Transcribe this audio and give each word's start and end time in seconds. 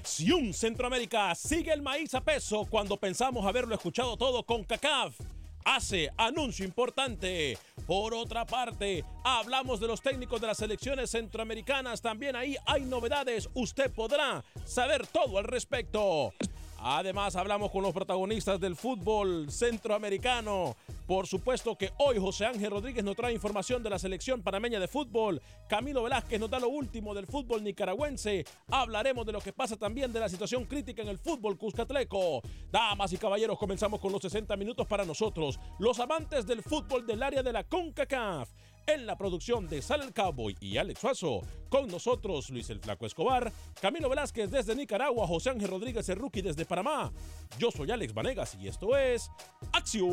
Acción 0.00 0.54
Centroamérica 0.54 1.34
sigue 1.34 1.74
el 1.74 1.82
maíz 1.82 2.14
a 2.14 2.22
peso 2.22 2.64
cuando 2.64 2.96
pensamos 2.96 3.44
haberlo 3.44 3.74
escuchado 3.74 4.16
todo 4.16 4.42
con 4.44 4.64
CACAF. 4.64 5.14
Hace 5.62 6.08
anuncio 6.16 6.64
importante. 6.64 7.58
Por 7.86 8.14
otra 8.14 8.46
parte, 8.46 9.04
hablamos 9.22 9.78
de 9.78 9.88
los 9.88 10.00
técnicos 10.00 10.40
de 10.40 10.46
las 10.46 10.56
selecciones 10.56 11.10
centroamericanas. 11.10 12.00
También 12.00 12.34
ahí 12.34 12.56
hay 12.64 12.86
novedades. 12.86 13.50
Usted 13.52 13.90
podrá 13.92 14.42
saber 14.64 15.06
todo 15.06 15.36
al 15.36 15.44
respecto. 15.44 16.32
Además, 16.78 17.36
hablamos 17.36 17.70
con 17.70 17.82
los 17.82 17.92
protagonistas 17.92 18.58
del 18.58 18.76
fútbol 18.76 19.52
centroamericano. 19.52 20.76
Por 21.10 21.26
supuesto 21.26 21.76
que 21.76 21.90
hoy 21.98 22.20
José 22.20 22.46
Ángel 22.46 22.70
Rodríguez 22.70 23.02
nos 23.02 23.16
trae 23.16 23.34
información 23.34 23.82
de 23.82 23.90
la 23.90 23.98
selección 23.98 24.42
panameña 24.42 24.78
de 24.78 24.86
fútbol. 24.86 25.42
Camilo 25.68 26.04
Velázquez 26.04 26.38
nos 26.38 26.48
da 26.48 26.60
lo 26.60 26.68
último 26.68 27.12
del 27.16 27.26
fútbol 27.26 27.64
nicaragüense. 27.64 28.44
Hablaremos 28.70 29.26
de 29.26 29.32
lo 29.32 29.40
que 29.40 29.52
pasa 29.52 29.76
también 29.76 30.12
de 30.12 30.20
la 30.20 30.28
situación 30.28 30.66
crítica 30.66 31.02
en 31.02 31.08
el 31.08 31.18
fútbol 31.18 31.58
cuscatleco. 31.58 32.42
Damas 32.70 33.12
y 33.12 33.16
caballeros, 33.16 33.58
comenzamos 33.58 33.98
con 33.98 34.12
los 34.12 34.22
60 34.22 34.56
minutos 34.56 34.86
para 34.86 35.04
nosotros, 35.04 35.58
los 35.80 35.98
amantes 35.98 36.46
del 36.46 36.62
fútbol 36.62 37.04
del 37.04 37.24
área 37.24 37.42
de 37.42 37.54
la 37.54 37.64
CONCACAF. 37.64 38.48
En 38.86 39.06
la 39.06 39.16
producción 39.16 39.68
de 39.68 39.82
Sal 39.82 40.02
el 40.02 40.12
Cowboy 40.12 40.56
y 40.60 40.76
Alex 40.76 41.00
Suazo. 41.00 41.40
Con 41.68 41.88
nosotros 41.88 42.50
Luis 42.50 42.68
el 42.70 42.80
Flaco 42.80 43.06
Escobar, 43.06 43.52
Camilo 43.80 44.08
Velázquez 44.08 44.50
desde 44.50 44.74
Nicaragua, 44.74 45.26
José 45.26 45.50
Ángel 45.50 45.68
Rodríguez 45.68 46.08
el 46.08 46.18
desde 46.42 46.64
Panamá. 46.64 47.12
Yo 47.58 47.70
soy 47.70 47.90
Alex 47.90 48.12
Vanegas 48.12 48.56
y 48.60 48.68
esto 48.68 48.96
es 48.96 49.30
Acción 49.72 50.10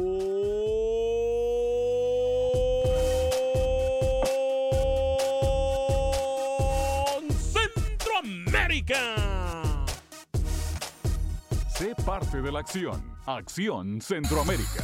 Centroamérica. 7.32 9.86
Sé 11.78 11.96
parte 12.06 12.42
de 12.42 12.52
la 12.52 12.60
acción. 12.60 13.18
Acción 13.26 14.02
Centroamérica. 14.02 14.84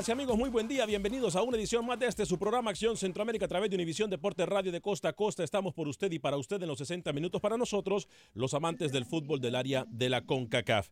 Y 0.00 0.10
amigos? 0.10 0.38
Muy 0.38 0.48
buen 0.48 0.66
día, 0.66 0.86
bienvenidos 0.86 1.36
a 1.36 1.42
una 1.42 1.58
edición 1.58 1.84
más 1.84 1.98
de 1.98 2.06
este 2.06 2.24
su 2.24 2.38
programa 2.38 2.70
Acción 2.70 2.96
Centroamérica 2.96 3.44
a 3.44 3.48
través 3.48 3.68
de 3.68 3.76
Univisión 3.76 4.08
Deporte 4.08 4.46
Radio 4.46 4.72
de 4.72 4.80
Costa 4.80 5.10
a 5.10 5.12
Costa. 5.12 5.44
Estamos 5.44 5.74
por 5.74 5.86
usted 5.86 6.10
y 6.10 6.18
para 6.18 6.38
usted 6.38 6.60
en 6.62 6.68
los 6.68 6.78
60 6.78 7.12
minutos 7.12 7.42
para 7.42 7.58
nosotros, 7.58 8.08
los 8.32 8.54
amantes 8.54 8.90
del 8.90 9.04
fútbol 9.04 9.38
del 9.40 9.54
área 9.54 9.84
de 9.88 10.08
la 10.08 10.24
CONCACAF. 10.24 10.88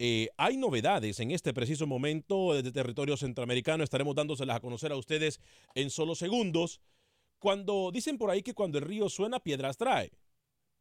Eh, 0.00 0.30
hay 0.36 0.56
novedades 0.56 1.20
en 1.20 1.30
este 1.30 1.54
preciso 1.54 1.86
momento 1.86 2.52
desde 2.54 2.72
territorio 2.72 3.16
centroamericano, 3.16 3.84
estaremos 3.84 4.16
dándoselas 4.16 4.56
a 4.56 4.60
conocer 4.60 4.90
a 4.90 4.96
ustedes 4.96 5.40
en 5.76 5.88
solo 5.88 6.16
segundos. 6.16 6.80
Cuando 7.38 7.92
dicen 7.92 8.18
por 8.18 8.30
ahí 8.30 8.42
que 8.42 8.54
cuando 8.54 8.78
el 8.78 8.84
río 8.84 9.08
suena, 9.08 9.38
piedras 9.38 9.76
trae. 9.76 10.10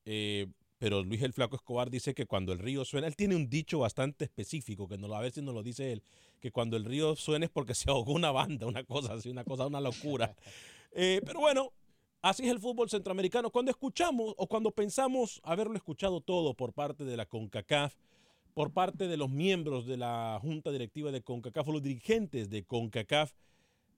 Eh, 0.05 0.47
pero 0.79 1.03
Luis 1.03 1.21
el 1.21 1.33
Flaco 1.33 1.57
Escobar 1.57 1.89
dice 1.91 2.15
que 2.15 2.25
cuando 2.25 2.53
el 2.53 2.59
río 2.59 2.85
suena, 2.85 3.05
él 3.05 3.17
tiene 3.17 3.35
un 3.35 3.49
dicho 3.49 3.79
bastante 3.79 4.23
específico, 4.25 4.87
que 4.87 4.97
no, 4.97 5.13
a 5.13 5.19
ver 5.19 5.33
si 5.33 5.41
nos 5.41 5.53
lo 5.53 5.61
dice 5.61 5.91
él, 5.91 6.03
que 6.39 6.51
cuando 6.51 6.77
el 6.77 6.85
río 6.85 7.17
suena 7.17 7.45
es 7.45 7.51
porque 7.51 7.75
se 7.75 7.91
ahogó 7.91 8.13
una 8.13 8.31
banda, 8.31 8.65
una 8.65 8.85
cosa 8.85 9.13
así, 9.13 9.29
una 9.29 9.43
cosa, 9.43 9.67
una 9.67 9.81
locura. 9.81 10.33
Eh, 10.93 11.21
pero 11.25 11.41
bueno, 11.41 11.73
así 12.21 12.45
es 12.45 12.51
el 12.51 12.59
fútbol 12.59 12.89
centroamericano. 12.89 13.51
Cuando 13.51 13.71
escuchamos 13.71 14.33
o 14.37 14.47
cuando 14.47 14.71
pensamos 14.71 15.41
haberlo 15.43 15.75
escuchado 15.75 16.21
todo 16.21 16.53
por 16.53 16.71
parte 16.71 17.03
de 17.03 17.17
la 17.17 17.25
CONCACAF, 17.25 17.95
por 18.53 18.71
parte 18.71 19.09
de 19.09 19.17
los 19.17 19.29
miembros 19.29 19.85
de 19.85 19.97
la 19.97 20.39
junta 20.41 20.71
directiva 20.71 21.11
de 21.11 21.21
CONCACAF 21.21 21.67
o 21.67 21.73
los 21.73 21.83
dirigentes 21.83 22.49
de 22.49 22.63
CONCACAF, 22.63 23.33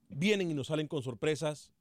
vienen 0.09 0.49
y 0.49 0.55
nos 0.55 0.67
salen 0.67 0.87
con 0.87 1.03
sorpresas, 1.03 1.71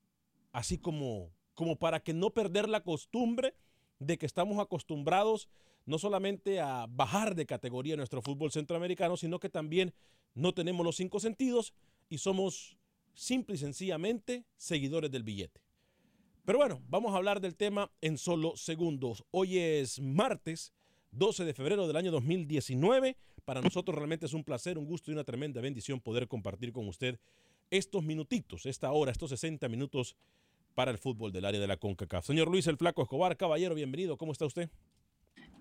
así 0.53 0.77
como, 0.77 1.31
como 1.55 1.77
para 1.77 2.01
que 2.01 2.13
no 2.13 2.31
perder 2.31 2.69
la 2.69 2.83
costumbre 2.83 3.55
de 4.01 4.19
que 4.19 4.27
estamos 4.27 4.59
acostumbrados 4.59 5.49
no 5.87 5.99
solamente 5.99 6.61
a 6.61 6.87
bajar 6.89 7.35
de 7.35 7.47
categoría 7.47 7.97
nuestro 7.97 8.23
fútbol 8.23 8.51
centroamericano, 8.51 9.17
sino 9.17 9.39
que 9.39 9.49
también 9.49 9.95
no 10.35 10.53
tenemos 10.53 10.85
los 10.85 10.97
cinco 10.97 11.21
sentidos 11.21 11.73
y 12.09 12.19
somos 12.19 12.77
simple 13.15 13.55
y 13.55 13.59
sencillamente 13.59 14.45
seguidores 14.57 15.11
del 15.11 15.23
billete. 15.23 15.61
Pero 16.45 16.59
bueno, 16.59 16.83
vamos 16.89 17.13
a 17.13 17.17
hablar 17.17 17.41
del 17.41 17.57
tema 17.57 17.91
en 18.01 18.19
solo 18.19 18.57
segundos. 18.57 19.25
Hoy 19.31 19.59
es 19.59 20.01
martes 20.01 20.73
12 21.13 21.45
de 21.45 21.55
febrero 21.55 21.87
del 21.87 21.97
año 21.97 22.11
2019. 22.11 23.17
Para 23.45 23.61
nosotros 23.61 23.97
realmente 23.97 24.27
es 24.27 24.33
un 24.33 24.45
placer, 24.45 24.79
un 24.79 24.87
gusto 24.87 25.11
y 25.11 25.15
una 25.15 25.25
tremenda 25.25 25.61
bendición 25.61 26.01
poder 26.01 26.29
compartir 26.29 26.73
con 26.73 26.89
usted 26.89 27.19
estos 27.71 28.03
minutitos, 28.03 28.67
esta 28.67 28.91
hora, 28.91 29.13
estos 29.13 29.31
60 29.31 29.69
minutos 29.69 30.17
para 30.75 30.91
el 30.91 30.99
fútbol 30.99 31.33
del 31.33 31.45
área 31.45 31.61
de 31.61 31.67
la 31.67 31.77
CONCACAF. 31.77 32.27
Señor 32.27 32.49
Luis 32.49 32.67
el 32.67 32.77
Flaco 32.77 33.03
Escobar, 33.03 33.37
caballero, 33.37 33.75
bienvenido. 33.75 34.17
¿Cómo 34.17 34.33
está 34.33 34.47
usted? 34.47 34.71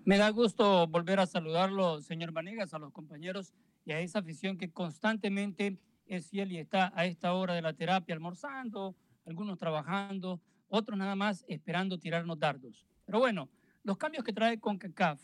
Me 0.04 0.16
da 0.16 0.30
gusto 0.30 0.86
volver 0.86 1.20
a 1.20 1.26
saludarlo, 1.26 2.00
señor 2.00 2.32
Vanegas, 2.32 2.72
a 2.72 2.78
los 2.78 2.92
compañeros 2.92 3.52
y 3.84 3.92
a 3.92 4.00
esa 4.00 4.20
afición 4.20 4.56
que 4.56 4.70
constantemente 4.70 5.78
es 6.06 6.28
fiel 6.28 6.52
y 6.52 6.58
está 6.58 6.92
a 6.94 7.04
esta 7.04 7.34
hora 7.34 7.54
de 7.54 7.62
la 7.62 7.74
terapia 7.74 8.14
almorzando, 8.14 8.96
algunos 9.26 9.58
trabajando, 9.58 10.40
otros 10.68 10.98
nada 10.98 11.14
más 11.16 11.44
esperando 11.48 11.98
tirarnos 11.98 12.38
dardos. 12.38 12.86
Pero 13.04 13.18
bueno, 13.18 13.50
los 13.82 13.98
cambios 13.98 14.24
que 14.24 14.32
trae 14.32 14.58
CONCACAF, 14.58 15.20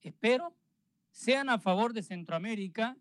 espero, 0.00 0.54
sean 1.10 1.50
a 1.50 1.58
favor 1.58 1.92
de 1.92 2.02
Centroamérica 2.02 2.96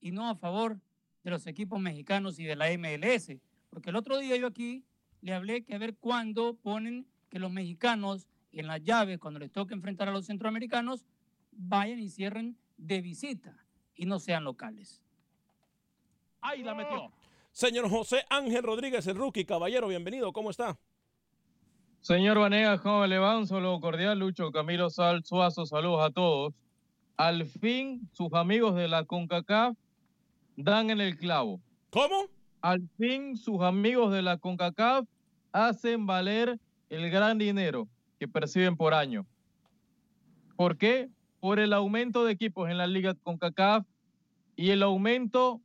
y 0.00 0.10
no 0.10 0.28
a 0.28 0.34
favor 0.34 0.78
de 1.22 1.30
los 1.30 1.46
equipos 1.46 1.80
mexicanos 1.80 2.38
y 2.38 2.44
de 2.44 2.56
la 2.56 2.66
MLS. 2.76 3.38
Porque 3.70 3.90
el 3.90 3.96
otro 3.96 4.18
día 4.18 4.36
yo 4.36 4.46
aquí 4.46 4.84
le 5.22 5.34
hablé 5.34 5.64
que 5.64 5.74
a 5.74 5.78
ver 5.78 5.96
cuándo 5.96 6.54
ponen 6.54 7.06
que 7.28 7.38
los 7.38 7.50
mexicanos 7.50 8.26
en 8.52 8.66
las 8.66 8.82
llaves, 8.82 9.18
cuando 9.18 9.38
les 9.38 9.52
toque 9.52 9.74
enfrentar 9.74 10.08
a 10.08 10.12
los 10.12 10.26
centroamericanos, 10.26 11.04
vayan 11.52 12.00
y 12.00 12.08
cierren 12.08 12.56
de 12.76 13.00
visita 13.00 13.56
y 13.94 14.06
no 14.06 14.18
sean 14.18 14.44
locales. 14.44 15.02
Ahí 16.40 16.62
la 16.62 16.74
metió. 16.74 17.12
Señor 17.52 17.88
José 17.90 18.24
Ángel 18.30 18.62
Rodríguez, 18.62 19.06
el 19.06 19.16
rookie, 19.16 19.44
caballero, 19.44 19.88
bienvenido, 19.88 20.32
¿cómo 20.32 20.50
está? 20.50 20.78
Señor 22.00 22.38
Vanegas, 22.38 22.80
¿cómo 22.80 23.06
le 23.06 23.18
va? 23.18 23.36
Un 23.36 23.46
saludo 23.46 23.78
cordial, 23.80 24.18
Lucho, 24.18 24.50
Camilo 24.50 24.88
Sal, 24.88 25.22
Suazo, 25.24 25.66
saludos 25.66 26.02
a 26.02 26.10
todos. 26.10 26.54
Al 27.18 27.44
fin, 27.44 28.08
sus 28.12 28.32
amigos 28.32 28.74
de 28.74 28.88
la 28.88 29.04
CONCACAF 29.04 29.76
dan 30.56 30.88
en 30.88 31.00
el 31.02 31.18
clavo. 31.18 31.60
¿Cómo? 31.90 32.28
Al 32.62 32.88
fin, 32.98 33.36
sus 33.36 33.60
amigos 33.62 34.12
de 34.12 34.22
la 34.22 34.36
CONCACAF 34.36 35.06
hacen 35.52 36.06
valer 36.06 36.58
el 36.90 37.10
gran 37.10 37.38
dinero 37.38 37.88
que 38.18 38.28
perciben 38.28 38.76
por 38.76 38.92
año. 38.94 39.26
¿Por 40.56 40.76
qué? 40.76 41.08
Por 41.40 41.58
el 41.58 41.72
aumento 41.72 42.24
de 42.24 42.32
equipos 42.32 42.68
en 42.68 42.76
la 42.78 42.86
liga 42.86 43.14
CONCACAF 43.14 43.86
y 44.56 44.70
el 44.70 44.82
aumento 44.82 45.60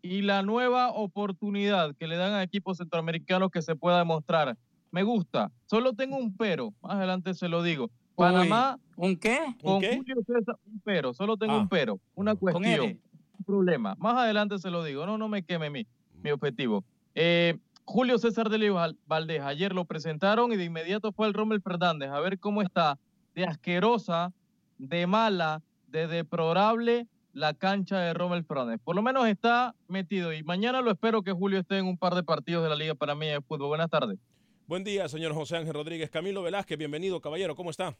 y 0.00 0.22
la 0.22 0.42
nueva 0.42 0.90
oportunidad 0.92 1.96
que 1.96 2.06
le 2.06 2.16
dan 2.16 2.32
a 2.34 2.42
equipos 2.44 2.78
centroamericanos 2.78 3.50
que 3.50 3.62
se 3.62 3.74
pueda 3.74 3.98
demostrar. 3.98 4.56
Me 4.92 5.02
gusta. 5.02 5.50
Solo 5.66 5.92
tengo 5.92 6.16
un 6.16 6.36
pero. 6.36 6.72
Más 6.80 6.94
adelante 6.96 7.34
se 7.34 7.48
lo 7.48 7.62
digo. 7.62 7.90
Panamá. 8.14 8.78
¿Un 8.96 9.16
qué? 9.16 9.38
Con 9.62 9.74
¿Un 9.74 9.80
qué? 9.80 9.96
Julio 9.96 10.16
César, 10.24 10.56
un 10.64 10.80
pero. 10.84 11.12
Solo 11.14 11.36
tengo 11.36 11.54
Ah. 11.54 11.58
un 11.58 11.68
pero. 11.68 12.00
Una 12.14 12.34
cuestión. 12.36 13.00
Un 13.38 13.44
problema. 13.44 13.96
Más 13.98 14.16
adelante 14.16 14.58
se 14.58 14.70
lo 14.70 14.84
digo. 14.84 15.04
No, 15.04 15.18
no 15.18 15.28
me 15.28 15.42
queme 15.42 15.68
mi, 15.70 15.86
mi 16.22 16.30
objetivo. 16.30 16.84
Eh, 17.14 17.58
Julio 17.84 18.18
César 18.18 18.48
de 18.50 18.70
Val- 18.70 18.98
Valdés, 19.06 19.42
ayer 19.42 19.72
lo 19.74 19.84
presentaron 19.84 20.52
y 20.52 20.56
de 20.56 20.64
inmediato 20.64 21.12
fue 21.12 21.26
el 21.26 21.34
Rommel 21.34 21.62
Fernández 21.62 22.10
a 22.10 22.20
ver 22.20 22.38
cómo 22.38 22.62
está 22.62 22.98
de 23.34 23.44
asquerosa, 23.44 24.32
de 24.78 25.06
mala, 25.06 25.62
de 25.86 26.06
deplorable 26.06 27.06
la 27.32 27.54
cancha 27.54 27.98
de 28.00 28.14
Rommel 28.14 28.44
Fernández. 28.44 28.80
Por 28.84 28.94
lo 28.96 29.02
menos 29.02 29.26
está 29.28 29.74
metido 29.86 30.32
y 30.32 30.42
mañana 30.42 30.80
lo 30.82 30.90
espero 30.90 31.22
que 31.22 31.32
Julio 31.32 31.60
esté 31.60 31.78
en 31.78 31.86
un 31.86 31.96
par 31.96 32.14
de 32.14 32.22
partidos 32.24 32.62
de 32.64 32.68
la 32.68 32.76
Liga 32.76 32.94
Panameña 32.94 33.32
de 33.34 33.40
Fútbol. 33.42 33.68
Buenas 33.68 33.88
tardes. 33.90 34.18
Buen 34.66 34.84
día, 34.84 35.08
señor 35.08 35.32
José 35.32 35.56
Ángel 35.56 35.72
Rodríguez. 35.72 36.10
Camilo 36.10 36.42
Velázquez, 36.42 36.76
bienvenido, 36.76 37.20
caballero, 37.20 37.56
¿cómo 37.56 37.70
está? 37.70 37.96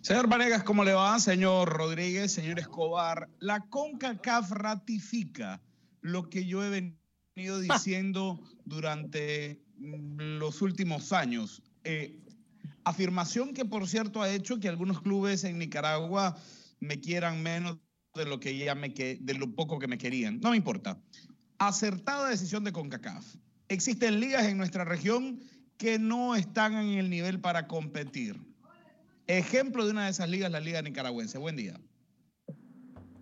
Señor 0.00 0.28
Vanegas, 0.28 0.62
¿cómo 0.62 0.84
le 0.84 0.94
va? 0.94 1.18
Señor 1.18 1.68
Rodríguez, 1.68 2.32
señor 2.32 2.58
Escobar, 2.60 3.28
la 3.40 3.60
CONCACAF 3.68 4.52
ratifica 4.52 5.60
lo 6.00 6.28
que 6.28 6.44
yo 6.44 6.64
he 6.64 6.70
venido 6.70 7.60
diciendo 7.60 8.40
durante 8.64 9.62
mm, 9.78 10.38
los 10.38 10.62
últimos 10.62 11.12
años. 11.12 11.62
Eh, 11.84 12.20
afirmación 12.84 13.54
que, 13.54 13.64
por 13.64 13.88
cierto, 13.88 14.22
ha 14.22 14.30
hecho 14.30 14.58
que 14.60 14.68
algunos 14.68 15.02
clubes 15.02 15.44
en 15.44 15.58
Nicaragua 15.58 16.36
me 16.80 17.00
quieran 17.00 17.42
menos 17.42 17.78
de 18.14 18.24
lo 18.24 18.40
que 18.40 18.56
ya 18.56 18.74
me 18.74 18.94
que, 18.94 19.18
de 19.20 19.34
lo 19.34 19.54
poco 19.54 19.78
que 19.78 19.88
me 19.88 19.98
querían. 19.98 20.40
No 20.40 20.50
me 20.50 20.56
importa. 20.56 21.00
Acertada 21.58 22.28
decisión 22.28 22.64
de 22.64 22.72
CONCACAF. 22.72 23.36
Existen 23.68 24.20
ligas 24.20 24.44
en 24.46 24.56
nuestra 24.56 24.84
región 24.84 25.40
que 25.76 25.98
no 25.98 26.34
están 26.34 26.74
en 26.74 26.98
el 26.98 27.10
nivel 27.10 27.40
para 27.40 27.66
competir. 27.66 28.40
Ejemplo 29.26 29.84
de 29.84 29.92
una 29.92 30.04
de 30.04 30.10
esas 30.10 30.28
ligas, 30.28 30.50
la 30.50 30.60
Liga 30.60 30.80
Nicaragüense. 30.82 31.38
Buen 31.38 31.56
día. 31.56 31.78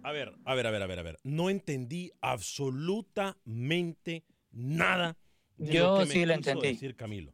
A 0.06 0.12
ver, 0.12 0.32
a 0.44 0.54
ver, 0.54 0.66
a 0.68 0.70
ver, 0.70 0.82
a 0.82 0.86
ver, 0.86 0.98
a 1.00 1.02
ver. 1.02 1.18
No 1.24 1.50
entendí 1.50 2.12
absolutamente 2.20 4.22
nada 4.52 5.16
de 5.56 5.72
Yo 5.72 5.94
lo 5.94 5.98
que 6.00 6.06
me 6.06 6.12
sí 6.14 6.24
lo 6.24 6.34
entendí. 6.34 6.68
decir 6.68 6.94
Camilo. 6.94 7.32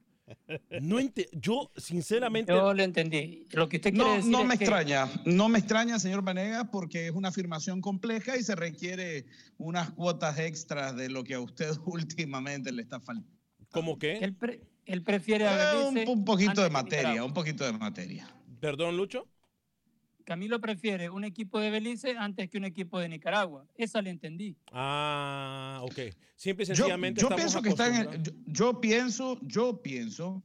No 0.81 0.99
ente- 0.99 1.29
yo 1.33 1.71
sinceramente 1.77 2.51
Yo 2.51 2.73
lo 2.73 2.83
entendí. 2.83 3.47
Lo 3.53 3.69
que 3.69 3.77
usted 3.77 3.91
quiere 3.91 4.07
No, 4.09 4.15
decir 4.17 4.31
no 4.31 4.41
es 4.41 4.47
me 4.47 4.57
que- 4.57 4.65
extraña, 4.65 5.07
no 5.27 5.51
me 5.51 5.59
extraña, 5.59 5.99
señor 5.99 6.23
Vanegas, 6.23 6.69
porque 6.73 7.09
es 7.09 7.13
una 7.13 7.29
afirmación 7.29 7.83
compleja 7.83 8.39
y 8.39 8.43
se 8.43 8.55
requiere 8.55 9.27
unas 9.59 9.91
cuotas 9.91 10.39
extras 10.39 10.97
de 10.97 11.11
lo 11.11 11.25
que 11.25 11.35
a 11.35 11.41
usted 11.41 11.73
últimamente 11.85 12.73
le 12.73 12.81
está 12.81 13.01
faltando. 13.01 13.29
¿Cómo 13.71 13.99
qué? 13.99 14.17
Él, 14.17 14.35
pre- 14.35 14.63
él 14.87 15.03
prefiere 15.03 15.45
Eh, 15.45 15.87
un, 15.87 15.99
un 16.09 16.25
poquito 16.25 16.63
de 16.63 16.71
materia, 16.71 17.23
un 17.23 17.35
poquito 17.35 17.67
de 17.67 17.73
materia. 17.75 18.35
Perdón, 18.61 18.97
Lucho. 18.97 19.29
Camilo 20.25 20.61
prefiere 20.61 21.11
un 21.11 21.25
equipo 21.25 21.61
de 21.61 21.71
Belice 21.71 22.17
antes 22.19 22.49
que 22.49 22.59
un 22.59 22.65
equipo 22.65 22.99
de 22.99 23.09
Nicaragua. 23.09 23.67
Esa 23.77 24.01
le 24.03 24.11
entendí. 24.11 24.57
Ah, 24.73 25.81
ok. 25.83 25.99
Yo, 26.39 26.55
sencillamente 26.65 27.21
yo 27.21 27.29
pienso 27.29 27.63
que 27.63 27.69
está 27.69 27.87
en 27.89 27.95
el- 28.13 28.35
yo 28.47 28.81
pienso, 28.81 29.39
yo 29.43 29.81
pienso 29.83 30.43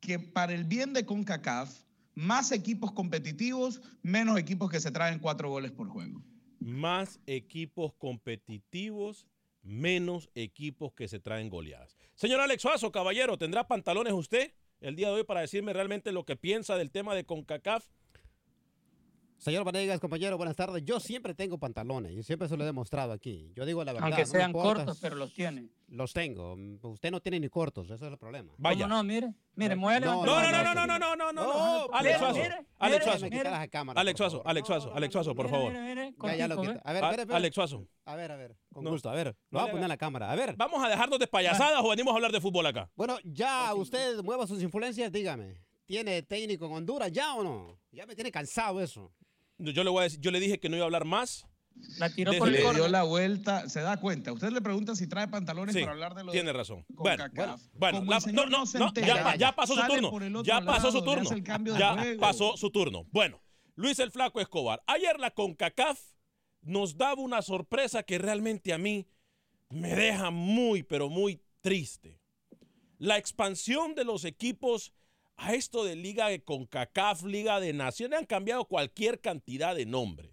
que 0.00 0.18
para 0.18 0.52
el 0.52 0.64
bien 0.64 0.92
de 0.92 1.06
CONCACAF, 1.06 1.84
más 2.14 2.52
equipos 2.52 2.92
competitivos, 2.92 3.80
menos 4.02 4.38
equipos 4.38 4.70
que 4.70 4.80
se 4.80 4.90
traen 4.90 5.18
cuatro 5.18 5.48
goles 5.48 5.70
por 5.72 5.88
juego. 5.88 6.22
Más 6.60 7.18
equipos 7.26 7.94
competitivos, 7.94 9.26
menos 9.62 10.28
equipos 10.34 10.92
que 10.92 11.08
se 11.08 11.20
traen 11.20 11.48
goleadas. 11.48 11.96
Señor 12.14 12.40
Alex 12.40 12.62
Suazo, 12.62 12.92
caballero, 12.92 13.38
¿tendrá 13.38 13.66
pantalones 13.68 14.12
usted 14.12 14.52
el 14.80 14.96
día 14.96 15.08
de 15.08 15.14
hoy 15.14 15.24
para 15.24 15.40
decirme 15.40 15.72
realmente 15.72 16.12
lo 16.12 16.24
que 16.24 16.36
piensa 16.36 16.76
del 16.76 16.90
tema 16.90 17.14
de 17.14 17.24
CONCACAF? 17.24 17.86
Señor 19.42 19.64
Vanegas, 19.64 19.98
compañero, 19.98 20.36
buenas 20.36 20.54
tardes. 20.54 20.84
Yo 20.84 21.00
siempre 21.00 21.34
tengo 21.34 21.58
pantalones, 21.58 22.14
yo 22.14 22.22
siempre 22.22 22.46
se 22.48 22.56
lo 22.56 22.62
he 22.62 22.66
demostrado 22.66 23.10
aquí. 23.10 23.50
Yo 23.56 23.66
digo 23.66 23.82
la 23.82 23.92
verdad. 23.92 24.06
Aunque 24.06 24.22
no 24.22 24.26
sean 24.28 24.50
importa. 24.50 24.74
cortos, 24.84 24.98
pero 25.00 25.16
los 25.16 25.34
tiene. 25.34 25.68
Los 25.88 26.12
tengo. 26.12 26.56
Usted 26.80 27.10
no 27.10 27.20
tiene 27.20 27.40
ni 27.40 27.48
cortos, 27.48 27.86
eso 27.90 28.06
es 28.06 28.12
el 28.12 28.18
problema. 28.18 28.52
Vaya. 28.56 28.84
¿Cómo 28.84 28.94
no? 28.94 29.02
Mire, 29.02 29.34
mire, 29.56 29.72
a 29.72 29.76
No. 29.98 30.24
No, 30.24 30.40
no, 30.42 30.62
no, 30.62 30.62
no, 30.62 30.86
no, 30.86 30.86
no, 30.86 31.16
no, 31.16 31.16
no, 31.16 31.32
no. 31.32 31.88
Alex 31.92 32.18
Suazo, 32.20 32.40
Alex 32.78 33.04
Suazo. 33.04 33.24
Alex 33.26 33.34
por 33.34 34.16
Suazo, 34.16 34.36
favor. 34.36 34.48
Alex 34.48 34.66
Suazo, 34.68 34.94
Alex 34.94 35.12
Suazo, 35.12 35.34
por 35.34 35.50
favor. 35.50 35.72
Mire, 35.72 35.82
mire, 35.92 36.14
Ya, 36.22 36.36
ya 36.36 36.46
lo. 36.46 36.60
A 36.60 36.62
ver, 36.62 36.80
Ah, 36.84 36.92
espere, 36.94 37.22
espere. 37.22 37.36
Alex 37.36 37.54
Suazo. 37.56 37.88
A 38.04 38.14
ver, 38.14 38.30
a 38.30 38.36
ver, 38.36 38.56
con 38.72 38.84
gusto. 38.84 39.10
A 39.10 39.14
ver, 39.14 39.26
lo 39.26 39.32
No 39.50 39.58
voy 39.58 39.68
a 39.68 39.72
poner 39.72 39.82
en 39.82 39.88
la 39.88 39.96
cámara. 39.96 40.30
A 40.30 40.36
ver. 40.36 40.54
¿Vamos 40.56 40.84
a 40.84 40.88
dejarnos 40.88 41.18
de 41.18 41.26
payasadas 41.26 41.80
o 41.82 41.88
venimos 41.88 42.12
a 42.12 42.14
hablar 42.14 42.30
de 42.30 42.40
fútbol 42.40 42.64
acá? 42.66 42.88
Bueno, 42.94 43.18
ya 43.24 43.74
usted 43.74 44.22
mueva 44.22 44.46
sus 44.46 44.62
influencias, 44.62 45.10
dígame. 45.10 45.56
¿Tiene 45.84 46.22
técnico 46.22 46.66
en 46.66 46.74
Honduras 46.74 47.10
ya 47.10 47.34
o 47.34 47.42
no? 47.42 47.76
Ya 47.90 48.06
me 48.06 48.14
tiene 48.14 48.30
cansado 48.30 48.80
eso. 48.80 49.12
Yo 49.70 49.84
le, 49.84 49.90
voy 49.90 50.00
a 50.00 50.04
decir- 50.04 50.20
yo 50.20 50.30
le 50.30 50.40
dije 50.40 50.58
que 50.60 50.68
no 50.68 50.76
iba 50.76 50.84
a 50.84 50.86
hablar 50.86 51.04
más. 51.04 51.46
La 51.98 52.10
tiró 52.14 52.30
Desde- 52.32 52.38
por 52.38 52.48
el 52.48 52.54
Le 52.54 52.74
dio 52.74 52.88
la 52.88 53.02
vuelta, 53.02 53.68
se 53.68 53.80
da 53.80 53.96
cuenta. 53.98 54.30
Usted 54.32 54.50
le 54.50 54.60
pregunta 54.60 54.94
si 54.94 55.06
trae 55.06 55.26
pantalones 55.28 55.74
Sí, 55.74 55.80
para 55.80 55.92
hablar 55.92 56.14
de 56.14 56.22
lo 56.22 56.30
tiene 56.32 56.48
de 56.48 56.52
razón. 56.52 56.84
Bueno, 56.90 57.24
CONCACAF. 57.24 57.62
Bueno, 57.72 57.98
Como 58.00 58.10
la- 58.10 58.20
no, 58.32 58.46
no, 58.46 58.66
se 58.66 58.78
no, 58.78 58.88
entera, 58.88 59.06
ya, 59.06 59.22
pa- 59.24 59.36
ya 59.36 59.52
pasó 59.56 59.74
su 59.74 59.80
turno. 59.86 60.42
Ya 60.42 60.60
pasó 60.60 60.90
su 60.92 60.98
lado, 60.98 61.04
turno. 61.22 61.30
de 61.30 61.78
Ya 61.78 61.92
juego. 61.94 62.20
pasó 62.20 62.56
su 62.58 62.70
turno. 62.70 63.06
Bueno, 63.10 63.40
Luis 63.74 63.98
el 64.00 64.10
Flaco 64.10 64.40
Escobar. 64.40 64.82
Ayer 64.86 65.18
la 65.18 65.30
CONCACAF 65.30 65.98
nos 66.60 66.96
daba 66.98 67.20
una 67.22 67.40
sorpresa 67.40 68.02
que 68.02 68.18
realmente 68.18 68.72
a 68.74 68.78
mí 68.78 69.08
me 69.70 69.94
deja 69.94 70.30
muy, 70.30 70.82
pero 70.82 71.08
muy 71.08 71.40
triste. 71.62 72.20
La 72.98 73.16
expansión 73.16 73.94
de 73.94 74.04
los 74.04 74.24
equipos 74.26 74.92
a 75.36 75.54
esto 75.54 75.84
de 75.84 75.96
Liga 75.96 76.28
de 76.28 76.42
CONCACAF, 76.42 77.24
Liga 77.24 77.60
de 77.60 77.72
Naciones, 77.72 78.18
han 78.18 78.26
cambiado 78.26 78.64
cualquier 78.66 79.20
cantidad 79.20 79.74
de 79.74 79.86
nombres. 79.86 80.30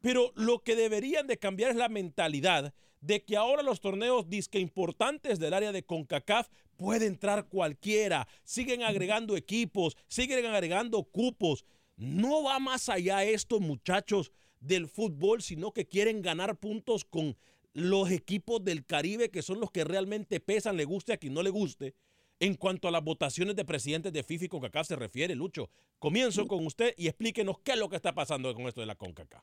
Pero 0.00 0.32
lo 0.36 0.62
que 0.62 0.76
deberían 0.76 1.26
de 1.26 1.38
cambiar 1.38 1.70
es 1.70 1.76
la 1.76 1.88
mentalidad 1.88 2.74
de 3.00 3.24
que 3.24 3.36
ahora 3.36 3.62
los 3.62 3.80
torneos 3.80 4.28
disque 4.28 4.58
importantes 4.58 5.38
del 5.38 5.54
área 5.54 5.72
de 5.72 5.84
CONCACAF 5.84 6.48
puede 6.76 7.06
entrar 7.06 7.48
cualquiera. 7.48 8.28
Siguen 8.44 8.82
agregando 8.82 9.36
equipos, 9.36 9.96
siguen 10.06 10.46
agregando 10.46 11.04
cupos. 11.04 11.64
No 11.96 12.44
va 12.44 12.58
más 12.58 12.88
allá 12.88 13.24
esto, 13.24 13.60
muchachos, 13.60 14.32
del 14.60 14.88
fútbol, 14.88 15.42
sino 15.42 15.72
que 15.72 15.86
quieren 15.86 16.22
ganar 16.22 16.56
puntos 16.58 17.04
con 17.04 17.36
los 17.72 18.10
equipos 18.10 18.64
del 18.64 18.84
Caribe, 18.84 19.30
que 19.30 19.42
son 19.42 19.60
los 19.60 19.70
que 19.70 19.84
realmente 19.84 20.40
pesan, 20.40 20.76
le 20.76 20.84
guste 20.84 21.12
a 21.12 21.16
quien 21.16 21.34
no 21.34 21.42
le 21.42 21.50
guste. 21.50 21.94
En 22.40 22.54
cuanto 22.54 22.86
a 22.86 22.90
las 22.92 23.02
votaciones 23.02 23.56
de 23.56 23.64
presidentes 23.64 24.12
de 24.12 24.22
FIFA 24.22 24.44
y 24.44 24.48
CONCACAF 24.48 24.86
se 24.86 24.96
refiere, 24.96 25.34
Lucho, 25.34 25.70
comienzo 25.98 26.46
con 26.46 26.64
usted 26.64 26.94
y 26.96 27.08
explíquenos 27.08 27.58
qué 27.60 27.72
es 27.72 27.78
lo 27.78 27.88
que 27.88 27.96
está 27.96 28.14
pasando 28.14 28.54
con 28.54 28.68
esto 28.68 28.80
de 28.80 28.86
la 28.86 28.94
CONCACAF. 28.94 29.42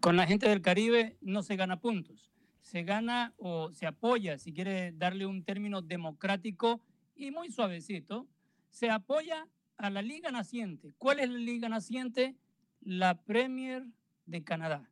Con 0.00 0.16
la 0.16 0.26
gente 0.26 0.48
del 0.48 0.60
Caribe 0.60 1.16
no 1.22 1.42
se 1.42 1.56
gana 1.56 1.80
puntos. 1.80 2.30
se 2.68 2.82
gana 2.82 3.32
o 3.38 3.72
se 3.72 3.86
apoya, 3.86 4.38
si 4.38 4.52
quiere 4.52 4.92
darle 4.92 5.24
un 5.24 5.42
término 5.42 5.80
democrático 5.80 6.82
y 7.16 7.30
muy 7.30 7.50
suavecito, 7.50 8.26
se 8.68 8.90
apoya 8.90 9.48
a 9.78 9.88
la 9.88 10.02
liga 10.02 10.30
naciente. 10.30 10.92
¿Cuál 10.98 11.20
es 11.20 11.30
la 11.30 11.38
liga 11.38 11.70
naciente? 11.70 12.36
La 12.82 13.22
Premier 13.22 13.84
de 14.26 14.44
Canadá. 14.44 14.90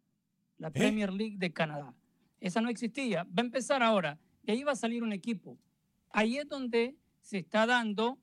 La 0.57 0.71
Premier 0.71 1.13
League 1.13 1.37
de 1.37 1.53
Canadá. 1.53 1.95
Esa 2.41 2.63
no 2.63 2.71
existía. 2.71 3.25
Va 3.25 3.43
a 3.43 3.45
empezar 3.45 3.83
ahora. 3.83 4.19
Y 4.43 4.53
ahí 4.53 4.63
va 4.63 4.73
a 4.73 4.77
salir 4.77 5.03
un 5.03 5.13
equipo. 5.13 5.59
Ahí 6.11 6.39
es 6.39 6.49
donde 6.49 6.97
se 7.27 7.39
está 7.39 7.67
dando 7.67 8.19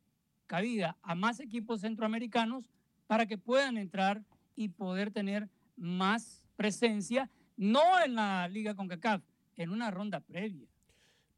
cabida 0.48 0.98
a 1.02 1.14
más 1.14 1.42
equipos 1.42 1.82
centroamericanos 1.82 2.70
para 3.06 3.26
que 3.26 3.38
puedan 3.38 3.78
entrar 3.78 4.24
y 4.56 4.70
poder 4.70 5.12
tener 5.12 5.50
más 5.76 6.46
presencia, 6.56 7.30
no 7.58 7.82
en 8.02 8.16
la 8.16 8.48
Liga 8.48 8.76
CONCACAF, 8.76 9.22
en 9.58 9.72
una 9.72 9.92
ronda 9.92 10.22
previa. 10.22 10.70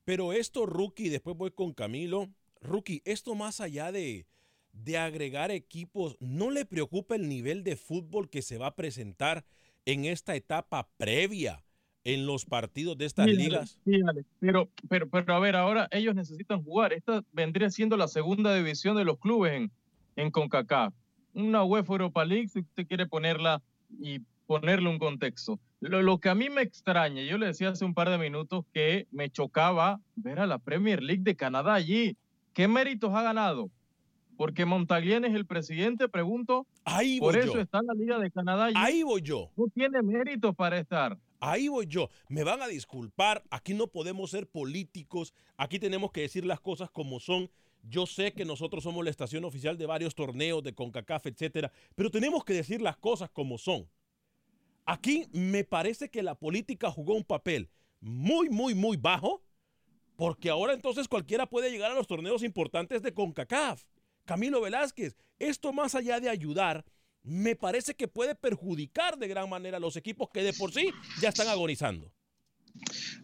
Pero 0.04 0.32
esto, 0.32 0.68
Rookie, 0.68 1.10
después 1.10 1.36
voy 1.36 1.50
con 1.50 1.74
Camilo. 1.74 2.30
Rookie, 2.62 3.02
esto 3.04 3.34
más 3.34 3.60
allá 3.60 3.92
de, 3.92 4.28
de 4.72 5.00
agregar 5.00 5.50
equipos, 5.50 6.18
¿no 6.20 6.52
le 6.52 6.66
preocupa 6.66 7.16
el 7.16 7.28
nivel 7.28 7.64
de 7.64 7.78
fútbol 7.78 8.30
que 8.30 8.44
se 8.44 8.60
va 8.60 8.68
a 8.68 8.76
presentar 8.76 9.44
en 9.86 10.06
esta 10.06 10.36
etapa 10.36 10.88
previa 10.98 11.65
en 12.06 12.26
los 12.26 12.46
partidos 12.46 12.98
de 12.98 13.06
estas 13.06 13.26
Sí, 13.26 13.34
ligas? 13.36 13.78
sí, 13.84 14.00
pero, 14.40 14.70
pero, 14.88 15.10
pero 15.10 15.36
a 15.36 15.40
ver, 15.40 15.56
ahora 15.58 15.88
ellos 15.92 16.16
necesitan 16.16 16.64
jugar. 16.64 16.94
Esta 16.94 17.24
vendría 17.34 17.70
siendo 17.70 17.98
la 17.98 18.08
segunda 18.08 18.56
división 18.56 18.96
de 18.96 19.04
los 19.04 19.18
clubes 19.20 19.54
en, 19.54 19.72
en 20.16 20.32
CONCACAF. 20.32 20.94
Una 21.34 21.64
UEFA 21.66 21.94
Europa 21.94 22.24
League, 22.24 22.48
si 22.48 22.60
usted 22.60 22.88
quiere 22.88 23.08
ponerla 23.08 23.62
y 24.00 24.20
ponerle 24.46 24.88
un 24.88 25.00
contexto. 25.00 25.60
Lo, 25.82 26.02
lo 26.02 26.20
que 26.20 26.30
a 26.30 26.36
mí 26.36 26.50
me 26.50 26.62
extraña, 26.62 27.24
yo 27.24 27.38
le 27.38 27.48
decía 27.48 27.70
hace 27.70 27.84
un 27.84 27.94
par 27.94 28.10
de 28.10 28.18
minutos 28.18 28.64
que 28.72 29.08
me 29.12 29.30
chocaba 29.30 30.00
ver 30.16 30.40
a 30.40 30.48
la 30.48 30.60
Premier 30.60 31.02
League 31.04 31.24
de 31.24 31.36
Canadá 31.36 31.74
allí. 31.74 32.16
¿Qué 32.54 32.68
méritos 32.68 33.14
ha 33.14 33.22
ganado? 33.24 33.70
Porque 34.38 34.66
Montaglien 34.66 35.26
es 35.26 35.34
el 35.34 35.46
presidente, 35.46 36.08
pregunto. 36.08 36.68
Ahí 36.84 37.20
Por 37.20 37.34
voy 37.34 37.44
eso 37.44 37.54
yo. 37.56 37.60
está 37.62 37.80
en 37.80 37.88
la 37.88 37.94
Liga 37.94 38.20
de 38.20 38.32
Canadá 38.32 38.66
allí. 38.66 38.76
Ahí 38.78 39.04
voy 39.04 39.22
yo. 39.22 39.50
No 39.58 39.66
tiene 39.74 40.02
méritos 40.02 40.56
para 40.56 40.78
estar. 40.78 41.18
Ahí 41.40 41.68
voy 41.68 41.86
yo. 41.88 42.10
Me 42.28 42.44
van 42.44 42.62
a 42.62 42.68
disculpar, 42.68 43.44
aquí 43.50 43.74
no 43.74 43.88
podemos 43.88 44.32
ser 44.32 44.48
políticos, 44.48 45.34
aquí 45.58 45.80
tenemos 45.80 46.12
que 46.12 46.22
decir 46.22 46.46
las 46.46 46.60
cosas 46.60 46.90
como 46.90 47.20
son. 47.20 47.50
Yo 47.84 48.08
sé 48.08 48.34
que 48.34 48.46
nosotros 48.46 48.84
somos 48.84 49.04
la 49.04 49.12
estación 49.12 49.46
oficial 49.46 49.78
de 49.78 49.86
varios 49.86 50.16
torneos 50.16 50.64
de 50.64 50.74
CONCACAF, 50.74 51.28
etcétera, 51.28 51.72
pero 51.96 52.10
tenemos 52.10 52.44
que 52.44 52.54
decir 52.54 52.82
las 52.82 52.98
cosas 52.98 53.30
como 53.30 53.58
son. 53.58 53.88
Aquí 54.86 55.28
me 55.32 55.64
parece 55.64 56.10
que 56.10 56.24
la 56.24 56.36
política 56.36 56.90
jugó 56.92 57.14
un 57.16 57.24
papel 57.24 57.70
muy, 58.00 58.50
muy, 58.50 58.74
muy 58.74 58.98
bajo, 58.98 59.44
porque 60.16 60.50
ahora 60.50 60.74
entonces 60.74 61.08
cualquiera 61.08 61.48
puede 61.48 61.72
llegar 61.72 61.92
a 61.92 61.96
los 61.96 62.08
torneos 62.08 62.44
importantes 62.44 63.02
de 63.02 63.14
CONCACAF. 63.14 63.84
Camilo 64.26 64.62
Velázquez, 64.62 65.16
esto 65.38 65.72
más 65.72 65.94
allá 65.94 66.20
de 66.20 66.30
ayudar, 66.30 66.86
me 67.26 67.56
parece 67.56 67.96
que 67.96 68.08
puede 68.08 68.36
perjudicar 68.36 69.18
de 69.18 69.28
gran 69.28 69.50
manera 69.50 69.78
a 69.78 69.80
los 69.80 69.96
equipos 69.96 70.30
que 70.34 70.44
de 70.44 70.54
por 70.54 70.72
sí 70.72 70.92
ya 71.22 71.30
están 71.30 71.48
agonizando. 71.48 72.12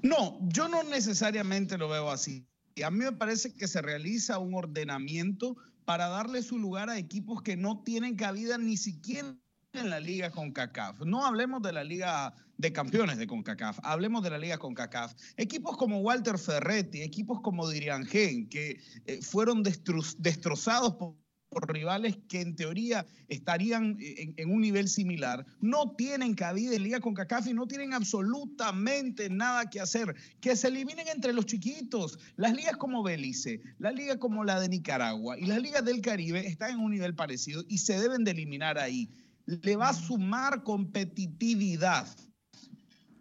No, 0.02 0.40
yo 0.42 0.68
no 0.68 0.84
necesariamente 0.84 1.78
lo 1.78 1.90
veo 1.90 2.10
así. 2.10 2.48
A 2.84 2.90
mí 2.90 3.00
me 3.00 3.12
parece 3.12 3.54
que 3.54 3.68
se 3.68 3.82
realiza 3.82 4.40
un 4.40 4.56
ordenamiento 4.56 5.56
para 5.86 6.08
darle 6.08 6.42
su 6.42 6.58
lugar 6.58 6.90
a 6.90 6.98
equipos 6.98 7.42
que 7.42 7.58
no 7.58 7.84
tienen 7.84 8.16
cabida 8.16 8.58
ni 8.58 8.78
siquiera 8.78 9.36
en 9.74 9.90
la 9.90 10.00
liga 10.00 10.32
con 10.32 10.52
CACAF. 10.52 11.02
No 11.02 11.26
hablemos 11.26 11.62
de 11.62 11.74
la 11.74 11.84
liga 11.84 12.34
de 12.58 12.72
campeones 12.72 13.18
de 13.18 13.28
CONCACAF, 13.28 13.80
hablemos 13.84 14.24
de 14.24 14.30
la 14.30 14.38
liga 14.38 14.58
CONCACAF. 14.58 15.14
Equipos 15.38 15.78
como 15.78 16.00
Walter 16.00 16.38
Ferretti, 16.38 17.02
equipos 17.02 17.42
como 17.42 17.68
Dirian 17.70 18.06
Gen, 18.06 18.50
que 18.50 18.80
eh, 19.06 19.22
fueron 19.22 19.64
destrozados 19.64 20.96
por 20.96 21.16
por 21.52 21.72
rivales 21.72 22.18
que 22.30 22.40
en 22.40 22.56
teoría 22.56 23.06
estarían 23.28 23.98
en, 24.00 24.34
en 24.38 24.50
un 24.50 24.62
nivel 24.62 24.88
similar, 24.88 25.46
no 25.60 25.92
tienen 25.98 26.34
cabida 26.34 26.74
en 26.74 26.84
Liga 26.84 27.02
con 27.02 27.14
CACAF 27.14 27.48
y 27.48 27.54
no 27.54 27.68
tienen 27.68 27.94
absolutamente 27.94 29.30
nada 29.30 29.70
que 29.70 29.82
hacer. 29.82 30.16
Que 30.40 30.56
se 30.56 30.70
eliminen 30.70 31.10
entre 31.10 31.34
los 31.34 31.46
chiquitos. 31.46 32.18
Las 32.38 32.56
ligas 32.56 32.78
como 32.78 33.04
Belice, 33.04 33.60
la 33.80 33.92
liga 33.92 34.18
como 34.18 34.46
la 34.46 34.62
de 34.62 34.70
Nicaragua 34.70 35.38
y 35.38 35.46
las 35.46 35.62
ligas 35.62 35.84
del 35.84 36.00
Caribe 36.00 36.48
están 36.48 36.72
en 36.72 36.80
un 36.80 36.92
nivel 36.92 37.16
parecido 37.16 37.66
y 37.68 37.80
se 37.80 38.00
deben 38.00 38.24
de 38.24 38.32
eliminar 38.32 38.80
ahí. 38.80 39.10
Le 39.46 39.76
va 39.76 39.90
a 39.90 39.94
sumar 39.94 40.64
competitividad 40.64 42.08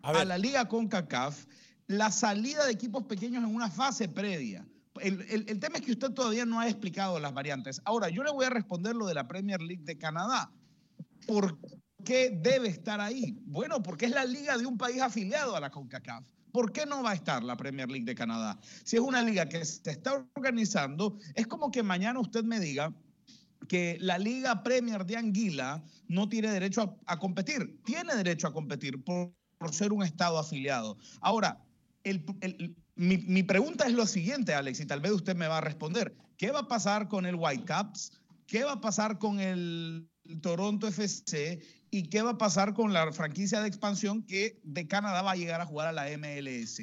a, 0.03 0.25
la 0.25 0.39
liga 0.39 0.69
con 0.69 0.87
CACAF 0.87 1.47
la 1.89 2.13
salida 2.13 2.65
de 2.65 2.73
equipos 2.73 3.05
pequeños 3.07 3.43
en 3.43 3.53
una 3.53 3.69
fase 3.69 4.09
previa. 4.09 4.65
El, 5.01 5.61
tema 5.61 5.79
es 5.79 5.83
que 5.83 5.93
usted 5.93 6.11
todavía 6.11 6.45
no 6.45 6.59
ha 6.61 6.69
explicado 6.69 7.21
las 7.21 7.33
variantes. 7.33 7.81
Ahora, 7.85 8.09
yo 8.09 8.25
le 8.25 8.33
voy 8.33 8.45
a 8.45 8.51
responder 8.51 8.97
lo 8.97 9.07
de 9.07 9.15
la 9.15 9.29
Premier 9.29 9.63
League 9.63 9.85
de 9.85 9.97
Canadá. 9.97 10.51
¿Por 11.27 11.59
qué 12.05 12.31
debe 12.31 12.69
estar 12.69 13.01
ahí? 13.01 13.39
Bueno, 13.47 13.83
porque 13.83 14.07
es 14.07 14.13
la 14.13 14.25
liga 14.25 14.59
de 14.59 14.67
un 14.67 14.77
país 14.77 15.01
afiliado 15.01 15.55
a 15.55 15.61
la 15.61 15.71
CONCACAF. 15.71 16.27
¿Por 16.53 16.73
qué 16.73 16.87
no 16.87 17.03
va 17.03 17.13
a 17.13 17.15
estar 17.15 17.45
la 17.45 17.57
Premier 17.57 17.89
League 17.89 18.05
de 18.05 18.17
Canadá? 18.17 18.59
Si 18.85 18.97
es 18.97 19.03
una 19.03 19.23
liga 19.23 19.49
que 19.49 19.65
se 19.65 19.91
está 19.91 20.27
organizando, 20.35 21.19
es 21.35 21.47
como 21.47 21.71
que 21.71 21.83
mañana 21.85 22.19
usted 22.19 22.43
me 22.43 22.59
diga 22.59 22.93
que 23.69 23.99
la 24.01 24.19
Liga 24.19 24.63
Premier 24.65 25.05
de 25.07 25.17
Anguila 25.17 25.85
no 26.09 26.29
tiene 26.29 26.51
derecho 26.51 26.99
a, 27.07 27.19
competir. 27.19 27.81
Tiene 27.85 28.17
derecho 28.17 28.49
a 28.49 28.53
competir 28.53 29.05
por, 29.05 29.33
ser 29.71 29.93
un 29.93 30.03
Estado 30.03 30.39
afiliado. 30.39 30.99
Ahora, 31.21 31.63
el- 32.03 32.25
mi, 33.01 33.17
mi 33.17 33.43
pregunta 33.43 33.87
es 33.87 33.95
lo 33.95 34.07
siguiente, 34.07 34.53
Alex, 34.53 34.79
y 34.81 34.87
tal 34.87 35.01
vez 35.01 35.13
usted 35.13 35.35
me 35.35 35.49
va 35.49 35.59
a 35.59 35.63
responder. 35.63 36.15
¿Qué 36.37 36.51
va 36.51 36.61
a 36.61 36.69
pasar 36.69 37.09
con 37.09 37.25
el 37.25 37.35
Whitecaps? 37.35 38.13
¿Qué 38.47 38.63
va 38.63 38.73
a 38.73 38.81
pasar 38.83 39.19
con 39.19 39.41
el 39.41 40.07
Toronto 40.43 40.87
FC? 40.87 41.61
¿Y 41.91 42.11
qué 42.11 42.21
va 42.21 42.33
a 42.33 42.39
pasar 42.39 42.75
con 42.75 42.93
la 42.93 43.11
franquicia 43.13 43.63
de 43.63 43.69
expansión 43.69 44.23
que 44.23 44.61
de 44.65 44.87
Canadá 44.87 45.23
va 45.23 45.33
a 45.33 45.37
llegar 45.37 45.63
a 45.63 45.67
jugar 45.67 45.89
a 45.89 45.93
la 45.93 46.09
MLS? 46.19 46.83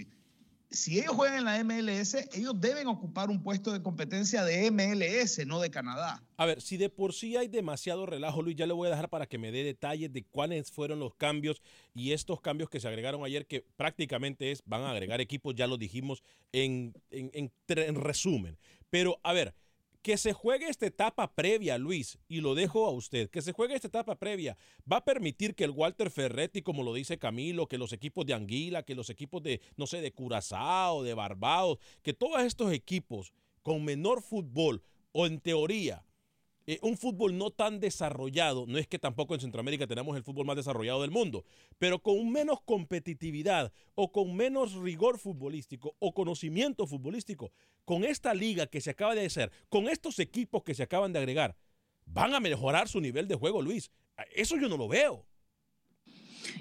Si 0.70 1.00
ellos 1.00 1.16
juegan 1.16 1.38
en 1.40 1.46
la 1.46 1.64
MLS, 1.64 2.16
ellos 2.34 2.54
deben 2.60 2.88
ocupar 2.88 3.30
un 3.30 3.42
puesto 3.42 3.72
de 3.72 3.82
competencia 3.82 4.44
de 4.44 4.70
MLS, 4.70 5.46
no 5.48 5.62
de 5.62 5.72
Canadá. 5.72 6.22
A 6.36 6.46
ver, 6.46 6.62
si 6.62 6.76
de 6.76 6.90
por 6.90 7.14
sí 7.14 7.38
hay 7.38 7.48
demasiado 7.48 8.06
relajo, 8.06 8.42
Luis, 8.42 8.58
ya 8.58 8.68
le 8.68 8.74
voy 8.74 8.88
a 8.88 8.92
dejar 8.92 9.10
para 9.10 9.26
que 9.28 9.38
me 9.38 9.52
dé 9.52 9.64
detalles 9.64 10.12
de 10.12 10.24
cuáles 10.26 10.70
fueron 10.72 11.00
los 11.00 11.16
cambios 11.16 11.62
y 11.96 12.12
estos 12.12 12.42
cambios 12.42 12.70
que 12.70 12.82
se 12.82 12.88
agregaron 12.90 13.24
ayer, 13.24 13.46
que 13.48 13.66
prácticamente 13.78 14.52
es, 14.52 14.62
van 14.66 14.82
a 14.82 14.92
agregar 14.92 15.22
equipos, 15.22 15.56
ya 15.56 15.68
lo 15.68 15.78
dijimos 15.78 16.22
en, 16.52 16.94
en- 17.12 17.32
en 17.34 17.52
en 17.68 17.96
resumen. 17.96 18.58
Pero, 18.90 19.20
a 19.24 19.32
ver, 19.34 19.54
que 20.08 20.16
se 20.16 20.32
juegue 20.32 20.70
esta 20.70 20.86
etapa 20.86 21.36
previa, 21.36 21.78
Luis, 21.78 22.18
y 22.30 22.40
lo 22.40 22.56
dejo 22.56 22.86
a 22.86 22.92
usted, 22.92 23.30
que 23.30 23.42
se 23.42 23.52
juegue 23.52 23.76
esta 23.76 23.90
etapa 23.90 24.16
previa, 24.16 24.56
va 24.90 25.00
a 25.00 25.04
permitir 25.04 25.54
que 25.54 25.66
el 25.66 25.72
Walter 25.72 26.10
Ferretti, 26.10 26.62
como 26.62 26.82
lo 26.82 26.94
dice 26.94 27.20
Camilo, 27.20 27.68
que 27.68 27.78
los 27.78 27.92
equipos 27.92 28.26
de 28.26 28.34
Anguila, 28.34 28.84
que 28.84 28.96
los 28.96 29.10
equipos 29.10 29.44
de, 29.44 29.60
no 29.76 29.86
sé, 29.86 30.00
de 30.00 30.14
Curazao, 30.14 31.04
de 31.04 31.14
Barbados, 31.14 31.80
que 32.04 32.14
todos 32.14 32.42
estos 32.44 32.72
equipos 32.72 33.34
con 33.64 33.84
menor 33.84 34.22
fútbol, 34.22 34.82
o 35.12 35.28
en 35.28 35.42
teoría, 35.42 36.06
eh, 36.70 36.80
un 36.82 36.98
fútbol 36.98 37.38
no 37.38 37.50
tan 37.50 37.80
desarrollado, 37.80 38.66
no 38.68 38.78
es 38.78 38.88
que 38.88 39.00
tampoco 39.00 39.34
en 39.34 39.40
Centroamérica 39.40 39.88
tenemos 39.88 40.18
el 40.18 40.24
fútbol 40.24 40.46
más 40.46 40.58
desarrollado 40.58 41.02
del 41.02 41.12
mundo, 41.12 41.46
pero 41.78 42.00
con 42.00 42.30
menos 42.30 42.60
competitividad 42.60 43.72
o 43.96 44.12
con 44.12 44.36
menos 44.36 44.74
rigor 44.74 45.18
futbolístico 45.18 45.96
o 46.00 46.14
conocimiento 46.14 46.86
futbolístico, 46.86 47.54
con 47.86 48.04
esta 48.04 48.34
liga 48.34 48.68
que 48.68 48.82
se 48.82 48.90
acaba 48.90 49.16
de 49.16 49.26
hacer, 49.26 49.50
con 49.70 49.88
estos 49.88 50.20
equipos 50.20 50.62
que 50.64 50.76
se 50.76 50.84
acaban 50.84 51.14
de 51.14 51.20
agregar, 51.20 51.56
van 52.06 52.36
a 52.36 52.42
mejorar 52.42 52.90
su 52.90 53.00
nivel 53.00 53.30
de 53.30 53.36
juego, 53.36 53.62
Luis. 53.62 53.90
Eso 54.36 54.58
yo 54.58 54.68
no 54.68 54.76
lo 54.76 54.90
veo. 54.90 55.26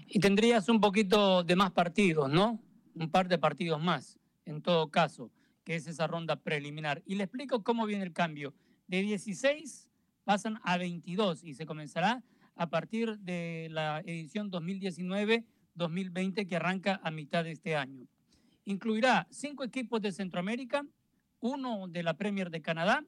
Y 0.06 0.20
tendrías 0.20 0.68
un 0.68 0.80
poquito 0.80 1.42
de 1.42 1.56
más 1.56 1.72
partidos, 1.72 2.30
¿no? 2.30 2.60
Un 2.94 3.10
par 3.10 3.26
de 3.26 3.38
partidos 3.38 3.82
más, 3.82 4.20
en 4.44 4.62
todo 4.62 4.88
caso, 4.88 5.32
que 5.64 5.74
es 5.74 5.88
esa 5.88 6.06
ronda 6.06 6.36
preliminar. 6.36 7.02
Y 7.06 7.16
le 7.16 7.24
explico 7.24 7.64
cómo 7.64 7.86
viene 7.86 8.04
el 8.04 8.12
cambio. 8.12 8.54
De 8.86 9.02
16 9.02 9.86
pasan 10.26 10.58
a 10.64 10.76
22 10.76 11.44
y 11.44 11.54
se 11.54 11.66
comenzará 11.66 12.22
a 12.56 12.68
partir 12.68 13.16
de 13.20 13.68
la 13.70 14.00
edición 14.00 14.50
2019-2020 14.50 16.48
que 16.48 16.56
arranca 16.56 17.00
a 17.04 17.12
mitad 17.12 17.44
de 17.44 17.52
este 17.52 17.76
año. 17.76 18.08
Incluirá 18.64 19.28
cinco 19.30 19.62
equipos 19.62 20.02
de 20.02 20.10
Centroamérica, 20.10 20.84
uno 21.38 21.86
de 21.86 22.02
la 22.02 22.14
Premier 22.14 22.50
de 22.50 22.60
Canadá 22.60 23.04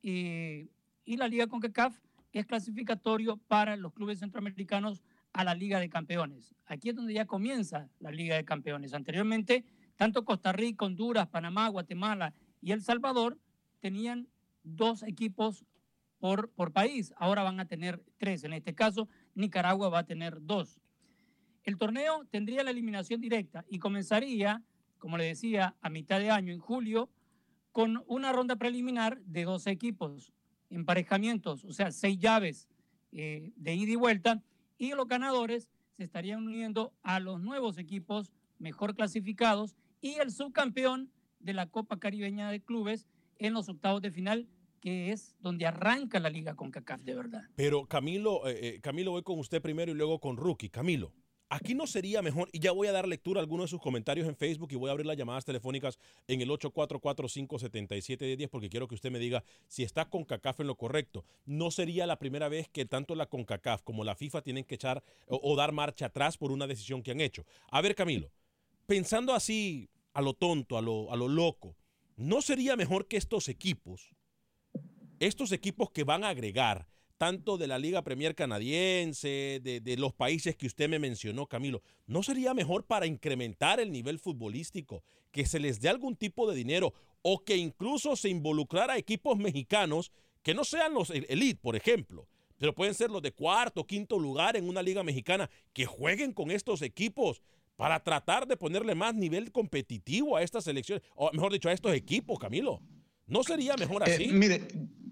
y, 0.00 0.70
y 1.04 1.18
la 1.18 1.28
Liga 1.28 1.46
CONCACAF 1.46 2.00
es 2.32 2.46
clasificatorio 2.46 3.36
para 3.36 3.76
los 3.76 3.92
clubes 3.92 4.20
centroamericanos 4.20 5.02
a 5.34 5.44
la 5.44 5.54
Liga 5.54 5.78
de 5.78 5.90
Campeones. 5.90 6.54
Aquí 6.64 6.88
es 6.88 6.96
donde 6.96 7.12
ya 7.12 7.26
comienza 7.26 7.90
la 7.98 8.10
Liga 8.10 8.36
de 8.36 8.46
Campeones. 8.46 8.94
Anteriormente, 8.94 9.66
tanto 9.96 10.24
Costa 10.24 10.52
Rica, 10.52 10.86
Honduras, 10.86 11.28
Panamá, 11.28 11.68
Guatemala 11.68 12.32
y 12.62 12.72
El 12.72 12.80
Salvador 12.80 13.38
tenían 13.80 14.26
dos 14.62 15.02
equipos 15.02 15.66
por, 16.20 16.72
país. 16.72 17.12
Ahora 17.16 17.42
van 17.42 17.58
a 17.58 17.66
tener 17.66 18.02
tres. 18.18 18.44
En 18.44 18.52
este 18.52 18.74
caso, 18.74 19.08
Nicaragua 19.34 19.88
va 19.88 20.00
a 20.00 20.06
tener 20.06 20.38
dos. 20.42 20.80
El 21.64 21.76
torneo 21.78 22.24
tendría 22.30 22.62
la 22.62 22.70
eliminación 22.70 23.20
directa 23.20 23.64
y 23.68 23.78
comenzaría, 23.78 24.62
como 24.98 25.18
le 25.18 25.24
decía, 25.24 25.76
a 25.80 25.90
mitad 25.90 26.20
de 26.20 26.30
año, 26.30 26.52
en 26.52 26.60
julio, 26.60 27.10
con 27.72 28.04
una 28.06 28.32
ronda 28.32 28.56
preliminar 28.56 29.20
de 29.22 29.44
12 29.44 29.70
equipos, 29.70 30.32
emparejamientos, 30.68 31.64
o 31.64 31.72
sea, 31.72 31.90
seis 31.90 32.18
llaves 32.18 32.68
eh, 33.12 33.52
de 33.56 33.74
ida 33.74 33.92
y 33.92 33.96
vuelta, 33.96 34.42
y 34.78 34.92
los 34.94 35.06
ganadores 35.06 35.68
se 35.96 36.04
estarían 36.04 36.46
uniendo 36.46 36.92
a 37.02 37.20
los 37.20 37.40
nuevos 37.40 37.78
equipos 37.78 38.32
mejor 38.58 38.94
clasificados 38.94 39.76
y 40.00 40.14
el 40.14 40.30
subcampeón 40.30 41.10
de 41.38 41.54
la 41.54 41.66
Copa 41.66 41.98
Caribeña 41.98 42.50
de 42.50 42.60
Clubes 42.60 43.06
en 43.38 43.54
los 43.54 43.68
octavos 43.68 44.02
de 44.02 44.10
final, 44.10 44.48
que 44.80 45.12
es 45.12 45.36
donde 45.40 45.66
arranca 45.66 46.18
la 46.20 46.30
liga 46.30 46.56
con 46.56 46.70
CACAF 46.70 47.02
de 47.02 47.14
verdad. 47.14 47.42
Pero 47.54 47.86
Camilo, 47.86 48.48
eh, 48.48 48.58
eh, 48.62 48.80
Camilo, 48.80 49.12
voy 49.12 49.22
con 49.22 49.38
usted 49.38 49.60
primero 49.60 49.92
y 49.92 49.94
luego 49.94 50.20
con 50.20 50.36
Rookie. 50.36 50.70
Camilo, 50.70 51.12
aquí 51.48 51.74
no 51.74 51.86
sería 51.86 52.22
mejor, 52.22 52.48
y 52.52 52.60
ya 52.60 52.72
voy 52.72 52.88
a 52.88 52.92
dar 52.92 53.06
lectura 53.06 53.40
a 53.40 53.42
algunos 53.42 53.66
de 53.66 53.70
sus 53.70 53.80
comentarios 53.80 54.26
en 54.26 54.36
Facebook 54.36 54.72
y 54.72 54.76
voy 54.76 54.88
a 54.88 54.92
abrir 54.92 55.06
las 55.06 55.16
llamadas 55.16 55.44
telefónicas 55.44 55.98
en 56.26 56.40
el 56.40 56.48
844-577-10 56.48 58.48
porque 58.48 58.70
quiero 58.70 58.88
que 58.88 58.94
usted 58.94 59.10
me 59.10 59.18
diga 59.18 59.44
si 59.68 59.82
está 59.82 60.08
con 60.08 60.24
CACAF 60.24 60.60
en 60.60 60.68
lo 60.68 60.76
correcto. 60.76 61.24
No 61.44 61.70
sería 61.70 62.06
la 62.06 62.18
primera 62.18 62.48
vez 62.48 62.68
que 62.68 62.86
tanto 62.86 63.14
la 63.14 63.26
CONCACAF 63.26 63.82
como 63.82 64.04
la 64.04 64.14
FIFA 64.14 64.42
tienen 64.42 64.64
que 64.64 64.76
echar 64.76 65.02
o, 65.26 65.38
o 65.42 65.56
dar 65.56 65.72
marcha 65.72 66.06
atrás 66.06 66.38
por 66.38 66.52
una 66.52 66.66
decisión 66.66 67.02
que 67.02 67.10
han 67.10 67.20
hecho. 67.20 67.44
A 67.70 67.82
ver, 67.82 67.94
Camilo, 67.94 68.30
pensando 68.86 69.34
así 69.34 69.90
a 70.12 70.22
lo 70.22 70.34
tonto, 70.34 70.76
a 70.76 70.82
lo, 70.82 71.12
a 71.12 71.16
lo 71.16 71.28
loco, 71.28 71.76
¿no 72.16 72.42
sería 72.42 72.76
mejor 72.76 73.06
que 73.06 73.16
estos 73.16 73.48
equipos, 73.48 74.14
estos 75.20 75.52
equipos 75.52 75.90
que 75.90 76.04
van 76.04 76.24
a 76.24 76.30
agregar, 76.30 76.88
tanto 77.18 77.58
de 77.58 77.66
la 77.66 77.78
Liga 77.78 78.02
Premier 78.02 78.34
canadiense, 78.34 79.60
de, 79.62 79.80
de, 79.80 79.96
los 79.98 80.14
países 80.14 80.56
que 80.56 80.66
usted 80.66 80.88
me 80.88 80.98
mencionó, 80.98 81.46
Camilo, 81.46 81.82
¿no 82.06 82.22
sería 82.22 82.54
mejor 82.54 82.86
para 82.86 83.06
incrementar 83.06 83.78
el 83.78 83.92
nivel 83.92 84.18
futbolístico 84.18 85.04
que 85.30 85.44
se 85.44 85.60
les 85.60 85.80
dé 85.80 85.90
algún 85.90 86.16
tipo 86.16 86.50
de 86.50 86.56
dinero 86.56 86.94
o 87.20 87.44
que 87.44 87.56
incluso 87.56 88.16
se 88.16 88.30
involucrara 88.30 88.94
a 88.94 88.98
equipos 88.98 89.38
mexicanos 89.38 90.10
que 90.42 90.54
no 90.54 90.64
sean 90.64 90.94
los 90.94 91.10
elite, 91.10 91.60
por 91.60 91.76
ejemplo? 91.76 92.26
Pero 92.56 92.74
pueden 92.74 92.94
ser 92.94 93.10
los 93.10 93.20
de 93.20 93.32
cuarto, 93.32 93.86
quinto 93.86 94.18
lugar 94.18 94.56
en 94.56 94.68
una 94.68 94.82
liga 94.82 95.02
mexicana 95.02 95.50
que 95.74 95.84
jueguen 95.84 96.32
con 96.32 96.50
estos 96.50 96.80
equipos 96.80 97.42
para 97.76 98.02
tratar 98.02 98.46
de 98.46 98.56
ponerle 98.56 98.94
más 98.94 99.14
nivel 99.14 99.52
competitivo 99.52 100.36
a 100.36 100.42
estas 100.42 100.64
selecciones, 100.64 101.02
o 101.14 101.30
mejor 101.32 101.52
dicho, 101.52 101.68
a 101.68 101.72
estos 101.72 101.94
equipos, 101.94 102.38
Camilo. 102.38 102.80
¿No 103.26 103.44
sería 103.44 103.76
mejor 103.76 104.02
así? 104.02 104.24
Eh, 104.24 104.32
mire, 104.32 104.66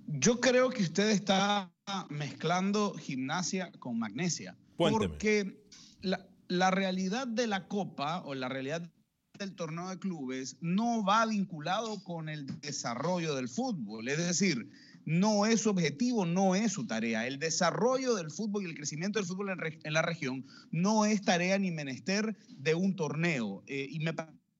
yo 0.08 0.40
creo 0.40 0.70
que 0.70 0.82
usted 0.82 1.10
está 1.10 1.70
mezclando 2.08 2.94
gimnasia 2.94 3.70
con 3.78 3.98
magnesia. 3.98 4.56
Cuénteme. 4.76 5.08
Porque 5.08 5.64
la, 6.00 6.26
la 6.48 6.70
realidad 6.70 7.26
de 7.26 7.46
la 7.46 7.68
Copa 7.68 8.22
o 8.24 8.34
la 8.34 8.48
realidad 8.48 8.90
del 9.38 9.54
torneo 9.54 9.88
de 9.88 9.98
clubes 9.98 10.56
no 10.60 11.04
va 11.04 11.26
vinculado 11.26 12.02
con 12.02 12.28
el 12.28 12.46
desarrollo 12.60 13.34
del 13.34 13.48
fútbol. 13.48 14.08
Es 14.08 14.18
decir, 14.18 14.70
no 15.04 15.46
es 15.46 15.62
su 15.62 15.70
objetivo, 15.70 16.26
no 16.26 16.54
es 16.54 16.72
su 16.72 16.86
tarea. 16.86 17.26
El 17.26 17.38
desarrollo 17.38 18.14
del 18.14 18.30
fútbol 18.30 18.62
y 18.62 18.66
el 18.66 18.74
crecimiento 18.74 19.18
del 19.18 19.26
fútbol 19.26 19.50
en, 19.50 19.78
en 19.84 19.92
la 19.92 20.02
región 20.02 20.44
no 20.70 21.04
es 21.04 21.22
tarea 21.22 21.58
ni 21.58 21.70
menester 21.70 22.36
de 22.48 22.74
un 22.74 22.96
torneo. 22.96 23.62
Eh, 23.66 23.86
y 23.90 24.00
me 24.00 24.14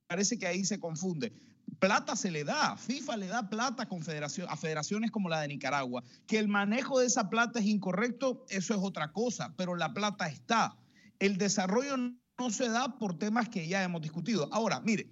parece 0.07 0.38
que 0.38 0.47
ahí 0.47 0.64
se 0.64 0.78
confunde. 0.78 1.33
Plata 1.78 2.16
se 2.16 2.30
le 2.30 2.44
da, 2.44 2.76
FIFA 2.76 3.16
le 3.16 3.26
da 3.26 3.48
plata 3.48 3.88
a, 3.88 4.56
federaciones 4.56 5.10
como 5.10 5.28
la 5.28 5.40
de 5.40 5.48
Nicaragua. 5.48 6.02
Que 6.26 6.38
el 6.38 6.48
manejo 6.48 6.98
de 6.98 7.06
esa 7.06 7.30
plata 7.30 7.60
es 7.60 7.66
incorrecto, 7.66 8.44
eso 8.48 8.75
es 8.75 8.80
otra 8.82 9.12
cosa, 9.12 9.54
pero 9.56 9.76
la 9.76 9.92
plata 9.92 10.26
está. 10.28 10.76
El 11.18 11.38
desarrollo 11.38 11.96
no 11.96 12.50
se 12.50 12.68
da 12.68 12.98
por 12.98 13.18
temas 13.18 13.48
que 13.48 13.68
ya 13.68 13.82
hemos 13.82 14.02
discutido. 14.02 14.48
Ahora, 14.52 14.80
mire, 14.80 15.08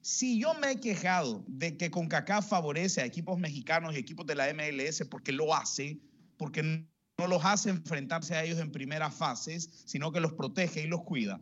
si 0.00 0.40
yo 0.40 0.54
me 0.54 0.72
he 0.72 0.80
quejado 0.80 1.44
de 1.46 1.76
que 1.76 1.90
CONCACAF 1.90 2.48
favorece 2.48 3.02
a 3.02 3.04
equipos 3.04 3.38
mexicanos 3.38 3.94
y 3.94 3.98
equipos 3.98 4.26
de 4.26 4.34
la 4.34 4.52
MLS 4.54 5.04
porque 5.10 5.32
lo 5.32 5.54
hace, 5.54 6.00
porque 6.36 6.62
no 6.62 7.26
los 7.26 7.44
hace 7.44 7.70
enfrentarse 7.70 8.34
a 8.34 8.44
ellos 8.44 8.60
en 8.60 8.72
primeras 8.72 9.14
fases, 9.14 9.68
sino 9.86 10.12
que 10.12 10.20
los 10.20 10.32
protege 10.32 10.84
y 10.84 10.86
los 10.86 11.02
cuida. 11.02 11.40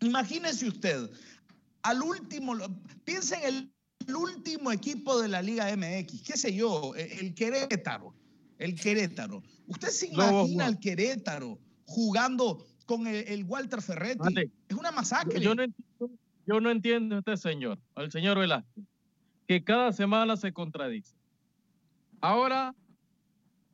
Imagínese 0.00 0.68
usted, 0.68 1.10
al 1.82 2.02
último, 2.02 2.54
piensa 3.04 3.38
en 3.40 3.44
el, 3.46 3.75
el 4.06 4.16
último 4.16 4.72
equipo 4.72 5.20
de 5.20 5.28
la 5.28 5.42
Liga 5.42 5.74
MX, 5.76 6.22
qué 6.22 6.36
sé 6.36 6.54
yo, 6.54 6.94
el 6.94 7.34
Querétaro, 7.34 8.14
el 8.58 8.74
Querétaro. 8.80 9.42
¿Usted 9.66 9.88
se 9.88 10.06
imagina 10.06 10.66
al 10.66 10.78
Querétaro 10.78 11.58
jugando 11.84 12.64
con 12.86 13.06
el, 13.06 13.16
el 13.28 13.44
Walter 13.44 13.82
Ferretti? 13.82 14.18
Vale. 14.18 14.50
Es 14.68 14.76
una 14.76 14.92
masacre. 14.92 15.40
Yo 15.40 15.54
no 15.54 15.62
entiendo 15.62 16.10
yo 16.46 16.60
no 16.60 16.70
entiendo 16.70 17.16
a 17.16 17.18
este 17.18 17.36
señor, 17.36 17.78
al 17.96 18.12
señor 18.12 18.38
Velázquez, 18.38 18.84
que 19.48 19.64
cada 19.64 19.92
semana 19.92 20.36
se 20.36 20.52
contradice. 20.52 21.16
Ahora 22.20 22.74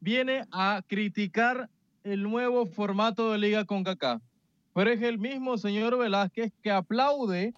viene 0.00 0.46
a 0.50 0.82
criticar 0.86 1.68
el 2.02 2.22
nuevo 2.22 2.66
formato 2.66 3.30
de 3.30 3.38
Liga 3.38 3.64
con 3.66 3.84
pero 3.84 4.90
es 4.90 5.02
el 5.02 5.18
mismo 5.18 5.58
señor 5.58 5.98
Velázquez 5.98 6.50
que 6.62 6.70
aplaude, 6.70 7.52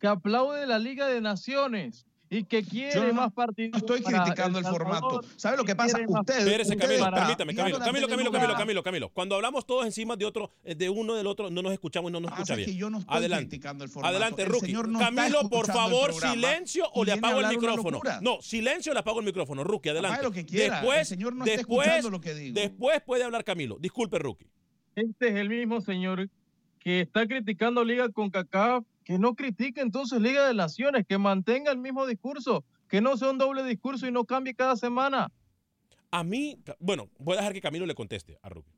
que 0.00 0.06
aplaude 0.08 0.66
la 0.66 0.78
Liga 0.78 1.06
de 1.08 1.20
Naciones 1.20 2.06
y 2.32 2.44
que 2.44 2.62
quiere 2.62 2.94
Yo 2.94 3.06
no- 3.08 3.14
más 3.14 3.32
partidos. 3.32 3.72
No 3.72 3.78
estoy 3.78 4.02
criticando 4.02 4.58
el 4.60 4.64
Salvador, 4.64 5.00
formato. 5.00 5.20
¿Sabe 5.36 5.56
lo 5.56 5.64
que 5.64 5.74
pasa? 5.74 5.98
quiere 5.98 6.12
más- 6.12 6.20
Usted, 6.20 6.38
Espérese, 6.38 6.70
ustedes 6.74 6.80
Camilo, 6.86 7.04
para- 7.04 7.16
permítame, 7.16 7.54
Camilo, 7.56 7.78
Camilo, 7.80 8.08
Camilo, 8.08 8.30
Camilo, 8.32 8.54
Camilo, 8.54 8.82
Camilo. 8.84 9.08
Cuando 9.10 9.34
hablamos 9.34 9.66
todos 9.66 9.84
encima 9.84 10.14
de 10.16 10.24
otro, 10.24 10.52
eh, 10.62 10.76
de 10.76 10.88
uno 10.88 11.14
del 11.16 11.26
otro, 11.26 11.50
no 11.50 11.60
nos 11.60 11.72
escuchamos 11.72 12.10
y 12.10 12.12
no 12.12 12.20
nos 12.20 12.30
Pasa 12.30 12.42
escucha 12.42 12.56
que 12.56 12.64
bien. 12.66 12.78
yo 12.78 12.88
no 12.88 12.98
estoy 13.00 13.16
Adelante. 13.16 13.46
criticando 13.48 13.82
el 13.84 13.90
formato. 13.90 14.10
Adelante, 14.10 14.42
El 14.42 14.48
Rookie. 14.48 14.66
señor 14.66 14.88
no 14.88 15.00
está 15.00 15.12
Camilo, 15.12 15.48
por 15.50 15.66
favor, 15.66 16.12
silencio 16.14 16.84
o 16.94 17.04
le 17.04 17.12
apago 17.12 17.40
el 17.40 17.48
micrófono. 17.48 18.00
No, 18.22 18.40
silencio 18.40 18.92
o 18.92 18.94
le 18.94 19.00
apago 19.00 19.18
el 19.18 19.26
micrófono, 19.26 19.64
Rookie, 19.64 19.88
adelante. 19.90 20.14
Haga 20.14 20.22
lo 20.28 20.30
que 20.32 20.46
quiera. 20.46 20.76
Después, 20.76 20.98
El 21.00 21.06
señor 21.06 21.34
no 21.34 21.44
está 21.44 21.56
después, 21.56 21.86
escuchando 21.88 22.10
lo 22.10 22.20
que 22.20 22.34
digo. 22.34 22.54
después 22.60 23.02
puede 23.04 23.24
hablar 23.24 23.42
Camilo. 23.44 23.76
Disculpe, 23.80 24.18
Rookie. 24.20 24.46
Este 24.94 25.28
es 25.28 25.34
el 25.34 25.48
mismo 25.48 25.80
señor 25.80 26.28
que 26.80 27.00
está 27.00 27.28
criticando 27.28 27.84
Liga 27.84 28.08
con 28.08 28.30
CACAF, 28.30 28.84
que 29.04 29.18
no 29.18 29.34
critique 29.34 29.80
entonces 29.80 30.20
Liga 30.20 30.48
de 30.48 30.54
Naciones, 30.54 31.06
que 31.06 31.18
mantenga 31.18 31.70
el 31.70 31.78
mismo 31.78 32.06
discurso, 32.06 32.64
que 32.88 33.00
no 33.00 33.16
sea 33.16 33.30
un 33.30 33.38
doble 33.38 33.62
discurso 33.64 34.06
y 34.06 34.12
no 34.12 34.24
cambie 34.24 34.54
cada 34.54 34.76
semana. 34.76 35.30
A 36.10 36.24
mí, 36.24 36.58
bueno, 36.80 37.08
voy 37.18 37.34
a 37.36 37.40
dejar 37.40 37.52
que 37.52 37.60
Camilo 37.60 37.86
le 37.86 37.94
conteste 37.94 38.38
a 38.42 38.48
Rookie. 38.48 38.72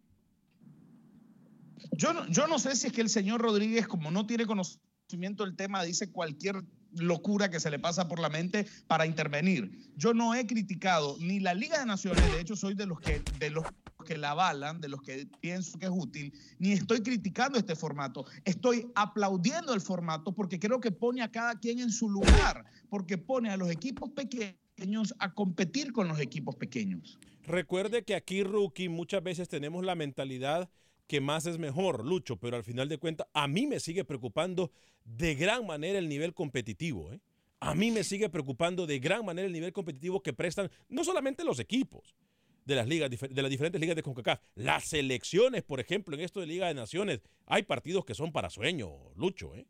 Yo 1.93 2.13
no, 2.13 2.27
yo 2.29 2.47
no 2.47 2.59
sé 2.59 2.77
si 2.77 2.89
es 2.89 2.93
que 2.93 3.01
el 3.01 3.09
señor 3.09 3.41
Rodríguez, 3.41 3.87
como 3.87 4.11
no 4.11 4.27
tiene 4.27 4.47
conocimiento 4.47 5.45
del 5.45 5.57
tema, 5.57 5.83
dice 5.83 6.11
cualquier 6.11 6.63
locura 6.95 7.51
que 7.51 7.61
se 7.61 7.71
le 7.71 7.79
pasa 7.79 8.09
por 8.09 8.19
la 8.19 8.29
mente 8.29 8.67
para 8.87 9.07
intervenir. 9.07 9.91
Yo 9.97 10.13
no 10.13 10.35
he 10.35 10.47
criticado 10.47 11.17
ni 11.21 11.41
la 11.41 11.55
Liga 11.55 11.79
de 11.79 11.87
Naciones, 11.87 12.25
de 12.33 12.41
hecho 12.41 12.57
soy 12.57 12.75
de 12.75 12.87
los 12.87 13.01
que, 13.01 13.23
de 13.39 13.51
los 13.51 13.65
que 14.05 14.17
la 14.17 14.33
avalan, 14.33 14.81
de 14.81 14.89
los 14.89 15.03
que 15.03 15.27
pienso 15.41 15.79
que 15.79 15.87
es 15.87 15.93
útil, 15.93 16.33
ni 16.59 16.73
estoy 16.73 17.03
criticando 17.03 17.59
este 17.59 17.77
formato. 17.77 18.25
Estoy 18.45 18.91
aplaudiendo 18.95 19.75
el 19.75 19.81
formato 19.81 20.33
porque 20.33 20.59
creo 20.59 20.81
que 20.81 20.91
pone 20.91 21.23
a 21.23 21.31
cada 21.31 21.59
quien 21.59 21.81
en 21.81 21.91
su 21.91 22.09
lugar, 22.09 22.65
porque 22.89 23.19
pone 23.19 23.51
a 23.51 23.57
los 23.57 23.71
equipos 23.71 24.11
pequeños 24.11 25.15
a 25.19 25.33
competir 25.35 25.93
con 25.93 26.09
los 26.09 26.21
equipos 26.21 26.57
pequeños. 26.57 27.19
Recuerde 27.45 28.05
que 28.05 28.15
aquí, 28.15 28.43
Rookie, 28.45 28.89
muchas 28.89 29.23
veces 29.23 29.49
tenemos 29.49 29.85
la 29.85 29.95
mentalidad 29.95 30.71
que 31.07 31.21
más 31.21 31.47
es 31.47 31.59
mejor, 31.59 32.07
Lucho, 32.07 32.37
pero 32.37 32.57
al 32.57 32.65
final 32.65 32.89
de 32.89 32.99
cuentas, 32.99 33.27
a 33.35 33.49
mí 33.49 33.67
me 33.67 33.81
sigue 33.81 34.05
preocupando 34.05 34.71
de 35.05 35.35
gran 35.35 35.67
manera 35.67 35.99
el 35.99 36.09
nivel 36.09 36.33
competitivo. 36.33 37.13
¿eh? 37.13 37.21
A 37.61 37.75
mí 37.75 37.91
me 37.91 38.05
sigue 38.05 38.29
preocupando 38.29 38.87
de 38.87 38.99
gran 38.99 39.25
manera 39.25 39.47
el 39.47 39.53
nivel 39.53 39.73
competitivo 39.73 40.23
que 40.23 40.33
prestan 40.33 40.71
no 40.89 41.05
solamente 41.05 41.45
los 41.45 41.59
equipos 41.59 42.15
de 42.65 42.77
las 42.77 42.87
ligas, 42.89 43.11
de 43.11 43.43
las 43.43 43.51
diferentes 43.51 43.81
ligas 43.81 43.97
de 43.97 44.03
CONCACAF, 44.03 44.41
las 44.55 44.85
selecciones, 44.85 45.63
por 45.63 45.81
ejemplo, 45.81 46.15
en 46.15 46.21
esto 46.21 46.41
de 46.41 46.47
Liga 46.47 46.69
de 46.69 46.75
Naciones, 46.75 47.23
hay 47.47 47.63
partidos 47.65 48.05
que 48.05 48.15
son 48.15 48.33
para 48.33 48.51
sueño, 48.51 48.91
Lucho. 49.17 49.55
¿eh? 49.55 49.67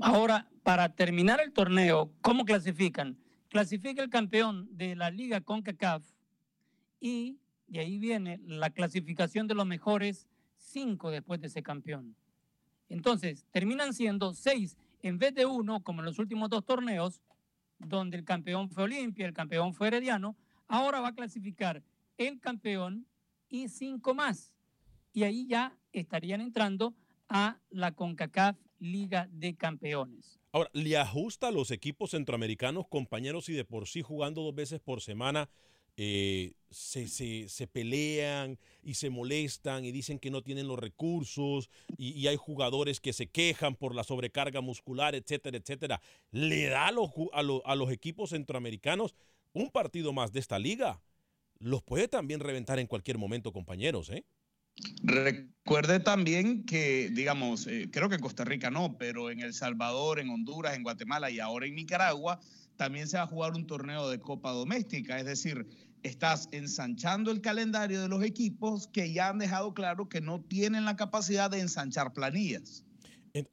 Ahora, 0.00 0.48
para 0.62 0.94
terminar 0.94 1.40
el 1.40 1.52
torneo, 1.52 2.12
¿cómo 2.20 2.44
clasifican? 2.44 3.18
Clasifica 3.48 4.02
el 4.02 4.10
campeón 4.10 4.68
de 4.72 4.96
la 4.96 5.10
Liga 5.10 5.40
CONCACAF 5.40 6.02
y 7.00 7.38
de 7.66 7.80
ahí 7.80 7.98
viene 7.98 8.40
la 8.46 8.70
clasificación 8.70 9.46
de 9.46 9.54
los 9.54 9.66
mejores 9.66 10.26
cinco 10.56 11.10
después 11.10 11.40
de 11.40 11.48
ese 11.48 11.62
campeón. 11.62 12.16
Entonces, 12.88 13.44
terminan 13.50 13.94
siendo 13.94 14.34
seis 14.34 14.76
en 15.02 15.18
vez 15.18 15.34
de 15.34 15.44
uno, 15.44 15.82
como 15.82 16.00
en 16.00 16.06
los 16.06 16.18
últimos 16.18 16.48
dos 16.48 16.64
torneos, 16.64 17.20
donde 17.78 18.16
el 18.16 18.24
campeón 18.24 18.70
fue 18.70 18.84
Olimpia, 18.84 19.26
el 19.26 19.34
campeón 19.34 19.74
fue 19.74 19.88
Herediano, 19.88 20.36
ahora 20.74 21.00
va 21.00 21.08
a 21.08 21.14
clasificar 21.14 21.82
el 22.18 22.40
campeón 22.40 23.06
y 23.48 23.68
cinco 23.68 24.14
más. 24.14 24.52
Y 25.12 25.22
ahí 25.22 25.46
ya 25.46 25.76
estarían 25.92 26.40
entrando 26.40 26.94
a 27.28 27.58
la 27.70 27.92
CONCACAF 27.92 28.56
Liga 28.80 29.28
de 29.30 29.54
Campeones. 29.54 30.40
Ahora, 30.52 30.70
¿le 30.72 30.96
ajusta 30.96 31.48
a 31.48 31.52
los 31.52 31.70
equipos 31.70 32.10
centroamericanos, 32.10 32.86
compañeros 32.88 33.48
y 33.48 33.52
de 33.52 33.64
por 33.64 33.86
sí 33.86 34.02
jugando 34.02 34.42
dos 34.42 34.54
veces 34.54 34.80
por 34.80 35.00
semana, 35.00 35.48
eh, 35.96 36.54
se, 36.70 37.06
se- 37.06 37.48
se 37.48 37.68
pelean 37.68 38.58
y 38.82 38.94
se 38.94 39.10
molestan 39.10 39.84
y 39.84 39.92
dicen 39.92 40.18
que 40.18 40.30
no 40.32 40.42
tienen 40.42 40.66
los 40.66 40.78
recursos 40.78 41.70
y, 41.96 42.10
y 42.18 42.26
hay 42.26 42.34
jugadores 42.36 42.98
que 43.00 43.12
se 43.12 43.28
quejan 43.28 43.76
por 43.76 43.94
la 43.94 44.02
sobrecarga 44.02 44.60
muscular, 44.60 45.14
etcétera, 45.14 45.56
etcétera. 45.56 46.00
Le 46.32 46.64
da 46.66 46.88
a 46.88 46.92
los, 46.92 47.10
a 47.32 47.42
lo- 47.44 47.64
a 47.64 47.76
los 47.76 47.92
equipos 47.92 48.30
centroamericanos 48.30 49.14
un 49.54 49.70
partido 49.70 50.12
más 50.12 50.32
de 50.32 50.40
esta 50.40 50.58
liga. 50.58 51.02
Los 51.58 51.82
puede 51.82 52.08
también 52.08 52.40
reventar 52.40 52.78
en 52.78 52.86
cualquier 52.86 53.16
momento, 53.16 53.52
compañeros, 53.52 54.10
¿eh? 54.10 54.26
Recuerde 55.04 56.00
también 56.00 56.64
que, 56.64 57.08
digamos, 57.12 57.66
eh, 57.68 57.88
creo 57.92 58.08
que 58.08 58.16
en 58.16 58.20
Costa 58.20 58.44
Rica 58.44 58.70
no, 58.70 58.98
pero 58.98 59.30
en 59.30 59.40
El 59.40 59.54
Salvador, 59.54 60.18
en 60.18 60.30
Honduras, 60.30 60.76
en 60.76 60.82
Guatemala 60.82 61.30
y 61.30 61.38
ahora 61.38 61.66
en 61.66 61.76
Nicaragua, 61.76 62.40
también 62.76 63.06
se 63.06 63.16
va 63.16 63.22
a 63.22 63.28
jugar 63.28 63.52
un 63.54 63.66
torneo 63.66 64.10
de 64.10 64.18
Copa 64.18 64.50
Doméstica. 64.50 65.18
Es 65.18 65.26
decir, 65.26 65.66
estás 66.02 66.48
ensanchando 66.50 67.30
el 67.30 67.40
calendario 67.40 68.02
de 68.02 68.08
los 68.08 68.24
equipos 68.24 68.88
que 68.88 69.12
ya 69.12 69.28
han 69.28 69.38
dejado 69.38 69.74
claro 69.74 70.08
que 70.08 70.20
no 70.20 70.40
tienen 70.42 70.84
la 70.84 70.96
capacidad 70.96 71.50
de 71.50 71.60
ensanchar 71.60 72.12
planillas. 72.12 72.84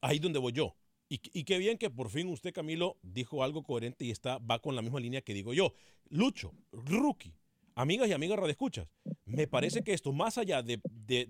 Ahí 0.02 0.18
donde 0.18 0.40
voy 0.40 0.54
yo. 0.54 0.76
Y, 1.14 1.20
y 1.34 1.44
qué 1.44 1.58
bien 1.58 1.78
que 1.78 1.90
por 1.90 2.10
fin 2.10 2.30
usted, 2.30 2.54
Camilo, 2.54 2.98
dijo 3.02 3.44
algo 3.44 3.64
coherente 3.64 4.06
y 4.06 4.12
está, 4.12 4.38
va 4.38 4.60
con 4.60 4.78
la 4.78 4.82
misma 4.82 5.02
línea 5.02 5.22
que 5.22 5.34
digo 5.34 5.54
yo. 5.54 5.74
Lucho, 6.08 6.54
rookie, 6.72 7.34
amigas 7.76 8.08
y 8.08 8.14
amigas 8.14 8.40
radioescuchas, 8.40 8.88
me 9.26 9.46
parece 9.46 9.84
que 9.84 9.92
esto, 9.92 10.14
más 10.14 10.38
allá 10.38 10.64
de, 10.64 10.80
de- 10.90 11.26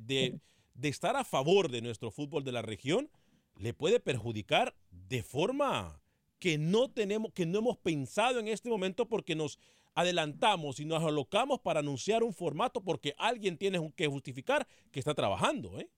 de- 0.76 0.88
estar 0.88 1.16
a 1.16 1.24
favor 1.24 1.72
de 1.72 1.82
nuestro 1.82 2.12
fútbol 2.12 2.44
de 2.44 2.52
la 2.52 2.62
región, 2.62 3.10
le 3.56 3.74
puede 3.74 4.00
perjudicar 4.00 4.76
de 4.92 5.24
forma 5.24 6.00
que 6.38 6.60
no 6.60 6.92
tenemos, 6.92 7.34
que 7.34 7.48
no 7.48 7.58
hemos 7.58 7.78
pensado 7.78 8.40
en 8.40 8.50
este 8.50 8.70
momento 8.70 9.08
porque 9.10 9.34
nos 9.36 9.58
adelantamos 9.96 10.80
y 10.80 10.86
nos 10.86 11.02
alocamos 11.04 11.60
para 11.60 11.80
anunciar 11.80 12.22
un 12.22 12.34
formato 12.34 12.84
porque 12.84 13.16
alguien 13.18 13.58
tiene 13.58 13.92
que 13.96 14.06
justificar 14.08 14.68
que 14.92 15.00
está 15.00 15.16
trabajando, 15.16 15.80
¿eh? 15.80 15.90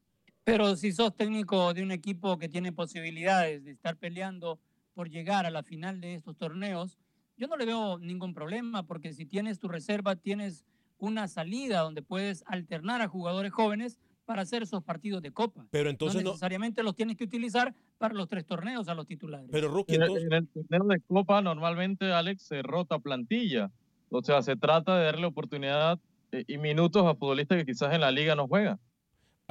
Pero 0.43 0.75
si 0.75 0.91
sos 0.91 1.15
técnico 1.15 1.73
de 1.73 1.83
un 1.83 1.91
equipo 1.91 2.37
que 2.37 2.49
tiene 2.49 2.71
posibilidades 2.73 3.63
de 3.63 3.71
estar 3.71 3.97
peleando 3.97 4.59
por 4.93 5.09
llegar 5.09 5.45
a 5.45 5.49
la 5.51 5.63
final 5.63 6.01
de 6.01 6.15
estos 6.15 6.37
torneos, 6.37 6.97
yo 7.37 7.47
no 7.47 7.55
le 7.57 7.65
veo 7.65 7.97
ningún 7.97 8.33
problema, 8.33 8.85
porque 8.85 9.13
si 9.13 9.25
tienes 9.25 9.59
tu 9.59 9.67
reserva, 9.67 10.15
tienes 10.15 10.65
una 10.97 11.27
salida 11.27 11.79
donde 11.79 12.01
puedes 12.01 12.43
alternar 12.47 13.01
a 13.01 13.07
jugadores 13.07 13.51
jóvenes 13.51 13.97
para 14.25 14.43
hacer 14.43 14.63
esos 14.63 14.83
partidos 14.83 15.21
de 15.21 15.31
copa. 15.31 15.65
Pero 15.71 15.89
entonces 15.89 16.21
no 16.21 16.27
no- 16.27 16.29
necesariamente 16.31 16.83
los 16.83 16.95
tienes 16.95 17.17
que 17.17 17.23
utilizar 17.25 17.73
para 17.97 18.13
los 18.13 18.27
tres 18.29 18.45
torneos 18.45 18.87
a 18.87 18.93
los 18.95 19.05
titulares. 19.05 19.49
Pero 19.51 19.69
Rookie, 19.69 19.95
En 19.95 20.03
el, 20.03 20.07
entonces... 20.09 20.27
en 20.31 20.33
el 20.33 20.47
torneo 20.47 20.87
de 20.87 21.01
Copa 21.07 21.41
normalmente 21.41 22.11
Alex 22.13 22.43
se 22.43 22.61
rota 22.61 22.99
plantilla. 22.99 23.71
O 24.09 24.21
sea, 24.21 24.41
se 24.41 24.55
trata 24.55 24.97
de 24.97 25.05
darle 25.05 25.25
oportunidad 25.25 25.99
eh, 26.31 26.43
y 26.47 26.57
minutos 26.57 27.03
a 27.05 27.15
futbolistas 27.15 27.57
que 27.57 27.65
quizás 27.65 27.93
en 27.93 28.01
la 28.01 28.11
liga 28.11 28.35
no 28.35 28.47
juegan. 28.47 28.79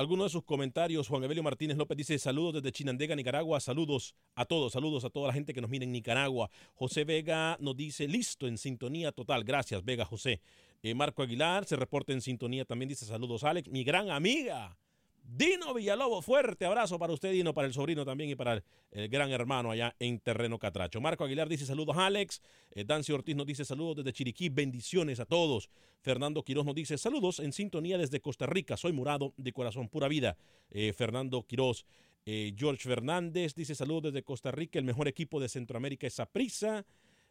Algunos 0.02 0.26
de 0.26 0.30
sus 0.30 0.42
comentarios, 0.42 1.06
Juan 1.06 1.22
Evelio 1.22 1.44
Martínez 1.44 1.76
López 1.76 1.96
dice 1.96 2.18
saludos 2.18 2.54
desde 2.54 2.72
Chinandega, 2.72 3.14
Nicaragua, 3.14 3.60
saludos 3.60 4.16
a 4.34 4.44
todos, 4.44 4.72
saludos 4.72 5.04
a 5.04 5.10
toda 5.10 5.28
la 5.28 5.32
gente 5.32 5.54
que 5.54 5.60
nos 5.60 5.70
mira 5.70 5.84
en 5.84 5.92
Nicaragua. 5.92 6.50
José 6.74 7.04
Vega 7.04 7.56
nos 7.60 7.76
dice 7.76 8.08
listo, 8.08 8.48
en 8.48 8.58
sintonía 8.58 9.12
total, 9.12 9.44
gracias 9.44 9.84
Vega 9.84 10.04
José. 10.04 10.40
Eh, 10.82 10.92
Marco 10.96 11.22
Aguilar 11.22 11.66
se 11.66 11.76
reporta 11.76 12.12
en 12.12 12.20
sintonía, 12.20 12.64
también 12.64 12.88
dice 12.88 13.06
saludos 13.06 13.44
Alex, 13.44 13.70
mi 13.70 13.84
gran 13.84 14.10
amiga. 14.10 14.76
Dino 15.22 15.72
Villalobos, 15.72 16.24
fuerte 16.24 16.66
abrazo 16.66 16.98
para 16.98 17.12
usted, 17.12 17.32
Dino, 17.32 17.54
para 17.54 17.66
el 17.66 17.72
sobrino 17.72 18.04
también 18.04 18.30
y 18.30 18.35
para 18.35 18.62
el, 18.90 19.08
gran 19.08 19.30
hermano 19.30 19.70
allá 19.70 19.94
en 19.98 20.18
Terreno 20.20 20.58
Catracho. 20.58 21.00
Marco 21.00 21.24
Aguilar 21.24 21.48
dice 21.48 21.64
saludos, 21.64 21.96
Alex. 21.96 22.42
Eh, 22.72 22.85
Dancy 22.85 23.12
Ortiz 23.12 23.37
nos 23.37 23.46
dice 23.46 23.64
saludos 23.64 23.96
desde 23.96 24.12
Chiriquí, 24.12 24.48
bendiciones 24.48 25.20
a 25.20 25.24
todos. 25.24 25.70
Fernando 26.00 26.42
Quiroz 26.42 26.66
nos 26.66 26.74
dice 26.74 26.98
saludos 26.98 27.38
en 27.38 27.52
sintonía 27.52 27.96
desde 27.98 28.20
Costa 28.20 28.46
Rica, 28.46 28.76
soy 28.76 28.92
murado 28.92 29.32
de 29.37 29.52
corazón, 29.52 29.88
pura 29.88 30.08
vida. 30.08 30.37
Eh, 30.70 30.92
Fernando 30.92 31.42
Quiroz. 31.44 31.87
Eh, 32.24 32.54
George 32.56 32.88
Fernández 32.88 33.54
dice 33.54 33.74
saludos 33.74 34.12
desde 34.12 34.22
Costa 34.22 34.50
Rica, 34.50 34.78
el 34.78 34.85
mejor 34.85 35.08
equipo 35.08 35.40
de 35.40 35.48
Centroamérica 35.48 36.06
es 36.06 36.14
Saprissa. 36.14 36.85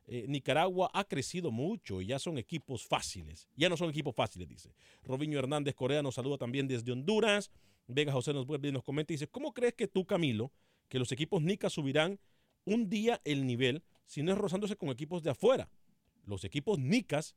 Eh, 0.08 0.26
Nicaragua 0.28 0.90
ha 0.94 1.04
crecido 1.06 1.52
mucho 1.52 2.02
y 2.02 2.08
ya 2.08 2.20
son 2.20 2.38
equipos 2.38 2.86
fáciles. 2.86 3.48
Ya 3.56 3.70
no 3.70 3.78
son 3.78 3.90
equipos 3.90 4.16
fáciles, 4.16 4.48
dice. 4.48 4.74
Robiño 5.04 5.40
Hernández 5.40 5.76
Corea 5.76 6.02
nos 6.02 6.16
saluda 6.16 6.38
también 6.38 6.68
desde 6.68 6.92
Honduras. 6.92 7.52
Vega 7.88 8.12
José 8.14 8.34
nos 8.34 8.46
vuelve 8.46 8.70
y 8.70 8.72
nos 8.72 8.84
comenta 8.84 9.14
y 9.14 9.16
dice, 9.16 9.28
¿cómo 9.28 9.54
crees 9.54 9.74
que 9.74 9.88
tú, 9.88 10.06
Camilo, 10.06 10.52
que 10.88 11.00
los 11.00 11.12
equipos 11.12 11.42
nicas 11.42 11.74
subirán 11.74 12.20
un 12.66 12.90
día 12.90 13.22
el 13.26 13.46
nivel 13.46 13.84
si 14.06 14.22
no 14.24 14.32
es 14.32 14.38
rozándose 14.38 14.76
con 14.76 14.90
equipos 14.90 15.24
de 15.24 15.32
afuera? 15.32 15.70
Los 16.26 16.44
equipos 16.44 16.80
nicas 16.80 17.36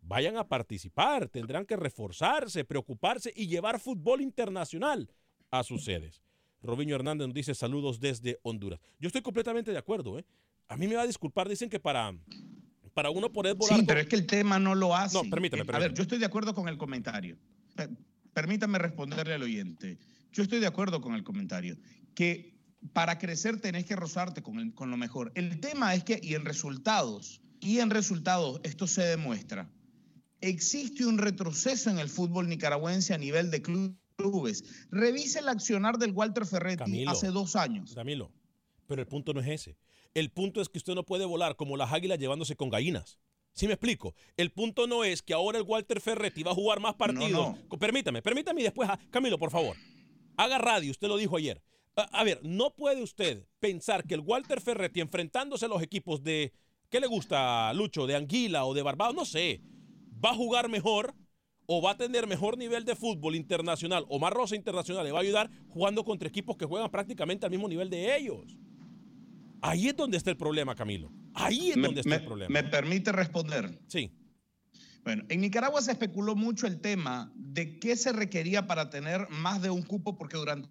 vayan 0.00 0.36
a 0.36 0.48
participar, 0.48 1.28
tendrán 1.28 1.64
que 1.66 1.76
reforzarse, 1.76 2.64
preocuparse 2.64 3.32
y 3.34 3.46
llevar 3.46 3.78
fútbol 3.80 4.20
internacional 4.20 5.10
a 5.50 5.62
sus 5.62 5.84
sedes. 5.84 6.22
Robiño 6.62 6.94
Hernández 6.96 7.26
nos 7.28 7.34
dice 7.34 7.54
saludos 7.54 8.00
desde 8.00 8.38
Honduras. 8.42 8.80
Yo 8.98 9.06
estoy 9.08 9.22
completamente 9.22 9.70
de 9.70 9.78
acuerdo. 9.78 10.18
¿eh? 10.18 10.24
A 10.68 10.76
mí 10.76 10.88
me 10.88 10.94
va 10.96 11.02
a 11.02 11.06
disculpar, 11.06 11.48
dicen 11.48 11.68
que 11.68 11.78
para, 11.78 12.12
para 12.94 13.10
uno 13.10 13.30
poder 13.30 13.54
volar... 13.54 13.74
Sí, 13.74 13.80
con- 13.80 13.86
pero 13.86 14.00
es 14.00 14.06
que 14.06 14.16
el 14.16 14.26
tema 14.26 14.58
no 14.58 14.74
lo 14.74 14.96
hace. 14.96 15.22
No, 15.22 15.28
permítame, 15.30 15.60
A 15.60 15.64
ver, 15.64 15.72
permítame. 15.72 15.94
yo 15.96 16.02
estoy 16.02 16.18
de 16.18 16.26
acuerdo 16.26 16.54
con 16.54 16.68
el 16.68 16.78
comentario. 16.78 17.36
Per- 18.34 18.44
Permítame 18.44 18.78
responderle 18.78 19.34
al 19.34 19.42
oyente. 19.42 19.98
Yo 20.32 20.42
estoy 20.42 20.60
de 20.60 20.66
acuerdo 20.66 21.00
con 21.00 21.14
el 21.14 21.22
comentario. 21.24 21.76
Que 22.14 22.54
para 22.92 23.18
crecer 23.18 23.60
tenés 23.60 23.86
que 23.86 23.96
rozarte 23.96 24.42
con, 24.42 24.58
el- 24.58 24.74
con 24.74 24.90
lo 24.90 24.96
mejor. 24.96 25.32
El 25.34 25.60
tema 25.60 25.94
es 25.94 26.04
que, 26.04 26.20
y 26.22 26.34
en 26.34 26.44
resultados, 26.44 27.40
y 27.60 27.78
en 27.78 27.90
resultados, 27.90 28.60
esto 28.64 28.86
se 28.86 29.02
demuestra. 29.02 29.70
Existe 30.40 31.06
un 31.06 31.16
retroceso 31.18 31.88
en 31.90 31.98
el 31.98 32.08
fútbol 32.10 32.48
nicaragüense 32.48 33.14
a 33.14 33.18
nivel 33.18 33.50
de 33.50 33.62
clu- 33.62 33.96
clubes. 34.16 34.64
Revise 34.90 35.38
el 35.38 35.48
accionar 35.48 35.96
del 35.98 36.12
Walter 36.12 36.44
Ferretti 36.44 36.78
Camilo. 36.78 37.10
hace 37.10 37.28
dos 37.28 37.56
años. 37.56 37.94
Camilo, 37.94 38.30
pero 38.86 39.00
el 39.00 39.08
punto 39.08 39.32
no 39.32 39.40
es 39.40 39.48
ese. 39.48 39.76
El 40.12 40.30
punto 40.30 40.60
es 40.60 40.68
que 40.68 40.78
usted 40.78 40.94
no 40.94 41.04
puede 41.04 41.24
volar 41.24 41.56
como 41.56 41.76
las 41.76 41.92
águilas 41.92 42.18
llevándose 42.18 42.54
con 42.54 42.68
gallinas. 42.68 43.18
¿Sí 43.54 43.68
me 43.68 43.74
explico? 43.74 44.14
El 44.36 44.50
punto 44.50 44.88
no 44.88 45.04
es 45.04 45.22
que 45.22 45.32
ahora 45.32 45.58
el 45.58 45.64
Walter 45.64 46.00
Ferretti 46.00 46.42
va 46.42 46.50
a 46.50 46.54
jugar 46.54 46.80
más 46.80 46.94
partidos. 46.94 47.56
Permítame, 47.78 48.20
permítame 48.20 48.60
y 48.60 48.64
después, 48.64 48.88
ah, 48.90 48.98
Camilo, 49.10 49.38
por 49.38 49.52
favor. 49.52 49.76
Haga 50.36 50.58
radio, 50.58 50.90
usted 50.90 51.06
lo 51.06 51.16
dijo 51.16 51.36
ayer. 51.36 51.62
A, 51.94 52.02
a 52.02 52.24
ver, 52.24 52.40
no 52.42 52.74
puede 52.74 53.00
usted 53.00 53.46
pensar 53.60 54.04
que 54.04 54.14
el 54.14 54.20
Walter 54.20 54.60
Ferretti 54.60 55.00
enfrentándose 55.00 55.66
a 55.66 55.68
los 55.68 55.82
equipos 55.82 56.24
de, 56.24 56.52
¿qué 56.90 56.98
le 56.98 57.06
gusta, 57.06 57.72
Lucho? 57.74 58.08
De 58.08 58.16
Anguila 58.16 58.64
o 58.64 58.74
de 58.74 58.82
Barbados, 58.82 59.14
no 59.14 59.24
sé. 59.24 59.60
Va 60.24 60.30
a 60.30 60.34
jugar 60.34 60.68
mejor 60.68 61.14
o 61.66 61.80
va 61.80 61.92
a 61.92 61.96
tener 61.96 62.26
mejor 62.26 62.58
nivel 62.58 62.84
de 62.84 62.96
fútbol 62.96 63.36
internacional 63.36 64.04
o 64.08 64.18
más 64.18 64.32
rosa 64.32 64.56
internacional 64.56 65.04
le 65.04 65.12
va 65.12 65.20
a 65.20 65.22
ayudar 65.22 65.48
jugando 65.68 66.04
contra 66.04 66.28
equipos 66.28 66.56
que 66.56 66.66
juegan 66.66 66.90
prácticamente 66.90 67.46
al 67.46 67.52
mismo 67.52 67.68
nivel 67.68 67.88
de 67.88 68.16
ellos. 68.16 68.58
Ahí 69.62 69.86
es 69.86 69.96
donde 69.96 70.16
está 70.16 70.30
el 70.30 70.36
problema, 70.36 70.74
Camilo. 70.74 71.10
Ahí 71.34 71.70
es 71.70 71.76
Me- 71.76 71.82
donde 71.88 72.00
está 72.00 72.10
me- 72.10 72.16
el 72.16 72.24
problema. 72.24 72.52
¿Me 72.52 72.68
permite 72.68 73.12
responder? 73.12 73.80
Sí. 73.88 74.10
Bueno, 75.04 75.24
en 75.28 75.40
Nicaragua 75.40 75.82
se 75.82 75.92
especuló 75.92 76.34
mucho 76.34 76.66
el 76.66 76.80
tema 76.80 77.30
de 77.36 77.78
qué 77.78 77.94
se 77.96 78.12
requería 78.12 78.66
para 78.66 78.88
tener 78.88 79.28
más 79.28 79.60
de 79.60 79.68
un 79.70 79.82
cupo, 79.82 80.16
porque 80.16 80.36
durante 80.38 80.70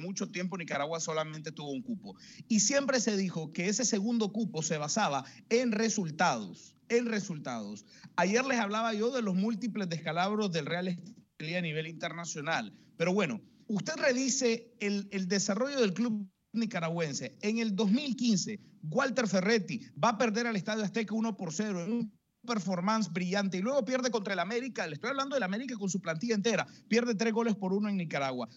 mucho 0.00 0.30
tiempo 0.30 0.56
Nicaragua 0.56 0.98
solamente 0.98 1.52
tuvo 1.52 1.70
un 1.72 1.82
cupo. 1.82 2.16
Y 2.48 2.60
siempre 2.60 3.00
se 3.00 3.16
dijo 3.16 3.52
que 3.52 3.68
ese 3.68 3.84
segundo 3.84 4.32
cupo 4.32 4.62
se 4.62 4.78
basaba 4.78 5.24
en 5.50 5.72
resultados, 5.72 6.74
en 6.88 7.06
resultados. 7.06 7.84
Ayer 8.16 8.44
les 8.46 8.58
hablaba 8.58 8.94
yo 8.94 9.10
de 9.10 9.20
los 9.22 9.34
múltiples 9.34 9.88
descalabros 9.88 10.50
del 10.52 10.66
Real 10.66 10.88
Estelí 10.88 11.54
a 11.54 11.60
nivel 11.60 11.86
internacional. 11.86 12.72
Pero 12.96 13.12
bueno, 13.12 13.42
usted 13.68 13.92
revise 13.96 14.72
el, 14.80 15.06
el 15.12 15.28
desarrollo 15.28 15.78
del 15.80 15.92
club 15.92 16.26
nicaragüense. 16.56 17.36
En 17.40 17.58
el 17.58 17.74
2015, 17.74 18.58
Walter 18.90 19.26
Ferretti 19.28 19.86
va 20.02 20.10
a 20.10 20.18
perder 20.18 20.46
al 20.46 20.56
Estadio 20.56 20.84
Azteca 20.84 21.14
1 21.14 21.36
por 21.36 21.52
0 21.52 21.84
en 21.84 21.92
un 21.92 22.12
performance 22.46 23.12
brillante 23.12 23.58
y 23.58 23.60
luego 23.60 23.84
pierde 23.84 24.10
contra 24.10 24.32
el 24.32 24.38
América, 24.38 24.86
le 24.86 24.94
estoy 24.94 25.10
hablando 25.10 25.34
del 25.34 25.42
América 25.42 25.76
con 25.76 25.90
su 25.90 26.00
plantilla 26.00 26.34
entera, 26.34 26.66
pierde 26.88 27.14
tres 27.14 27.32
goles 27.32 27.56
por 27.56 27.72
uno 27.72 27.88
en 27.88 27.96
Nicaragua. 27.96 28.48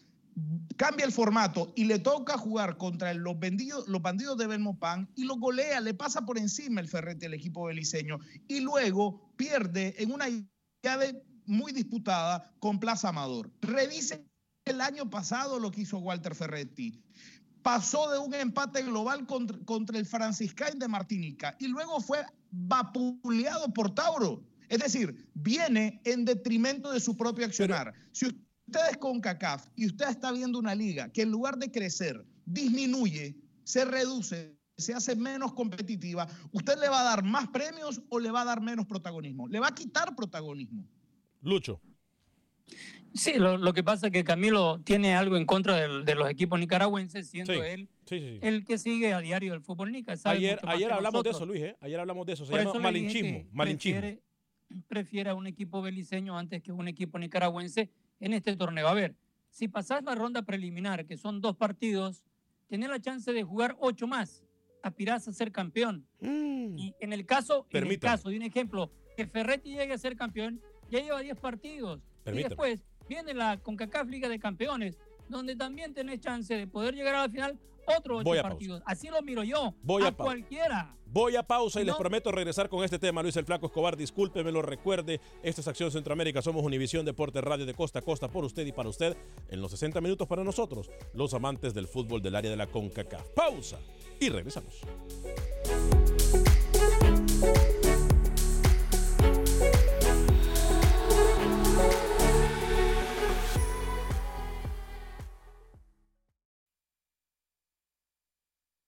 Cambia 0.78 1.06
el 1.06 1.12
formato 1.12 1.74
y 1.76 1.84
le 1.84 2.00
toca 2.00 2.38
jugar 2.38 2.78
contra 2.78 3.14
los, 3.14 3.38
vendidos, 3.38 3.88
los 3.90 4.02
bandidos 4.02 4.38
de 4.38 4.48
Belmopan 4.48 5.10
y 5.16 5.26
lo 5.26 5.36
golea, 5.36 5.82
le 5.82 5.94
pasa 5.94 6.26
por 6.26 6.38
encima 6.38 6.80
el 6.80 6.88
Ferretti 6.88 7.26
al 7.26 7.34
equipo 7.34 7.66
beliceño 7.66 8.20
y 8.48 8.62
luego 8.62 9.34
pierde 9.36 9.96
en 9.98 10.12
una 10.12 10.28
llave 10.82 11.22
muy 11.46 11.74
disputada 11.74 12.54
con 12.60 12.80
Plaza 12.80 13.10
Amador. 13.10 13.52
Revise 13.60 14.24
el 14.66 14.80
año 14.80 15.10
pasado 15.10 15.60
lo 15.60 15.72
que 15.72 15.82
hizo 15.82 15.98
Walter 15.98 16.36
Ferretti 16.36 17.04
pasó 17.62 18.10
de 18.12 18.20
un 18.20 18.34
empate 18.34 18.84
global 18.84 19.26
contra, 19.26 19.58
contra 19.66 19.98
el 19.98 20.06
Franciscain 20.06 20.80
de 20.80 20.88
Martinica 20.88 21.56
y 21.60 21.68
luego 21.68 22.00
fue 22.00 22.26
vapuleado 22.52 23.72
por 23.74 23.94
Tauro. 23.94 24.44
Es 24.70 24.80
decir, 24.80 25.28
viene 25.34 26.02
en 26.06 26.26
detrimento 26.26 26.92
de 26.92 27.00
su 27.00 27.18
propio 27.18 27.46
accionar. 27.46 27.94
si 28.12 28.28
usted 28.28 28.80
es 28.92 28.98
con 28.98 29.20
CACAF 29.20 29.68
y 29.76 29.88
usted 29.88 30.10
está 30.10 30.32
viendo 30.32 30.60
una 30.60 30.76
liga 30.76 31.10
que 31.10 31.24
en 31.24 31.32
lugar 31.32 31.58
de 31.58 31.72
crecer, 31.72 32.24
disminuye, 32.46 33.36
se 33.64 33.84
reduce, 33.86 34.56
se 34.78 34.94
hace 34.94 35.16
menos 35.16 35.54
competitiva, 35.54 36.28
¿usted 36.52 36.78
le 36.80 36.88
va 36.88 37.02
a 37.02 37.04
dar 37.04 37.24
más 37.24 37.48
premios 37.50 38.02
o 38.10 38.20
le 38.20 38.32
va 38.32 38.42
a 38.42 38.46
dar 38.46 38.62
menos 38.62 38.86
protagonismo? 38.86 39.48
Le 39.48 39.60
va 39.60 39.68
a 39.68 39.76
quitar 39.76 40.16
protagonismo. 40.16 40.88
Lucho. 41.42 41.82
Sí, 43.14 43.34
lo, 43.36 43.58
lo 43.58 43.74
que 43.74 43.84
pasa 43.84 44.08
es 44.08 44.14
que 44.14 44.24
Camilo 44.24 44.80
tiene 44.84 45.16
algo 45.16 45.36
en 45.38 45.46
contra 45.46 45.76
del- 45.76 46.06
de, 46.06 46.16
los 46.16 46.30
equipos 46.30 46.60
nicaragüenses, 46.60 47.28
siendo 47.30 47.54
Sí, 47.54 47.60
él 47.60 47.90
sí, 48.06 48.20
sí, 48.20 48.30
sí. 48.34 48.40
el 48.42 48.66
que 48.66 48.78
sigue 48.78 49.14
a 49.14 49.20
diario 49.20 49.54
el 49.54 49.62
fútbol 49.62 49.92
nica. 49.92 50.14
Ayer, 50.26 50.60
ayer 50.64 50.92
hablamos 50.92 51.24
de 51.24 51.30
eso. 51.32 51.46
Luis, 51.46 51.62
¿eh? 51.62 51.76
Ayer 51.82 52.00
hablamos 52.00 52.26
de 52.26 52.34
eso. 52.34 52.46
Se 52.46 52.52
Por 52.52 52.60
llama 52.60 52.72
eso 52.72 52.80
malinchismo. 52.80 53.46
Malinchismo. 53.52 54.00
Prefiere, 54.02 54.22
prefiere 54.88 55.30
a 55.32 55.36
un 55.36 55.48
equipo 55.48 55.82
beliceño 55.82 56.38
antes 56.38 56.62
que 56.62 56.72
un 56.72 56.88
equipo 56.88 57.18
nicaragüense 57.20 57.90
en 58.20 58.34
este 58.34 58.56
torneo. 58.56 58.88
A 58.88 58.94
ver, 58.94 59.16
si 59.50 59.68
pasás 59.68 60.04
la 60.04 60.14
ronda 60.16 60.44
preliminar, 60.44 61.06
que 61.06 61.18
son 61.18 61.42
dos 61.42 61.56
partidos, 61.56 62.24
tenés 62.68 62.90
la 62.90 63.00
chance 63.00 63.34
de 63.34 63.44
jugar 63.44 63.76
ocho 63.80 64.06
más. 64.08 64.44
Aspirás 64.84 65.28
a 65.28 65.34
ser 65.34 65.52
campeón. 65.52 66.06
Y 66.22 66.94
en 67.02 67.12
el 67.12 67.26
caso, 67.26 67.66
en 67.72 67.88
el 67.88 68.00
caso 68.00 68.30
de 68.30 68.38
un 68.38 68.44
ejemplo, 68.44 68.92
que 69.18 69.26
Ferretti 69.28 69.72
llegue 69.76 69.94
a 69.94 69.98
ser 69.98 70.16
campeón, 70.16 70.62
ya 70.90 71.00
lleva 71.02 71.20
10 71.22 71.36
partidos. 71.38 72.00
Permítame. 72.24 72.42
Y 72.46 72.50
después 72.50 72.86
viene 73.10 73.34
la 73.34 73.58
CONCACAF 73.58 74.08
Liga 74.08 74.30
de 74.30 74.40
Campeones, 74.40 74.98
donde 75.28 75.56
también 75.56 75.94
tenés 75.94 76.22
chance 76.22 76.56
de 76.56 76.68
poder 76.68 76.96
llegar 76.96 77.16
a 77.16 77.28
la 77.28 77.30
final 77.30 77.60
otros 77.98 78.20
ocho 78.20 78.30
pausa. 78.30 78.44
partidos. 78.44 78.84
Así 78.86 79.10
lo 79.10 79.22
miro 79.22 79.44
yo. 79.44 79.74
Voy 79.82 80.04
a 80.04 80.08
a 80.08 80.12
cualquiera. 80.12 80.96
Voy 81.12 81.36
a 81.36 81.42
pausa 81.42 81.82
y 81.82 81.86
les 81.86 81.96
prometo 81.96 82.32
regresar 82.32 82.70
con 82.70 82.84
este 82.84 83.00
tema. 83.00 83.24
Luis 83.24 83.36
el 83.36 83.46
Flaco 83.46 83.66
Escobar, 83.66 83.98
discúlpeme, 83.98 84.52
lo 84.52 84.62
recuerde. 84.62 85.20
Esto 85.42 85.62
es 85.62 85.68
Acción 85.68 85.92
Centroamérica. 85.92 86.44
Somos 86.44 86.64
Univisión 86.64 87.04
Deporte 87.04 87.42
Radio 87.42 87.66
de 87.66 87.74
costa 87.74 87.98
a 87.98 88.02
costa 88.04 88.28
por 88.28 88.46
usted 88.46 88.64
y 88.68 88.72
para 88.72 88.90
usted. 88.90 89.18
En 89.50 89.60
los 89.60 89.72
60 89.72 90.02
minutos 90.02 90.28
para 90.28 90.44
nosotros, 90.44 90.92
los 91.16 91.34
amantes 91.34 91.74
del 91.74 91.88
fútbol 91.88 92.22
del 92.22 92.36
área 92.36 92.52
de 92.52 92.58
la 92.58 92.68
CONCACAF. 92.68 93.28
Pausa 93.30 93.80
y 94.20 94.30
regresamos. 94.30 94.82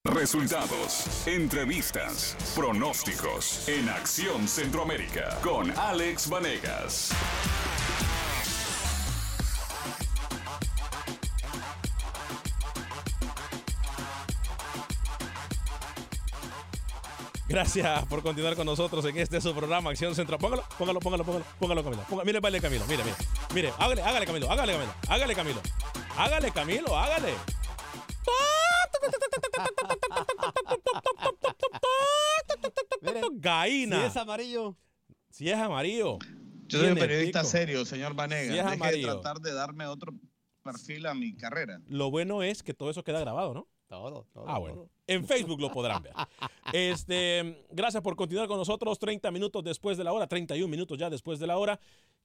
Resultados, 0.03 1.27
entrevistas, 1.27 2.35
pronósticos 2.55 3.69
en 3.69 3.87
Acción 3.87 4.47
Centroamérica 4.47 5.37
con 5.43 5.69
Alex 5.77 6.27
Vanegas. 6.27 7.11
Gracias 17.47 18.05
por 18.07 18.23
continuar 18.23 18.55
con 18.55 18.65
nosotros 18.65 19.05
en 19.05 19.19
este 19.19 19.39
su 19.39 19.53
programa 19.53 19.91
Acción 19.91 20.15
Central. 20.15 20.39
Póngalo, 20.39 20.63
póngalo, 20.79 20.99
póngalo, 20.99 21.23
póngalo, 21.23 21.45
póngalo, 21.59 21.83
Camilo. 21.83 22.03
Póngalo. 22.09 22.25
Mire 22.25 22.39
de 22.39 22.59
Camilo, 22.61 22.85
mire, 22.87 23.03
mire. 23.03 23.15
Mire, 23.53 23.73
hágale, 23.77 24.01
hágale, 24.01 24.25
Camilo, 24.25 24.51
hágale, 24.51 24.73
Camilo. 24.73 24.93
Hágale, 25.07 25.35
Camilo. 25.35 25.61
Hágale, 26.17 26.51
Camilo, 26.51 26.97
hágale. 26.97 27.35
Gaina. 33.33 33.99
Si 33.99 34.05
es 34.05 34.17
amarillo. 34.17 34.77
Si 35.29 35.49
es 35.49 35.57
amarillo. 35.57 36.19
Yo 36.67 36.79
soy 36.79 36.89
un 36.89 36.97
periodista 36.97 37.43
serio, 37.43 37.85
señor 37.85 38.13
Vanegas. 38.13 38.53
Si 38.53 38.59
es 38.59 38.79
Deje 38.79 38.97
de 38.97 39.03
tratar 39.03 39.39
de 39.39 39.53
darme 39.53 39.87
otro 39.87 40.13
perfil 40.63 41.05
a 41.05 41.13
mi 41.13 41.35
carrera. 41.35 41.81
Lo 41.87 42.09
bueno 42.11 42.43
es 42.43 42.63
que 42.63 42.73
todo 42.73 42.89
eso 42.89 43.03
queda 43.03 43.19
grabado, 43.19 43.53
¿no? 43.53 43.67
Todo, 43.87 44.25
todo. 44.31 44.45
Ah, 44.47 44.57
bueno. 44.57 44.89
En 45.05 45.25
Facebook 45.25 45.59
lo 45.59 45.69
podrán 45.69 46.01
ver. 46.01 46.13
Este, 46.71 47.65
gracias 47.71 48.01
por 48.01 48.15
continuar 48.15 48.47
con 48.47 48.57
nosotros. 48.57 48.97
30 48.97 49.29
minutos 49.31 49.61
después 49.65 49.97
de 49.97 50.05
la 50.05 50.13
hora, 50.13 50.27
31 50.27 50.69
minutos 50.69 50.97
ya 50.97 51.09
después 51.09 51.39
de 51.39 51.47
la 51.47 51.57
hora. 51.57 51.77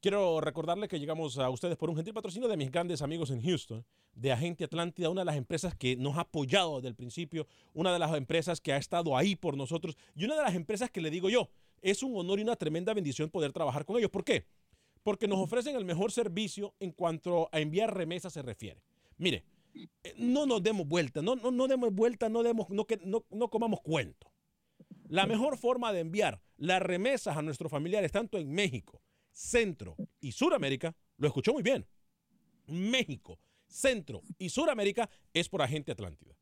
Quiero 0.06 0.40
recordarle 0.40 0.86
que 0.86 1.00
llegamos 1.00 1.36
a 1.36 1.50
ustedes 1.50 1.76
por 1.76 1.90
un 1.90 1.96
gentil 1.96 2.14
patrocinio 2.14 2.46
de 2.46 2.56
mis 2.56 2.70
grandes 2.70 3.02
amigos 3.02 3.32
en 3.32 3.42
Houston, 3.42 3.84
de 4.14 4.30
Agente 4.30 4.62
Atlántida, 4.62 5.10
una 5.10 5.22
de 5.22 5.24
las 5.24 5.34
empresas 5.34 5.74
que 5.74 5.96
nos 5.96 6.16
ha 6.16 6.20
apoyado 6.20 6.76
desde 6.76 6.86
el 6.86 6.94
principio, 6.94 7.48
una 7.74 7.92
de 7.92 7.98
las 7.98 8.14
empresas 8.14 8.60
que 8.60 8.72
ha 8.72 8.76
estado 8.76 9.16
ahí 9.16 9.34
por 9.34 9.56
nosotros 9.56 9.96
y 10.14 10.24
una 10.24 10.36
de 10.36 10.42
las 10.42 10.54
empresas 10.54 10.92
que 10.92 11.00
le 11.00 11.10
digo 11.10 11.28
yo, 11.28 11.48
es 11.82 12.04
un 12.04 12.16
honor 12.16 12.38
y 12.38 12.42
una 12.42 12.54
tremenda 12.54 12.94
bendición 12.94 13.30
poder 13.30 13.52
trabajar 13.52 13.84
con 13.84 13.96
ellos. 13.96 14.12
¿Por 14.12 14.22
qué? 14.22 14.46
Porque 15.02 15.26
nos 15.26 15.40
ofrecen 15.40 15.74
el 15.74 15.84
mejor 15.84 16.12
servicio 16.12 16.72
en 16.78 16.92
cuanto 16.92 17.48
a 17.50 17.58
enviar 17.58 17.92
remesas 17.92 18.32
se 18.32 18.42
refiere. 18.42 18.80
Mire, 19.18 19.42
eh, 19.74 20.14
no 20.18 20.46
nos 20.46 20.62
demos 20.62 20.86
vuelta, 20.86 21.20
no, 21.20 21.34
no, 21.34 21.50
no 21.50 21.66
demos 21.66 21.92
vuelta, 21.92 22.28
no, 22.28 22.44
demos, 22.44 22.70
no, 22.70 22.86
no, 23.04 23.24
no 23.28 23.48
comamos 23.50 23.80
cuento. 23.80 24.30
La 25.08 25.26
mejor 25.26 25.58
forma 25.58 25.92
de 25.92 25.98
enviar 25.98 26.40
las 26.58 26.80
remesas 26.80 27.36
a 27.36 27.42
nuestros 27.42 27.72
familiares, 27.72 28.12
tanto 28.12 28.38
en 28.38 28.52
México, 28.52 29.02
Centro 29.37 29.96
y 30.18 30.33
Suramérica, 30.33 30.96
lo 31.18 31.29
escuchó 31.29 31.53
muy 31.53 31.62
bien. 31.62 31.87
México, 32.68 33.38
Centro 33.66 34.22
y 34.38 34.49
Suramérica 34.49 35.11
es 35.35 35.51
por 35.51 35.61
Agente 35.61 35.92
Atlántida. 35.92 36.35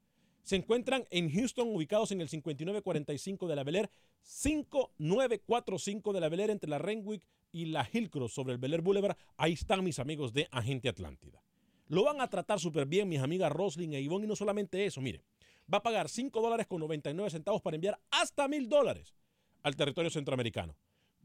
Se 0.45 0.55
encuentran 0.55 1.05
en 1.11 1.29
Houston, 1.33 1.75
ubicados 1.75 2.13
en 2.13 2.21
el 2.21 2.29
5945 2.29 3.49
de 3.49 3.57
la 3.57 3.65
Bel 3.65 3.75
Air, 3.75 3.91
5945 4.23 6.13
de 6.13 6.21
la 6.21 6.29
Bel 6.29 6.39
Air 6.39 6.51
entre 6.51 6.71
la 6.71 6.79
Renwick 6.79 7.25
y 7.51 7.65
la 7.67 7.85
Hillcross 7.93 8.33
sobre 8.33 8.53
el 8.53 8.59
Bel 8.59 8.75
Air 8.75 8.83
Boulevard. 8.83 9.17
Ahí 9.39 9.55
están 9.55 9.83
mis 9.83 9.99
amigos 9.99 10.33
de 10.33 10.47
Agente 10.53 10.89
Atlántida. 10.89 11.43
Lo 11.89 12.05
van 12.05 12.21
a 12.21 12.31
tratar 12.31 12.61
súper 12.61 12.87
bien 12.87 13.09
mis 13.09 13.19
amigas 13.19 13.51
Roslyn 13.51 13.95
e 13.95 14.01
Ivonne 14.03 14.27
y 14.27 14.29
no 14.29 14.37
solamente 14.37 14.87
eso, 14.87 15.01
mire, 15.01 15.25
va 15.73 15.79
a 15.79 15.83
pagar 15.83 16.09
5 16.09 16.41
dólares 16.41 16.69
con 16.69 16.79
99 16.79 17.29
centavos 17.29 17.61
para 17.61 17.75
enviar 17.75 17.99
hasta 18.13 18.47
mil 18.47 18.69
dólares 18.69 19.17
al 19.65 19.75
territorio 19.75 20.11
centroamericano. 20.11 20.77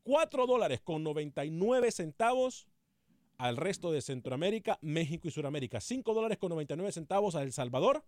4 0.09 0.47
dólares 0.47 0.81
con 0.81 1.03
99 1.03 1.91
centavos 1.91 2.67
al 3.37 3.57
resto 3.57 3.91
de 3.91 4.01
Centroamérica, 4.01 4.79
México 4.81 5.27
y 5.27 5.31
Suramérica. 5.31 5.79
5 5.79 6.15
dólares 6.15 6.39
con 6.39 6.49
99 6.49 6.91
centavos 6.91 7.35
a 7.35 7.43
El 7.43 7.51
Salvador. 7.51 8.03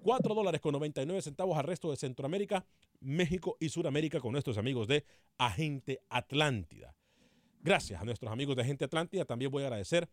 4 0.00 0.34
dólares 0.34 0.62
con 0.62 0.72
99 0.72 1.20
centavos 1.20 1.58
al 1.58 1.64
resto 1.64 1.90
de 1.90 1.98
Centroamérica, 1.98 2.64
México 3.00 3.58
y 3.60 3.68
Suramérica 3.68 4.18
con 4.18 4.32
nuestros 4.32 4.56
amigos 4.56 4.88
de 4.88 5.04
Agente 5.36 6.00
Atlántida. 6.08 6.96
Gracias 7.60 8.00
a 8.00 8.06
nuestros 8.06 8.32
amigos 8.32 8.56
de 8.56 8.62
Agente 8.62 8.86
Atlántida. 8.86 9.26
También 9.26 9.50
voy 9.50 9.64
a 9.64 9.66
agradecer 9.66 10.08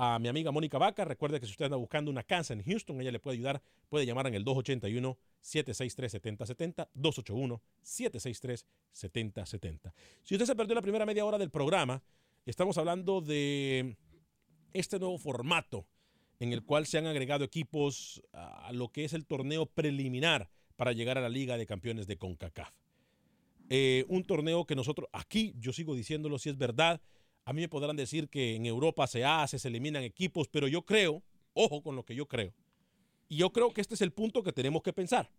a 0.00 0.16
mi 0.20 0.28
amiga 0.28 0.52
Mónica 0.52 0.78
Vaca. 0.78 1.04
Recuerde 1.04 1.40
que 1.40 1.46
si 1.46 1.50
usted 1.50 1.64
anda 1.64 1.76
buscando 1.76 2.08
una 2.08 2.22
casa 2.22 2.54
en 2.54 2.62
Houston, 2.62 3.00
ella 3.00 3.10
le 3.10 3.18
puede 3.18 3.36
ayudar. 3.36 3.60
Puede 3.88 4.06
llamar 4.06 4.28
en 4.28 4.34
el 4.34 4.44
281-763-7070. 4.44 6.86
281-763-7070. 6.94 9.92
Si 10.22 10.36
usted 10.36 10.46
se 10.46 10.54
perdió 10.54 10.76
la 10.76 10.82
primera 10.82 11.04
media 11.04 11.24
hora 11.24 11.36
del 11.36 11.50
programa, 11.50 12.00
estamos 12.46 12.78
hablando 12.78 13.20
de 13.20 13.96
este 14.72 15.00
nuevo 15.00 15.18
formato 15.18 15.84
en 16.38 16.52
el 16.52 16.62
cual 16.62 16.86
se 16.86 16.98
han 16.98 17.06
agregado 17.06 17.44
equipos 17.44 18.22
a 18.32 18.70
lo 18.72 18.92
que 18.92 19.04
es 19.04 19.14
el 19.14 19.26
torneo 19.26 19.66
preliminar 19.66 20.48
para 20.76 20.92
llegar 20.92 21.18
a 21.18 21.22
la 21.22 21.28
Liga 21.28 21.56
de 21.56 21.66
Campeones 21.66 22.06
de 22.06 22.16
CONCACAF. 22.16 22.72
Eh, 23.68 24.04
un 24.08 24.22
torneo 24.22 24.64
que 24.64 24.76
nosotros, 24.76 25.08
aquí 25.12 25.56
yo 25.58 25.72
sigo 25.72 25.96
diciéndolo 25.96 26.38
si 26.38 26.50
es 26.50 26.56
verdad, 26.56 27.00
a 27.48 27.54
mí 27.54 27.62
me 27.62 27.68
podrán 27.70 27.96
decir 27.96 28.28
que 28.28 28.56
en 28.56 28.66
Europa 28.66 29.06
se 29.06 29.24
hace, 29.24 29.58
se 29.58 29.68
eliminan 29.68 30.02
equipos, 30.02 30.48
pero 30.48 30.68
yo 30.68 30.82
creo, 30.84 31.22
ojo 31.54 31.82
con 31.82 31.96
lo 31.96 32.04
que 32.04 32.14
yo 32.14 32.26
creo, 32.28 32.52
y 33.26 33.38
yo 33.38 33.52
creo 33.52 33.72
que 33.72 33.80
este 33.80 33.94
es 33.94 34.02
el 34.02 34.12
punto 34.12 34.42
que 34.42 34.52
tenemos 34.52 34.82
que 34.82 34.92
pensar. 34.92 35.30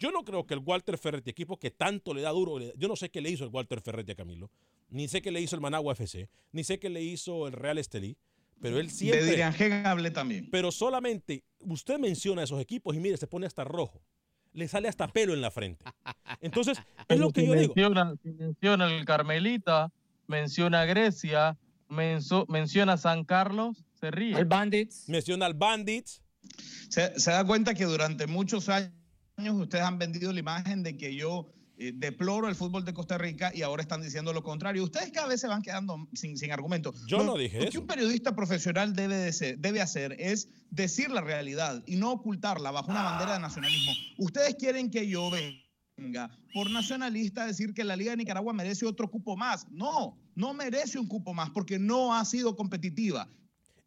Yo 0.00 0.10
no 0.10 0.24
creo 0.24 0.48
que 0.48 0.54
el 0.54 0.60
Walter 0.60 0.98
Ferretti, 0.98 1.30
equipo 1.30 1.56
que 1.56 1.70
tanto 1.70 2.12
le 2.12 2.22
da 2.22 2.30
duro, 2.30 2.58
yo 2.74 2.88
no 2.88 2.96
sé 2.96 3.10
qué 3.10 3.20
le 3.20 3.30
hizo 3.30 3.44
el 3.44 3.50
Walter 3.50 3.80
Ferretti 3.80 4.10
a 4.10 4.14
Camilo, 4.16 4.50
ni 4.88 5.06
sé 5.06 5.22
qué 5.22 5.30
le 5.30 5.40
hizo 5.40 5.54
el 5.54 5.62
Managua 5.62 5.92
FC, 5.92 6.28
ni 6.50 6.64
sé 6.64 6.80
qué 6.80 6.90
le 6.90 7.04
hizo 7.04 7.46
el 7.46 7.52
Real 7.52 7.78
Estelí, 7.78 8.16
pero 8.60 8.80
él 8.80 8.90
siempre... 8.90 9.22
De 9.22 9.30
Diriangén 9.30 9.86
hablé 9.86 10.10
también. 10.10 10.48
Pero 10.50 10.72
solamente 10.72 11.44
usted 11.60 12.00
menciona 12.00 12.42
esos 12.42 12.60
equipos 12.60 12.96
y 12.96 12.98
mire, 12.98 13.16
se 13.16 13.28
pone 13.28 13.46
hasta 13.46 13.62
rojo. 13.62 14.02
Le 14.54 14.66
sale 14.66 14.88
hasta 14.88 15.06
pelo 15.06 15.34
en 15.34 15.40
la 15.40 15.52
frente. 15.52 15.84
Entonces, 16.40 16.78
es 17.06 17.18
lo 17.20 17.30
que 17.30 17.42
Si 17.42 17.46
yo 17.46 17.54
digo. 17.54 17.74
si 18.24 18.30
menciona 18.32 18.92
el 18.92 19.04
Carmelita, 19.04 19.92
menciona 20.28 20.84
Grecia, 20.84 21.58
menso- 21.88 22.46
menciona 22.48 22.96
San 22.96 23.24
Carlos, 23.24 23.84
se 24.00 24.10
ríe. 24.10 24.38
El 24.38 24.44
Bandits. 24.44 25.08
Menciona 25.08 25.46
al 25.46 25.54
Bandits. 25.54 26.22
Se, 26.88 27.18
se 27.18 27.30
da 27.32 27.44
cuenta 27.44 27.74
que 27.74 27.84
durante 27.84 28.26
muchos 28.26 28.68
años 28.68 28.92
ustedes 29.54 29.84
han 29.84 29.98
vendido 29.98 30.32
la 30.32 30.38
imagen 30.40 30.82
de 30.82 30.96
que 30.96 31.14
yo 31.14 31.52
eh, 31.78 31.92
deploro 31.94 32.48
el 32.48 32.54
fútbol 32.54 32.84
de 32.84 32.92
Costa 32.94 33.18
Rica 33.18 33.50
y 33.54 33.62
ahora 33.62 33.82
están 33.82 34.02
diciendo 34.02 34.32
lo 34.32 34.42
contrario. 34.42 34.82
Ustedes 34.84 35.10
cada 35.12 35.28
vez 35.28 35.40
se 35.40 35.46
van 35.48 35.62
quedando 35.62 36.08
sin, 36.12 36.36
sin 36.36 36.50
argumento. 36.52 36.92
Yo 37.06 37.18
Lo- 37.18 37.24
no 37.24 37.36
dije 37.38 37.58
Lo 37.58 37.62
que 37.64 37.68
eso. 37.70 37.80
un 37.80 37.86
periodista 37.86 38.34
profesional 38.34 38.94
debe, 38.94 39.16
de 39.16 39.32
ser- 39.32 39.58
debe 39.58 39.80
hacer 39.80 40.16
es 40.18 40.48
decir 40.70 41.10
la 41.10 41.20
realidad 41.20 41.82
y 41.86 41.96
no 41.96 42.12
ocultarla 42.12 42.70
bajo 42.70 42.90
una 42.90 43.02
bandera 43.02 43.34
de 43.34 43.40
nacionalismo. 43.40 43.92
Ustedes 44.18 44.56
quieren 44.56 44.90
que 44.90 45.06
yo 45.08 45.30
venga 45.30 45.58
por 46.52 46.70
nacionalista 46.70 47.42
a 47.44 47.46
decir 47.46 47.74
que 47.74 47.84
la 47.84 47.96
Liga 47.96 48.12
de 48.12 48.18
Nicaragua 48.18 48.52
merece 48.52 48.86
otro 48.86 49.10
cupo 49.10 49.36
más. 49.36 49.66
No, 49.70 50.16
no 50.34 50.54
merece 50.54 50.98
un 50.98 51.06
cupo 51.08 51.34
más 51.34 51.50
porque 51.50 51.78
no 51.78 52.14
ha 52.14 52.24
sido 52.24 52.56
competitiva. 52.56 53.28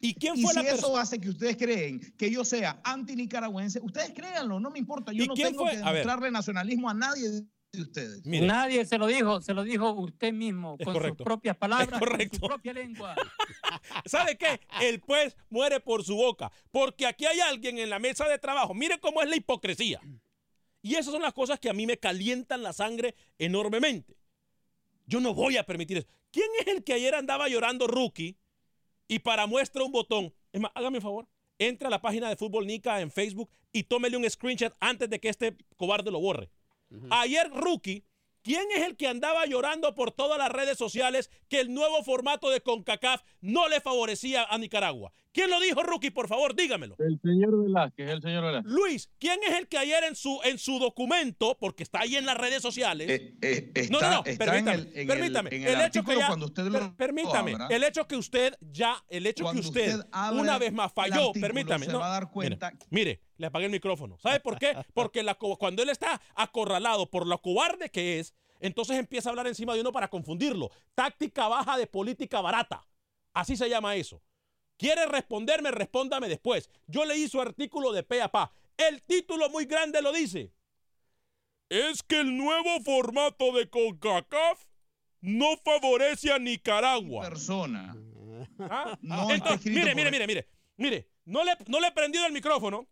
¿Y 0.00 0.14
quién 0.14 0.36
y 0.36 0.42
fue 0.42 0.52
si 0.52 0.62
la 0.62 0.70
eso 0.70 0.96
hace 0.96 1.20
que 1.20 1.30
ustedes 1.30 1.56
creen 1.56 2.00
que 2.18 2.28
yo 2.30 2.44
sea 2.44 2.80
anti-nicaragüense, 2.82 3.80
ustedes 3.82 4.10
créanlo, 4.10 4.58
no 4.58 4.70
me 4.70 4.80
importa. 4.80 5.12
Yo 5.12 5.24
¿Y 5.24 5.28
no 5.28 5.34
quién 5.34 5.48
tengo 5.48 5.62
fue? 5.62 5.70
que 5.72 5.76
demostrarle 5.78 6.30
nacionalismo 6.32 6.90
a 6.90 6.94
nadie 6.94 7.30
de 7.30 7.80
ustedes. 7.80 8.26
Mire. 8.26 8.46
Nadie 8.46 8.84
se 8.84 8.98
lo 8.98 9.06
dijo, 9.06 9.40
se 9.40 9.54
lo 9.54 9.62
dijo 9.62 9.92
usted 9.92 10.32
mismo, 10.32 10.74
Es 10.78 10.84
con 10.84 10.94
correcto. 10.94 11.18
sus 11.18 11.24
propias 11.24 11.56
palabras, 11.56 12.00
con 12.00 12.08
su 12.32 12.40
propia 12.40 12.72
lengua. 12.72 13.14
¿Sabe 14.04 14.36
qué? 14.36 14.60
El 14.80 15.00
pues 15.00 15.36
muere 15.50 15.78
por 15.78 16.04
su 16.04 16.16
boca. 16.16 16.50
Porque 16.72 17.06
aquí 17.06 17.24
hay 17.24 17.38
alguien 17.40 17.78
en 17.78 17.88
la 17.88 18.00
mesa 18.00 18.26
de 18.28 18.38
trabajo. 18.38 18.74
Mire 18.74 18.98
cómo 18.98 19.22
es 19.22 19.30
la 19.30 19.36
hipocresía. 19.36 20.00
Y 20.82 20.96
esas 20.96 21.12
son 21.12 21.22
las 21.22 21.32
cosas 21.32 21.60
que 21.60 21.70
a 21.70 21.72
mí 21.72 21.86
me 21.86 21.98
calientan 21.98 22.62
la 22.62 22.72
sangre 22.72 23.14
enormemente. 23.38 24.16
Yo 25.06 25.20
no 25.20 25.32
voy 25.32 25.56
a 25.56 25.64
permitir 25.64 25.98
eso. 25.98 26.08
¿Quién 26.30 26.48
es 26.60 26.66
el 26.66 26.82
que 26.82 26.94
ayer 26.94 27.14
andaba 27.14 27.48
llorando 27.48 27.86
rookie 27.86 28.36
y 29.06 29.20
para 29.20 29.46
muestra 29.46 29.84
un 29.84 29.92
botón? 29.92 30.34
Es 30.52 30.60
más, 30.60 30.72
hágame 30.74 30.98
un 30.98 31.02
favor. 31.02 31.28
Entre 31.58 31.86
a 31.86 31.90
la 31.90 32.00
página 32.00 32.28
de 32.28 32.36
Fútbol 32.36 32.66
Nica 32.66 33.00
en 33.00 33.12
Facebook 33.12 33.50
y 33.70 33.84
tómele 33.84 34.16
un 34.16 34.28
screenshot 34.28 34.74
antes 34.80 35.08
de 35.08 35.20
que 35.20 35.28
este 35.28 35.56
cobarde 35.76 36.10
lo 36.10 36.20
borre. 36.20 36.50
Ayer 37.10 37.48
rookie, 37.50 38.04
¿quién 38.42 38.66
es 38.74 38.82
el 38.82 38.96
que 38.96 39.08
andaba 39.08 39.46
llorando 39.46 39.94
por 39.94 40.10
todas 40.10 40.36
las 40.36 40.50
redes 40.50 40.76
sociales 40.76 41.30
que 41.48 41.60
el 41.60 41.72
nuevo 41.72 42.02
formato 42.02 42.50
de 42.50 42.60
CONCACAF 42.60 43.22
no 43.40 43.68
le 43.68 43.80
favorecía 43.80 44.44
a 44.44 44.58
Nicaragua? 44.58 45.12
¿Quién 45.32 45.48
lo 45.48 45.58
dijo 45.60 45.82
rookie? 45.82 46.10
Por 46.10 46.28
favor, 46.28 46.54
dígamelo. 46.54 46.94
El 46.98 47.18
señor 47.22 47.58
Velázquez, 47.62 48.08
el 48.10 48.20
señor 48.20 48.44
Velázquez. 48.44 48.70
Luis, 48.70 49.10
¿quién 49.18 49.40
es 49.48 49.54
el 49.58 49.66
que 49.66 49.78
ayer 49.78 50.04
en 50.04 50.14
su, 50.14 50.38
en 50.44 50.58
su 50.58 50.78
documento, 50.78 51.56
porque 51.58 51.82
está 51.82 52.00
ahí 52.00 52.16
en 52.16 52.26
las 52.26 52.36
redes 52.36 52.60
sociales? 52.60 53.08
está- 53.40 53.80
no, 53.90 54.00
no, 54.00 54.10
no, 54.10 54.22
está 54.26 54.44
permítame, 54.44 54.60
en 54.60 54.80
el- 54.80 54.92
en 54.94 55.00
el- 55.00 55.06
permítame. 55.06 55.50
en 55.56 55.62
el, 55.62 55.68
el 55.68 55.74
hecho 55.80 55.80
que 55.80 55.84
artículo 55.98 56.18
ya, 56.20 56.26
cuando 56.26 56.46
usted 56.46 56.62
lo- 56.64 56.78
per- 56.80 56.94
permítame, 56.96 57.52
abra. 57.54 57.66
el 57.70 57.82
hecho 57.84 58.06
que 58.06 58.16
usted 58.16 58.54
ya, 58.60 59.02
el 59.08 59.26
hecho 59.26 59.50
que 59.50 59.58
usted, 59.58 60.00
una 60.34 60.58
vez 60.58 60.72
más 60.72 60.92
falló, 60.92 61.14
artículo, 61.28 61.40
permítame. 61.40 61.86
se 61.86 61.92
no, 61.92 62.00
va 62.00 62.06
a 62.06 62.10
dar 62.10 62.22
mire, 62.24 62.32
cuenta- 62.32 62.72
Mire, 62.90 63.20
le 63.38 63.46
apagué 63.46 63.64
el 63.66 63.72
micrófono. 63.72 64.18
¿Sabe 64.18 64.38
por 64.40 64.58
qué? 64.58 64.74
Porque 64.94 65.22
la 65.22 65.34
cuando 65.36 65.82
él 65.82 65.88
está 65.88 66.20
acorralado 66.34 67.08
por 67.10 67.26
lo 67.26 67.40
cobarde 67.40 67.90
que 67.90 68.20
es, 68.20 68.34
entonces 68.60 68.98
empieza 68.98 69.28
a 69.28 69.30
hablar 69.30 69.46
encima 69.46 69.72
de 69.74 69.80
uno 69.80 69.92
para 69.92 70.08
confundirlo. 70.08 70.70
Táctica 70.94 71.48
baja 71.48 71.78
de 71.78 71.86
política 71.86 72.40
barata. 72.42 72.86
Así 73.32 73.56
se 73.56 73.68
llama 73.70 73.96
eso. 73.96 74.22
¿Quiere 74.82 75.06
responderme? 75.06 75.70
Respóndame 75.70 76.28
después. 76.28 76.68
Yo 76.88 77.04
leí 77.04 77.28
su 77.28 77.40
artículo 77.40 77.92
de 77.92 78.02
pe 78.02 78.20
a 78.20 78.32
pa. 78.32 78.52
El 78.76 79.00
título 79.04 79.48
muy 79.48 79.66
grande 79.66 80.02
lo 80.02 80.12
dice. 80.12 80.52
Es 81.68 82.02
que 82.02 82.18
el 82.18 82.36
nuevo 82.36 82.80
formato 82.80 83.52
de 83.52 83.70
CONCACAF 83.70 84.64
no 85.20 85.56
favorece 85.64 86.32
a 86.32 86.40
Nicaragua. 86.40 87.28
Persona. 87.28 87.96
¿Ah? 88.58 88.98
No 89.02 89.30
Entonces, 89.30 89.70
mire, 89.72 89.94
mire, 89.94 90.10
mire, 90.10 90.26
mire, 90.26 90.48
mire, 90.76 91.08
no 91.26 91.44
le, 91.44 91.56
no 91.68 91.78
le 91.78 91.86
he 91.86 91.92
prendido 91.92 92.26
el 92.26 92.32
micrófono, 92.32 92.88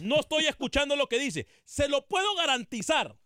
no 0.00 0.18
estoy 0.18 0.46
escuchando 0.46 0.96
lo 0.96 1.08
que 1.08 1.20
dice. 1.20 1.46
Se 1.64 1.86
lo 1.86 2.08
puedo 2.08 2.34
garantizar. 2.34 3.16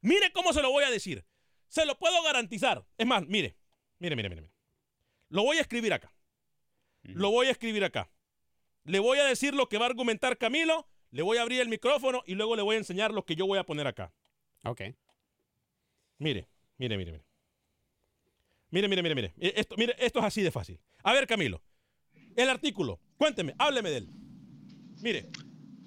Mire 0.00 0.30
cómo 0.32 0.52
se 0.52 0.62
lo 0.62 0.70
voy 0.70 0.84
a 0.84 0.90
decir. 0.90 1.26
Se 1.66 1.84
lo 1.86 1.98
puedo 1.98 2.22
garantizar. 2.22 2.86
Es 2.96 3.06
más, 3.06 3.26
mire, 3.26 3.56
mire, 3.98 4.14
mire. 4.14 4.28
mire. 4.28 4.52
Lo 5.28 5.42
voy 5.42 5.58
a 5.58 5.62
escribir 5.62 5.92
acá. 5.92 6.12
Lo 7.02 7.30
voy 7.30 7.46
a 7.48 7.50
escribir 7.50 7.84
acá. 7.84 8.10
Le 8.84 8.98
voy 8.98 9.18
a 9.18 9.24
decir 9.24 9.54
lo 9.54 9.68
que 9.68 9.78
va 9.78 9.86
a 9.86 9.88
argumentar 9.88 10.38
Camilo, 10.38 10.88
le 11.10 11.22
voy 11.22 11.38
a 11.38 11.42
abrir 11.42 11.60
el 11.60 11.68
micrófono 11.68 12.22
y 12.26 12.34
luego 12.34 12.56
le 12.56 12.62
voy 12.62 12.76
a 12.76 12.78
enseñar 12.78 13.12
lo 13.12 13.24
que 13.24 13.36
yo 13.36 13.46
voy 13.46 13.58
a 13.58 13.64
poner 13.64 13.86
acá. 13.86 14.12
Ok. 14.64 14.82
Mire, 16.18 16.48
mire, 16.78 16.96
mire, 16.96 17.12
mire. 17.12 17.24
Mire, 18.70 18.88
mire, 18.88 19.02
mire, 19.02 19.14
mire. 19.14 19.34
Eh, 19.38 19.54
Esto, 19.56 19.76
mire, 19.76 19.96
esto 19.98 20.18
es 20.20 20.24
así 20.24 20.42
de 20.42 20.50
fácil. 20.50 20.80
A 21.02 21.12
ver, 21.12 21.26
Camilo. 21.26 21.62
El 22.36 22.48
artículo. 22.48 23.00
Cuénteme, 23.16 23.54
hábleme 23.58 23.90
de 23.90 23.96
él. 23.96 24.10
Mire. 25.02 25.30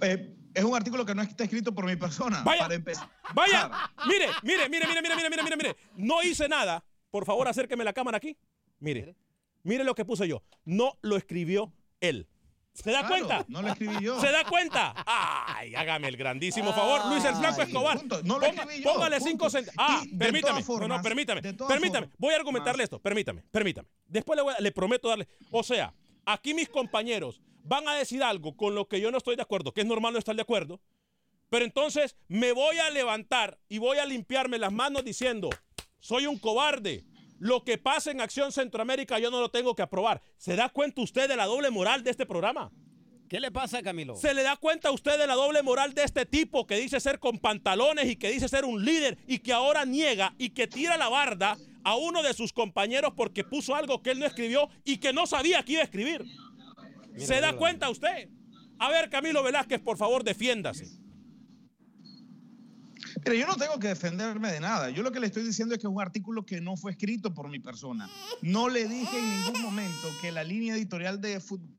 Eh, 0.01 0.35
es 0.53 0.63
un 0.63 0.75
artículo 0.75 1.05
que 1.05 1.15
no 1.15 1.21
está 1.21 1.43
escrito 1.45 1.73
por 1.73 1.85
mi 1.85 1.95
persona. 1.95 2.43
Vaya. 2.43 2.63
Para 2.63 2.75
empezar. 2.75 3.09
Vaya, 3.33 3.71
mire, 4.05 4.27
mire, 4.43 4.69
mire, 4.69 4.85
mire, 4.87 5.01
mire, 5.01 5.15
mire, 5.15 5.29
mire, 5.29 5.43
mire, 5.43 5.55
mire. 5.57 5.75
No 5.95 6.21
hice 6.21 6.49
nada. 6.49 6.83
Por 7.09 7.25
favor, 7.25 7.47
acérqueme 7.47 7.83
la 7.83 7.93
cámara 7.93 8.17
aquí. 8.17 8.37
Mire. 8.79 9.15
Mire 9.63 9.83
lo 9.83 9.95
que 9.95 10.05
puse 10.05 10.27
yo. 10.27 10.43
No 10.65 10.97
lo 11.01 11.15
escribió 11.17 11.73
él. 12.01 12.27
¿Se 12.73 12.89
da 12.91 13.05
Claro, 13.05 13.27
cuenta? 13.27 13.45
no 13.49 13.61
lo 13.61 13.67
escribí 13.69 14.03
yo. 14.03 14.19
¿Se 14.19 14.31
da 14.31 14.43
cuenta? 14.45 14.93
Ay, 15.05 15.75
hágame 15.75 16.07
el 16.07 16.17
grandísimo 16.17 16.73
favor. 16.73 17.05
Luis 17.11 17.23
el 17.23 17.35
Flaco 17.35 17.61
Escobar. 17.61 17.99
punto. 17.99 18.23
No 18.23 18.39
lo 18.39 18.47
Ponga- 18.47 18.61
escribí 18.63 18.83
yo, 18.83 18.93
póngale 18.93 19.17
punto. 19.19 19.29
cinco 19.29 19.49
centavos. 19.51 19.75
Ah, 19.77 20.01
Y 20.03 20.17
permítame. 20.17 20.63
formas, 20.63 20.89
no, 20.89 20.97
no, 20.97 21.03
permítame. 21.03 21.41
Permítame. 21.43 22.07
formas, 22.07 22.09
Voy 22.17 22.33
a 22.33 22.37
argumentarle 22.37 22.83
esto. 22.83 22.99
Permítame, 22.99 23.43
permítame. 23.51 23.87
Después 24.07 24.37
le, 24.37 24.43
voy 24.43 24.53
a- 24.57 24.59
le 24.59 24.71
prometo 24.71 25.07
darle. 25.07 25.27
O 25.51 25.61
sea, 25.61 25.93
aquí 26.25 26.55
mis 26.55 26.67
compañeros 26.67 27.41
van 27.63 27.87
a 27.87 27.93
decir 27.95 28.23
algo 28.23 28.57
con 28.57 28.73
lo 28.73 28.87
que 28.87 28.99
yo 28.99 29.11
no 29.11 29.17
estoy 29.19 29.35
de 29.35 29.43
acuerdo, 29.43 29.71
que 29.71 29.81
es 29.81 29.87
normal 29.87 30.13
no 30.13 30.19
estar 30.19 30.35
de 30.35 30.41
acuerdo. 30.41 30.81
Pero 31.51 31.65
entonces 31.65 32.15
me 32.27 32.53
voy 32.53 32.79
a 32.79 32.89
levantar 32.89 33.59
y 33.69 33.77
voy 33.77 33.99
a 33.99 34.05
limpiarme 34.07 34.57
las 34.57 34.73
manos 34.73 35.05
diciendo, 35.05 35.51
soy 35.99 36.25
un 36.25 36.39
cobarde. 36.39 37.03
Lo 37.43 37.65
que 37.65 37.77
pasa 37.77 38.09
en 38.09 38.21
Acción 38.21 38.53
Centroamérica 38.53 39.19
yo 39.19 39.29
no 39.29 39.41
lo 39.41 39.51
tengo 39.51 39.75
que 39.75 39.81
aprobar. 39.81 40.21
¿Se 40.37 40.55
da 40.55 40.69
cuenta 40.69 41.01
usted 41.01 41.27
de 41.27 41.35
la 41.35 41.45
doble 41.45 41.71
moral 41.71 42.01
de 42.01 42.09
este 42.09 42.25
programa? 42.25 42.71
¿Qué 43.27 43.41
le 43.41 43.51
pasa, 43.51 43.83
Camilo? 43.83 44.15
¿Se 44.15 44.33
le 44.33 44.43
da 44.43 44.55
cuenta 44.55 44.87
a 44.87 44.91
usted 44.93 45.17
de 45.17 45.27
la 45.27 45.33
doble 45.33 45.61
moral 45.61 45.93
de 45.93 46.03
este 46.03 46.25
tipo 46.25 46.65
que 46.65 46.77
dice 46.77 47.01
ser 47.01 47.19
con 47.19 47.39
pantalones 47.39 48.09
y 48.09 48.15
que 48.15 48.31
dice 48.31 48.47
ser 48.47 48.63
un 48.63 48.85
líder 48.85 49.17
y 49.27 49.39
que 49.39 49.51
ahora 49.51 49.83
niega 49.83 50.33
y 50.37 50.51
que 50.51 50.67
tira 50.67 50.95
la 50.95 51.09
barda 51.09 51.57
a 51.83 51.97
uno 51.97 52.23
de 52.23 52.33
sus 52.33 52.53
compañeros 52.53 53.11
porque 53.17 53.43
puso 53.43 53.75
algo 53.75 54.01
que 54.01 54.11
él 54.11 54.19
no 54.19 54.25
escribió 54.25 54.69
y 54.85 54.99
que 54.99 55.11
no 55.11 55.27
sabía 55.27 55.63
que 55.63 55.73
iba 55.73 55.81
a 55.81 55.85
escribir? 55.85 56.23
¿Se 57.17 57.41
da 57.41 57.47
mira. 57.47 57.57
cuenta 57.57 57.89
usted? 57.89 58.29
A 58.79 58.87
ver, 58.87 59.09
Camilo 59.09 59.43
Velázquez, 59.43 59.81
por 59.81 59.97
favor, 59.97 60.23
defiéndase. 60.23 61.02
Mire, 63.25 63.39
yo 63.39 63.47
no 63.47 63.55
tengo 63.55 63.79
que 63.79 63.87
defenderme 63.89 64.51
de 64.51 64.59
nada. 64.59 64.89
Yo 64.89 65.03
lo 65.03 65.11
que 65.11 65.19
le 65.19 65.27
estoy 65.27 65.43
diciendo 65.43 65.73
es 65.75 65.81
que 65.81 65.87
es 65.87 65.93
un 65.93 66.01
artículo 66.01 66.45
que 66.45 66.61
no 66.61 66.75
fue 66.77 66.91
escrito 66.91 67.33
por 67.33 67.49
mi 67.49 67.59
persona. 67.59 68.09
No 68.41 68.69
le 68.69 68.87
dije 68.87 69.17
en 69.19 69.41
ningún 69.41 69.61
momento 69.61 70.07
que 70.21 70.31
la 70.31 70.43
línea 70.43 70.75
editorial 70.75 71.21
de 71.21 71.39
Fútbol 71.39 71.69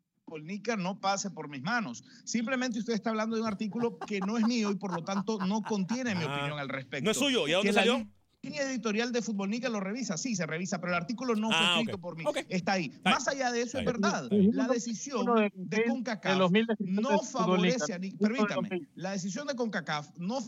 Nica 0.42 0.76
no 0.76 1.00
pase 1.00 1.30
por 1.30 1.48
mis 1.48 1.62
manos. 1.62 2.02
Simplemente 2.24 2.78
usted 2.78 2.94
está 2.94 3.10
hablando 3.10 3.36
de 3.36 3.42
un 3.42 3.48
artículo 3.48 3.98
que 3.98 4.20
no 4.20 4.36
es 4.38 4.44
mío 4.46 4.70
y 4.70 4.76
por 4.76 4.92
lo 4.94 5.04
tanto 5.04 5.38
no 5.46 5.62
contiene 5.62 6.14
mi 6.14 6.24
Ah, 6.24 6.34
opinión 6.36 6.58
al 6.58 6.68
respecto. 6.68 7.04
no 7.04 7.10
es 7.10 7.16
suyo. 7.16 7.46
¿Y 7.46 7.52
a 7.52 7.56
dónde 7.56 7.70
Que 7.70 7.74
la 7.74 7.80
salió? 7.82 8.08
línea 8.42 8.62
editorial 8.62 9.10
de 9.10 9.22
Fútbol 9.22 9.48
Nica 9.48 9.68
lo 9.70 9.80
revisa, 9.80 10.18
sí, 10.18 10.34
se 10.36 10.44
revisa, 10.46 10.78
pero 10.78 10.92
el 10.92 10.98
artículo 10.98 11.34
no 11.34 11.48
fue 11.48 11.56
Ah, 11.58 11.76
escrito 11.78 11.98
por 11.98 12.16
mí. 12.16 12.24
Está 12.50 12.72
ahí. 12.72 12.86
Está 12.94 13.10
Más 13.10 13.26
allá 13.28 13.50
de 13.50 13.62
eso, 13.62 13.78
es 13.78 13.84
verdad. 13.86 14.28
La 14.30 14.66
decisión 14.68 15.24
de- 15.54 15.84
CONCACAF 15.86 16.38
no 16.80 17.18
favorece 17.20 17.92
a... 17.94 17.98
Ni- 17.98 18.10
Permítame. 18.12 18.88
La 18.96 19.12
decisión 19.12 19.46
de 19.46 19.54
CONCACAF 19.54 20.10
no 20.18 20.40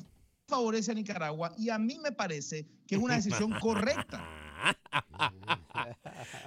favorece 0.46 0.92
a 0.92 0.94
Nicaragua 0.94 1.54
y 1.58 1.70
a 1.70 1.78
mí 1.78 1.98
me 1.98 2.12
parece 2.12 2.66
que 2.86 2.94
es 2.94 3.00
una 3.00 3.16
decisión 3.16 3.52
correcta. 3.60 4.24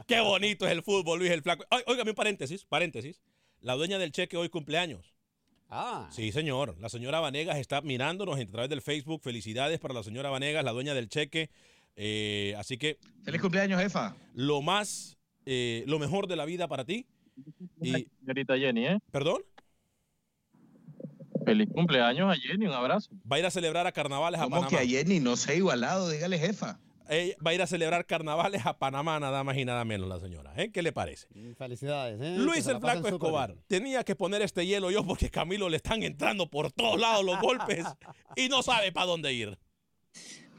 Qué 0.07 0.19
bonito 0.19 0.65
es 0.65 0.71
el 0.71 0.83
fútbol, 0.83 1.19
Luis 1.19 1.31
el 1.31 1.41
Flaco. 1.41 1.65
Óigame 1.87 2.11
un 2.11 2.15
paréntesis, 2.15 2.65
paréntesis. 2.65 3.21
La 3.61 3.75
dueña 3.75 3.97
del 3.97 4.11
cheque 4.11 4.37
hoy 4.37 4.49
cumpleaños. 4.49 5.13
Ah. 5.69 6.09
Sí, 6.11 6.31
señor. 6.31 6.75
La 6.79 6.89
señora 6.89 7.19
Vanegas 7.19 7.57
está 7.57 7.81
mirándonos 7.81 8.39
a 8.39 8.45
través 8.45 8.69
del 8.69 8.81
Facebook. 8.81 9.21
Felicidades 9.21 9.79
para 9.79 9.93
la 9.93 10.03
señora 10.03 10.29
Vanegas, 10.29 10.63
la 10.63 10.71
dueña 10.71 10.93
del 10.93 11.09
cheque. 11.09 11.49
Eh, 11.95 12.55
así 12.57 12.77
que 12.77 12.97
Feliz 13.23 13.41
cumpleaños, 13.41 13.81
jefa. 13.81 14.15
lo 14.33 14.61
más, 14.61 15.17
eh, 15.45 15.83
lo 15.85 15.99
mejor 15.99 16.27
de 16.27 16.37
la 16.37 16.45
vida 16.45 16.67
para 16.67 16.85
ti. 16.85 17.05
Y, 17.81 18.07
Señorita 18.21 18.57
Jenny, 18.57 18.87
¿eh? 18.87 18.99
¿Perdón? 19.11 19.43
Feliz 21.45 21.69
cumpleaños 21.73 22.31
a 22.31 22.35
Jenny, 22.35 22.65
un 22.67 22.73
abrazo. 22.73 23.09
Va 23.31 23.37
a 23.37 23.39
ir 23.39 23.45
a 23.45 23.51
celebrar 23.51 23.87
a 23.87 23.91
carnavales 23.91 24.39
a 24.39 24.47
Panamá. 24.47 24.67
que 24.67 24.77
ayer 24.77 25.07
ni 25.07 25.19
no 25.19 25.35
se 25.35 25.51
ha 25.51 25.55
igualado, 25.55 26.09
dígale 26.09 26.37
jefa. 26.37 26.79
Ella 27.11 27.35
va 27.43 27.51
a 27.51 27.53
ir 27.55 27.61
a 27.63 27.65
celebrar 27.67 28.05
carnavales 28.05 28.65
a 28.67 28.77
Panamá, 28.77 29.19
nada 29.19 29.43
más 29.43 29.57
y 29.57 29.65
nada 29.65 29.83
menos, 29.83 30.07
la 30.07 30.19
señora. 30.19 30.53
¿eh? 30.57 30.71
¿Qué 30.71 30.83
le 30.83 30.91
parece? 30.91 31.25
Mm, 31.33 31.53
Felicidades. 31.53 32.21
¿eh? 32.21 32.35
Luis 32.37 32.67
el 32.67 32.79
Flaco 32.79 33.07
Escobar. 33.07 33.51
bien. 33.53 33.63
Tenía 33.67 34.03
que 34.03 34.15
poner 34.15 34.43
este 34.43 34.65
hielo 34.67 34.91
yo 34.91 35.03
porque 35.03 35.31
Camilo 35.31 35.69
le 35.69 35.77
están 35.77 36.03
entrando 36.03 36.47
por 36.49 36.71
todos 36.71 36.99
lados 36.99 37.25
los 37.25 37.39
golpes 37.41 37.83
y 38.35 38.47
no 38.49 38.61
sabe 38.61 38.91
para 38.91 39.07
dónde 39.07 39.33
ir. 39.33 39.57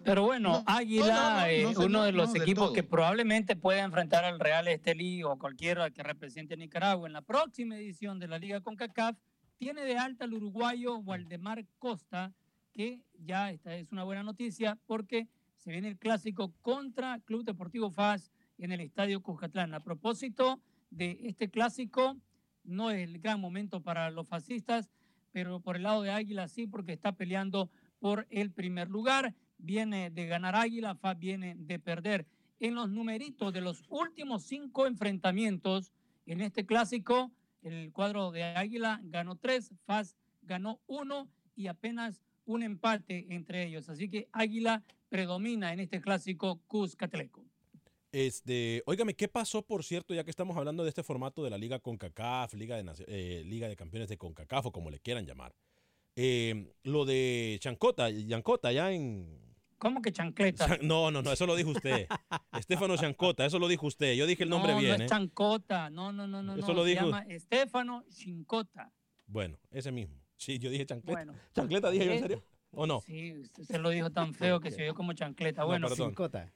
Pero 0.02 0.24
bueno, 0.24 0.52
No, 0.52 0.64
Águila, 0.66 1.06
no, 1.06 1.12
no, 1.12 1.36
no, 1.40 1.46
eh, 1.46 1.62
no, 1.74 1.80
uno 1.84 2.02
de 2.04 2.12
los 2.12 2.34
equipos 2.34 2.72
que 2.72 2.82
probablemente 2.82 3.54
pueda 3.54 3.82
enfrentar 3.84 4.24
al 4.24 4.40
Real 4.40 4.66
Estelí 4.66 5.22
o 5.22 5.38
cualquiera 5.38 5.90
que 5.90 6.02
represente 6.02 6.54
a 6.54 6.56
Nicaragua 6.56 7.06
en 7.06 7.12
la 7.12 7.20
próxima 7.22 7.76
edición 7.76 8.18
de 8.18 8.26
la 8.26 8.38
Liga 8.38 8.60
CONCACAF, 8.62 9.16
tiene 9.60 9.84
de 9.84 9.98
alta 9.98 10.24
al 10.24 10.32
uruguayo 10.32 10.96
Waldemar 11.00 11.66
Costa, 11.78 12.32
que 12.72 13.02
ya 13.18 13.50
esta 13.50 13.76
es 13.76 13.92
una 13.92 14.04
buena 14.04 14.22
noticia 14.22 14.78
porque 14.86 15.28
se 15.54 15.70
viene 15.70 15.88
el 15.88 15.98
clásico 15.98 16.54
contra 16.62 17.20
Club 17.26 17.44
Deportivo 17.44 17.90
FAS 17.90 18.32
en 18.56 18.72
el 18.72 18.80
Estadio 18.80 19.22
Cuscatlán. 19.22 19.74
A 19.74 19.80
propósito 19.80 20.62
de 20.88 21.18
este 21.24 21.50
clásico, 21.50 22.16
no 22.64 22.90
es 22.90 23.06
el 23.06 23.18
gran 23.18 23.38
momento 23.38 23.82
para 23.82 24.10
los 24.10 24.26
fascistas, 24.26 24.88
pero 25.30 25.60
por 25.60 25.76
el 25.76 25.82
lado 25.82 26.00
de 26.00 26.10
Águila 26.10 26.48
sí, 26.48 26.66
porque 26.66 26.94
está 26.94 27.12
peleando 27.12 27.70
por 27.98 28.26
el 28.30 28.52
primer 28.52 28.88
lugar. 28.88 29.34
Viene 29.58 30.08
de 30.08 30.26
ganar 30.26 30.56
Águila, 30.56 30.94
FAS 30.94 31.18
viene 31.18 31.54
de 31.54 31.78
perder. 31.78 32.26
En 32.60 32.74
los 32.74 32.88
numeritos 32.88 33.52
de 33.52 33.60
los 33.60 33.84
últimos 33.90 34.42
cinco 34.42 34.86
enfrentamientos 34.86 35.92
En 36.24 36.40
este 36.40 36.64
clásico, 36.64 37.30
el 37.62 37.92
cuadro 37.92 38.30
de 38.30 38.44
Águila 38.44 39.00
ganó 39.04 39.36
tres, 39.36 39.70
FAS 39.84 40.16
ganó 40.42 40.80
uno 40.86 41.28
y 41.54 41.66
apenas 41.66 42.22
un 42.44 42.62
empate 42.62 43.26
entre 43.30 43.66
ellos. 43.66 43.88
Así 43.88 44.08
que 44.08 44.28
Águila 44.32 44.82
predomina 45.08 45.72
en 45.72 45.80
este 45.80 46.00
clásico 46.00 46.60
Cuscatleco. 46.66 47.44
Este, 48.12 48.82
óigame, 48.86 49.14
¿qué 49.14 49.28
pasó, 49.28 49.62
por 49.62 49.84
cierto, 49.84 50.14
ya 50.14 50.24
que 50.24 50.30
estamos 50.30 50.56
hablando 50.56 50.82
de 50.82 50.88
este 50.88 51.04
formato 51.04 51.44
de 51.44 51.50
la 51.50 51.58
Liga 51.58 51.78
CONCACAF, 51.78 52.54
Liga 52.54 52.76
de, 52.76 53.04
eh, 53.06 53.44
Liga 53.44 53.68
de 53.68 53.76
Campeones 53.76 54.08
de 54.08 54.18
CONCACAF 54.18 54.66
o 54.66 54.72
como 54.72 54.90
le 54.90 54.98
quieran 54.98 55.26
llamar? 55.26 55.54
Eh, 56.16 56.72
lo 56.82 57.04
de 57.04 57.58
Chancota, 57.60 58.10
Yancota, 58.10 58.72
ya 58.72 58.92
en... 58.92 59.49
¿Cómo 59.80 60.00
que 60.02 60.12
chancleta? 60.12 60.66
Chan- 60.66 60.78
No, 60.82 61.10
no, 61.10 61.22
no, 61.22 61.32
eso 61.32 61.46
lo 61.46 61.56
dijo 61.56 61.70
usted. 61.70 62.06
Estefano 62.52 62.96
Chancota, 62.98 63.46
eso 63.46 63.58
lo 63.58 63.66
dijo 63.66 63.86
usted. 63.86 64.12
Yo 64.14 64.26
dije 64.26 64.44
el 64.44 64.50
nombre 64.50 64.74
no, 64.74 64.78
bien, 64.78 64.90
no 64.98 65.02
¿eh? 65.02 65.04
es 65.06 65.10
Chancota, 65.10 65.88
no, 65.90 66.12
no, 66.12 66.28
no, 66.28 66.42
no. 66.42 66.54
Eso 66.54 66.68
no, 66.68 66.74
lo 66.74 66.84
se 66.84 66.90
dijo- 66.90 67.06
llama 67.06 67.24
Estefano 67.28 68.04
Chincota. 68.10 68.92
Bueno, 69.26 69.58
ese 69.70 69.90
mismo. 69.90 70.16
Sí, 70.36 70.58
yo 70.58 70.68
dije 70.70 70.84
chancleta. 70.86 71.12
Bueno. 71.18 71.34
¿Chancleta 71.54 71.90
dije 71.90 72.04
yo 72.04 72.10
en 72.12 72.16
Eh, 72.18 72.20
serio? 72.20 72.44
¿O 72.72 72.86
no? 72.86 73.00
Sí, 73.00 73.32
usted 73.38 73.64
se 73.64 73.78
lo 73.78 73.88
dijo 73.90 74.10
tan 74.10 74.34
feo 74.34 74.60
que 74.60 74.70
se 74.70 74.82
oyó 74.84 74.94
como 74.94 75.12
chancleta. 75.14 75.62
No, 75.62 75.68
Bueno. 75.68 75.88
Chincota. 75.88 76.52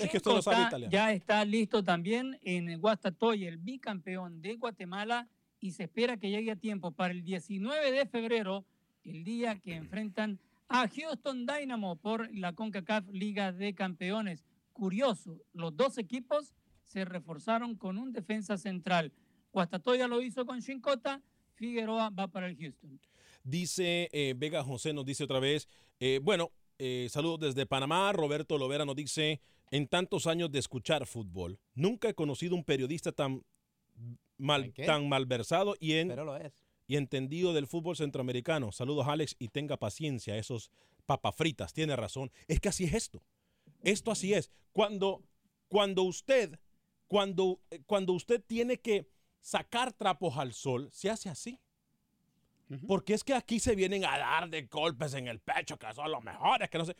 Es 0.00 0.10
que 0.10 0.16
usted 0.16 0.32
no 0.32 0.42
sabe 0.42 0.62
italiano. 0.66 0.90
ya 0.90 1.12
está 1.12 1.44
listo 1.44 1.84
también 1.84 2.36
en 2.42 2.80
Guastatoya, 2.80 3.48
el 3.48 3.58
bicampeón 3.58 4.42
de 4.42 4.56
Guatemala, 4.56 5.28
y 5.60 5.70
se 5.70 5.84
espera 5.84 6.16
que 6.16 6.30
llegue 6.30 6.50
a 6.50 6.56
tiempo 6.56 6.90
para 6.90 7.12
el 7.12 7.22
19 7.22 7.92
de 7.92 8.06
febrero, 8.06 8.64
el 9.04 9.22
día 9.22 9.58
que 9.60 9.74
enfrentan 9.76 10.40
a 10.68 10.88
Houston 10.88 11.46
Dynamo 11.46 11.96
por 11.96 12.32
la 12.34 12.52
CONCACAF 12.52 13.08
Liga 13.10 13.52
de 13.52 13.74
Campeones. 13.74 14.44
Curioso, 14.72 15.40
los 15.52 15.76
dos 15.76 15.98
equipos 15.98 16.54
se 16.84 17.04
reforzaron 17.04 17.76
con 17.76 17.98
un 17.98 18.12
defensa 18.12 18.58
central. 18.58 19.12
Guastatoya 19.52 20.06
lo 20.06 20.20
hizo 20.20 20.44
con 20.44 20.60
Chincota, 20.60 21.22
Figueroa 21.54 22.10
va 22.10 22.28
para 22.28 22.48
el 22.48 22.56
Houston. 22.56 23.00
Dice 23.42 24.08
eh, 24.12 24.34
Vega 24.36 24.62
José, 24.62 24.92
nos 24.92 25.06
dice 25.06 25.24
otra 25.24 25.40
vez, 25.40 25.68
eh, 25.98 26.20
bueno, 26.22 26.50
eh, 26.78 27.06
saludos 27.10 27.40
desde 27.40 27.64
Panamá. 27.64 28.12
Roberto 28.12 28.58
Lovera 28.58 28.84
nos 28.84 28.96
dice, 28.96 29.40
en 29.70 29.88
tantos 29.88 30.26
años 30.26 30.50
de 30.50 30.58
escuchar 30.58 31.06
fútbol, 31.06 31.58
nunca 31.74 32.08
he 32.08 32.14
conocido 32.14 32.54
un 32.54 32.64
periodista 32.64 33.12
tan, 33.12 33.42
mal, 34.36 34.74
tan 34.74 35.08
malversado 35.08 35.74
y, 35.80 35.92
en, 35.92 36.08
Pero 36.08 36.24
lo 36.24 36.36
es. 36.36 36.65
Y 36.86 36.96
entendido 36.96 37.52
del 37.52 37.66
fútbol 37.66 37.96
centroamericano. 37.96 38.72
Saludos 38.72 39.06
Alex 39.08 39.36
y 39.38 39.48
tenga 39.48 39.76
paciencia, 39.76 40.36
esos 40.36 40.70
papafritas, 41.06 41.72
tiene 41.72 41.96
razón. 41.96 42.30
Es 42.48 42.60
que 42.60 42.68
así 42.68 42.84
es 42.84 42.94
esto. 42.94 43.22
Esto 43.82 44.10
así 44.10 44.34
es. 44.34 44.50
Cuando, 44.72 45.22
cuando 45.68 46.02
usted, 46.02 46.58
cuando, 47.06 47.60
eh, 47.70 47.80
cuando 47.86 48.12
usted 48.12 48.42
tiene 48.44 48.78
que 48.78 49.08
sacar 49.40 49.92
trapos 49.92 50.36
al 50.36 50.52
sol, 50.52 50.88
se 50.92 51.10
hace 51.10 51.28
así. 51.28 51.60
Porque 52.88 53.14
es 53.14 53.22
que 53.22 53.32
aquí 53.32 53.60
se 53.60 53.76
vienen 53.76 54.04
a 54.04 54.18
dar 54.18 54.50
de 54.50 54.62
golpes 54.62 55.14
en 55.14 55.28
el 55.28 55.38
pecho, 55.38 55.78
que 55.78 55.86
son 55.94 56.10
los 56.10 56.24
mejores, 56.24 56.68
que 56.68 56.78
no 56.78 56.84
sé. 56.84 56.96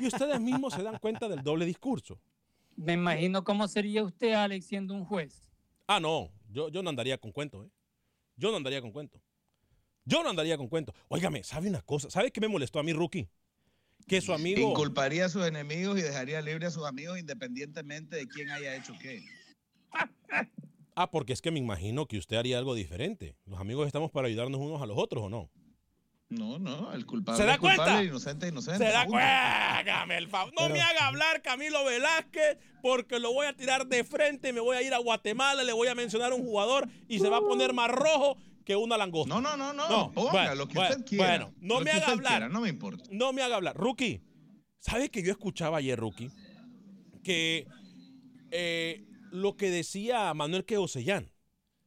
Y 0.00 0.06
ustedes 0.06 0.40
mismos 0.40 0.72
se 0.72 0.82
dan 0.82 0.98
cuenta 0.98 1.28
del 1.28 1.42
doble 1.42 1.66
discurso. 1.66 2.18
Me 2.76 2.94
imagino 2.94 3.44
cómo 3.44 3.68
sería 3.68 4.02
usted, 4.04 4.32
Alex, 4.32 4.64
siendo 4.64 4.94
un 4.94 5.04
juez. 5.04 5.50
Ah, 5.86 6.00
no, 6.00 6.30
yo, 6.48 6.70
yo 6.70 6.82
no 6.82 6.88
andaría 6.88 7.18
con 7.18 7.30
cuento, 7.30 7.62
¿eh? 7.62 7.70
Yo 8.42 8.50
no 8.50 8.56
andaría 8.56 8.80
con 8.80 8.90
cuento. 8.90 9.22
Yo 10.04 10.24
no 10.24 10.30
andaría 10.30 10.56
con 10.56 10.66
cuento. 10.66 10.92
Óigame, 11.06 11.44
¿sabe 11.44 11.68
una 11.68 11.80
cosa? 11.80 12.10
¿Sabe 12.10 12.32
qué 12.32 12.40
me 12.40 12.48
molestó 12.48 12.80
a 12.80 12.82
mí, 12.82 12.92
Rookie? 12.92 13.28
Que 14.08 14.20
su 14.20 14.32
amigo... 14.32 14.68
Inculparía 14.68 15.26
a 15.26 15.28
sus 15.28 15.46
enemigos 15.46 15.96
y 15.96 16.02
dejaría 16.02 16.42
libre 16.42 16.66
a 16.66 16.72
sus 16.72 16.84
amigos 16.84 17.20
independientemente 17.20 18.16
de 18.16 18.26
quién 18.26 18.50
haya 18.50 18.74
hecho 18.74 18.94
qué. 19.00 19.22
Ah, 20.96 21.08
porque 21.08 21.32
es 21.32 21.40
que 21.40 21.52
me 21.52 21.60
imagino 21.60 22.06
que 22.06 22.18
usted 22.18 22.36
haría 22.36 22.58
algo 22.58 22.74
diferente. 22.74 23.36
Los 23.46 23.60
amigos 23.60 23.86
estamos 23.86 24.10
para 24.10 24.26
ayudarnos 24.26 24.60
unos 24.60 24.82
a 24.82 24.86
los 24.86 24.98
otros, 24.98 25.22
¿o 25.22 25.28
no? 25.28 25.48
No, 26.32 26.58
no, 26.58 26.92
el 26.92 27.06
culpable 27.06 27.40
¿Se 27.40 27.46
da 27.46 27.58
culpable, 27.58 27.84
cuenta? 27.84 28.04
inocente 28.04 28.48
inocente. 28.48 28.86
Se 28.86 28.92
da 28.92 29.06
cuenta, 29.06 29.78
hágame 29.78 30.18
el 30.18 30.28
favor. 30.28 30.52
No 30.58 30.68
me 30.68 30.80
haga 30.80 31.06
hablar 31.06 31.42
Camilo 31.42 31.84
Velázquez 31.84 32.58
porque 32.80 33.18
lo 33.18 33.32
voy 33.32 33.46
a 33.46 33.52
tirar 33.54 33.86
de 33.86 34.04
frente, 34.04 34.52
me 34.52 34.60
voy 34.60 34.76
a 34.76 34.82
ir 34.82 34.94
a 34.94 34.98
Guatemala, 34.98 35.62
le 35.62 35.72
voy 35.72 35.88
a 35.88 35.94
mencionar 35.94 36.32
a 36.32 36.34
un 36.34 36.42
jugador 36.42 36.88
y 37.08 37.18
se 37.18 37.28
va 37.28 37.38
a 37.38 37.40
poner 37.40 37.72
más 37.72 37.90
rojo 37.90 38.36
que 38.64 38.76
una 38.76 38.96
langosta. 38.96 39.34
No, 39.34 39.40
no, 39.40 39.56
no, 39.56 39.72
no, 39.72 40.12
ponga 40.12 40.30
bueno, 40.32 40.54
lo 40.54 40.68
que 40.68 40.74
bueno, 40.74 40.90
usted 40.90 41.04
quiera. 41.04 41.26
Bueno, 41.26 41.54
no 41.60 41.78
lo 41.78 41.84
me 41.84 41.90
haga 41.90 42.06
hablar. 42.08 42.32
quiera, 42.32 42.48
no 42.48 42.60
me 42.60 42.68
importa. 42.68 43.04
No 43.10 43.32
me 43.32 43.42
haga 43.42 43.56
hablar. 43.56 43.76
Rookie, 43.76 44.22
¿sabe 44.78 45.10
que 45.10 45.22
yo 45.22 45.30
escuchaba 45.32 45.78
ayer, 45.78 45.98
Rookie? 45.98 46.30
Que 47.22 47.66
eh, 48.50 49.04
lo 49.30 49.56
que 49.56 49.70
decía 49.70 50.32
Manuel 50.34 50.64
Queosellán 50.64 51.30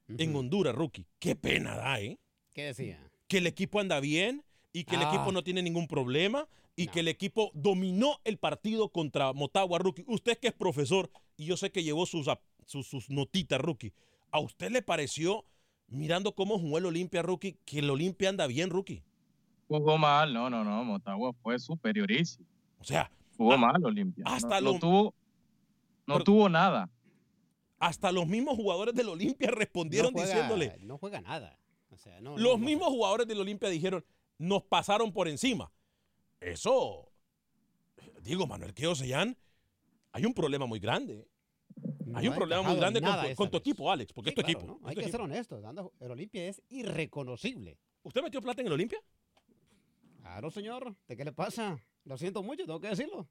en 0.08 0.36
Honduras, 0.36 0.76
Rookie, 0.76 1.06
qué 1.20 1.36
pena 1.36 1.76
da, 1.76 2.00
¿eh? 2.00 2.20
¿Qué 2.54 2.64
decía? 2.66 3.05
Que 3.28 3.38
el 3.40 3.48
equipo 3.48 3.80
anda 3.80 4.00
bien 4.00 4.44
y 4.74 4.84
que 4.84 4.96
el 4.96 5.04
Ah. 5.04 5.10
equipo 5.14 5.32
no 5.32 5.44
tiene 5.44 5.62
ningún 5.62 5.88
problema 5.88 6.48
y 6.76 6.88
que 6.88 7.00
el 7.00 7.08
equipo 7.08 7.52
dominó 7.54 8.20
el 8.24 8.38
partido 8.38 8.90
contra 8.90 9.34
Motagua, 9.34 9.80
Rookie. 9.80 10.04
Usted 10.08 10.38
que 10.38 10.48
es 10.50 10.54
profesor 10.54 11.10
y 11.38 11.46
yo 11.46 11.58
sé 11.58 11.72
que 11.72 11.84
llevó 11.84 12.06
sus, 12.06 12.28
sus, 12.66 12.88
sus 12.88 13.10
notitas, 13.10 13.60
Rookie. 13.62 13.94
¿A 14.32 14.40
usted 14.40 14.70
le 14.72 14.82
pareció, 14.82 15.46
mirando 15.88 16.34
cómo 16.36 16.60
jugó 16.60 16.78
el 16.78 16.86
Olimpia, 16.86 17.22
Rookie, 17.22 17.58
que 17.66 17.80
el 17.80 17.90
Olimpia 17.90 18.30
anda 18.30 18.48
bien, 18.48 18.70
Rookie? 18.70 19.02
Jugó 19.68 19.98
mal, 19.98 20.34
no, 20.34 20.50
no, 20.50 20.64
no. 20.64 20.84
Motagua 20.84 21.32
fue 21.42 21.58
superiorísimo. 21.58 22.46
O 22.80 22.84
sea, 22.84 23.10
Jugó 23.38 23.58
mal 23.58 23.84
Olimpia. 23.84 24.24
hasta 24.28 24.60
no, 24.62 24.74
lo- 24.74 24.80
tuvo, 24.80 25.14
no 26.06 26.16
Pero- 26.16 26.24
tuvo 26.26 26.50
nada. 26.50 26.90
hasta 27.80 28.12
los 28.12 28.28
mismos 28.28 28.56
jugadores 28.56 28.94
del 28.94 29.10
Olimpia 29.10 29.50
respondieron 29.52 30.12
no 30.14 30.20
juega, 30.20 30.34
diciéndole, 30.34 30.78
No 30.82 30.98
juega 30.98 31.22
nada. 31.22 31.58
O 31.96 31.98
sea, 31.98 32.20
no, 32.22 32.38
los 32.38 32.60
no, 32.60 32.66
mismos 32.66 32.90
jugadores 32.90 33.26
del 33.28 33.40
Olimpia 33.40 33.70
dijeron, 33.70 34.06
nos 34.38 34.64
pasaron 34.64 35.12
por 35.14 35.28
encima. 35.30 35.72
Eso, 36.42 37.10
digo, 38.22 38.46
Manuel 38.46 38.74
Queosellán, 38.74 39.38
hay 40.12 40.26
un 40.26 40.34
problema 40.34 40.66
muy 40.66 40.80
grande. 40.80 41.26
No 42.06 42.20
hay 42.20 42.28
un 42.28 42.36
problema 42.36 42.62
muy 42.62 42.76
grande 42.76 43.02
con, 43.02 43.12
tu- 43.12 43.36
con 43.36 43.56
equipo, 43.56 43.92
Alex, 43.92 44.14
porque 44.14 44.30
Sí, 44.30 44.34
es 44.34 44.36
tu 44.36 44.42
claro, 44.52 44.60
equipo. 44.74 44.88
Hay 44.88 44.96
que 44.96 45.10
ser 45.10 45.22
honestos. 45.22 45.64
El 46.00 46.12
Olimpia 46.12 46.48
es 46.48 46.62
irreconocible. 46.70 47.78
¿Usted 48.04 48.22
metió 48.22 48.42
plata 48.42 48.62
en 48.62 48.68
el 48.68 48.74
Olimpia? 48.74 49.00
Claro, 50.22 50.52
señor. 50.52 50.96
¿De 51.08 51.16
qué 51.18 51.24
le 51.26 51.32
pasa? 51.32 51.78
Lo 52.04 52.18
siento 52.18 52.44
mucho, 52.44 52.66
tengo 52.66 52.80
que 52.80 52.90
decirlo. 52.90 53.28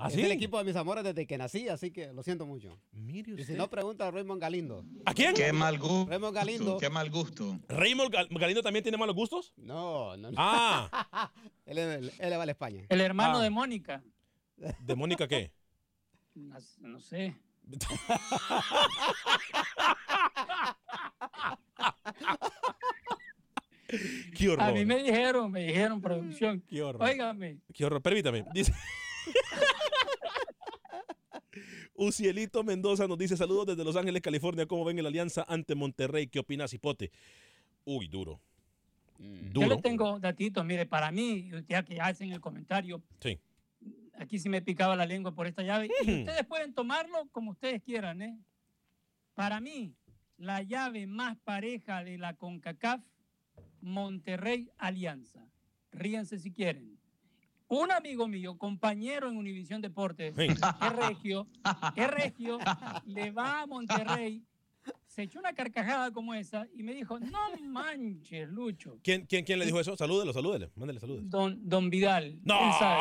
¿Ah, 0.00 0.08
es 0.08 0.14
sí? 0.14 0.22
el 0.22 0.30
equipo 0.30 0.56
de 0.58 0.64
mis 0.64 0.76
amores 0.76 1.02
desde 1.02 1.26
que 1.26 1.36
nací, 1.36 1.68
así 1.68 1.90
que 1.90 2.12
lo 2.12 2.22
siento 2.22 2.46
mucho. 2.46 2.78
Mire 2.92 3.34
Y 3.36 3.44
si 3.44 3.54
no, 3.54 3.68
pregunta 3.68 4.06
a 4.06 4.10
Raymond 4.12 4.40
Galindo. 4.40 4.84
¿A 5.04 5.12
quién? 5.12 5.34
Qué 5.34 5.52
mal 5.52 5.76
gusto. 5.78 6.06
Raymond 6.08 6.34
Galindo. 6.34 6.78
Qué 6.78 6.88
mal 6.88 7.10
gusto. 7.10 7.58
¿Raymond 7.68 8.10
Gal- 8.12 8.28
Galindo 8.30 8.62
también 8.62 8.82
tiene 8.84 8.96
malos 8.96 9.16
gustos? 9.16 9.52
No, 9.56 10.16
no, 10.16 10.30
no. 10.30 10.36
Ah, 10.38 11.32
él, 11.66 11.78
él- 11.78 12.12
él 12.18 12.32
va 12.38 12.42
a 12.42 12.46
la 12.46 12.52
España. 12.52 12.84
El 12.88 13.00
hermano 13.00 13.38
Ah. 13.38 13.42
de 13.42 13.50
Mónica. 13.50 14.02
¿de 14.56 14.94
Mónica 14.94 15.26
qué? 15.26 15.52
No, 16.34 16.56
no 16.80 17.00
sé. 17.00 17.36
Qué 24.36 24.48
horror. 24.50 24.62
A 24.68 24.72
mí 24.72 24.84
me 24.84 25.02
dijeron, 25.02 25.50
me 25.50 25.64
dijeron 25.64 26.00
producción. 26.00 26.60
Qué 26.68 26.82
horror. 26.82 27.02
Óigame, 27.02 27.58
Qué 27.72 27.84
horror. 27.84 28.02
Permítame. 28.02 28.44
Dice. 28.52 28.72
Ucielito 31.94 32.62
Mendoza 32.62 33.08
nos 33.08 33.18
dice 33.18 33.36
saludos 33.36 33.66
desde 33.66 33.84
Los 33.84 33.96
Ángeles, 33.96 34.22
California. 34.22 34.66
¿Cómo 34.66 34.84
ven 34.84 35.02
la 35.02 35.08
alianza 35.08 35.44
ante 35.48 35.74
Monterrey? 35.74 36.28
¿Qué 36.28 36.38
opina 36.38 36.68
Cipote? 36.68 37.10
Uy, 37.84 38.06
duro. 38.08 38.40
yo 39.18 39.50
Duro. 39.50 39.68
le 39.76 39.82
tengo 39.82 40.20
datitos. 40.20 40.64
Mire, 40.64 40.86
para 40.86 41.10
mí, 41.10 41.50
ya 41.68 41.82
que 41.82 42.00
hacen 42.00 42.30
el 42.32 42.40
comentario, 42.40 43.02
Sí. 43.20 43.38
aquí 44.14 44.38
sí 44.38 44.48
me 44.48 44.62
picaba 44.62 44.94
la 44.94 45.06
lengua 45.06 45.32
por 45.34 45.46
esta 45.48 45.62
llave. 45.62 45.86
Y 45.86 45.90
ustedes 46.20 46.46
pueden 46.46 46.72
tomarlo 46.72 47.26
como 47.32 47.50
ustedes 47.52 47.82
quieran, 47.82 48.22
¿eh? 48.22 48.38
Para 49.34 49.60
mí, 49.60 49.94
la 50.36 50.62
llave 50.62 51.06
más 51.08 51.36
pareja 51.38 52.04
de 52.04 52.18
la 52.18 52.34
CONCACAF, 52.34 53.00
Monterrey 53.80 54.70
Alianza. 54.76 55.44
Ríanse 55.90 56.38
si 56.38 56.52
quieren. 56.52 56.97
Un 57.68 57.92
amigo 57.92 58.26
mío, 58.26 58.56
compañero 58.56 59.28
en 59.28 59.36
Univisión 59.36 59.80
Deportes, 59.82 60.34
Sí. 60.34 60.46
es 60.46 60.92
regio, 60.96 61.46
es 61.96 62.10
regio, 62.10 62.58
le 63.06 63.30
va 63.30 63.62
a 63.62 63.66
Monterrey, 63.66 64.42
se 65.06 65.24
echó 65.24 65.38
una 65.38 65.52
carcajada 65.52 66.10
como 66.10 66.32
esa 66.32 66.66
y 66.74 66.82
me 66.82 66.94
dijo, 66.94 67.18
no 67.20 67.38
manches, 67.64 68.48
Lucho. 68.48 68.98
¿Quién, 69.02 69.26
quién, 69.26 69.44
quién 69.44 69.58
le 69.58 69.66
dijo 69.66 69.78
eso? 69.80 69.96
Salúdelo, 69.98 70.32
salúdele. 70.32 70.70
Mándele 70.76 70.98
saludos. 71.00 71.28
Don, 71.28 71.58
don 71.68 71.90
Vidal. 71.90 72.38
No, 72.42 72.58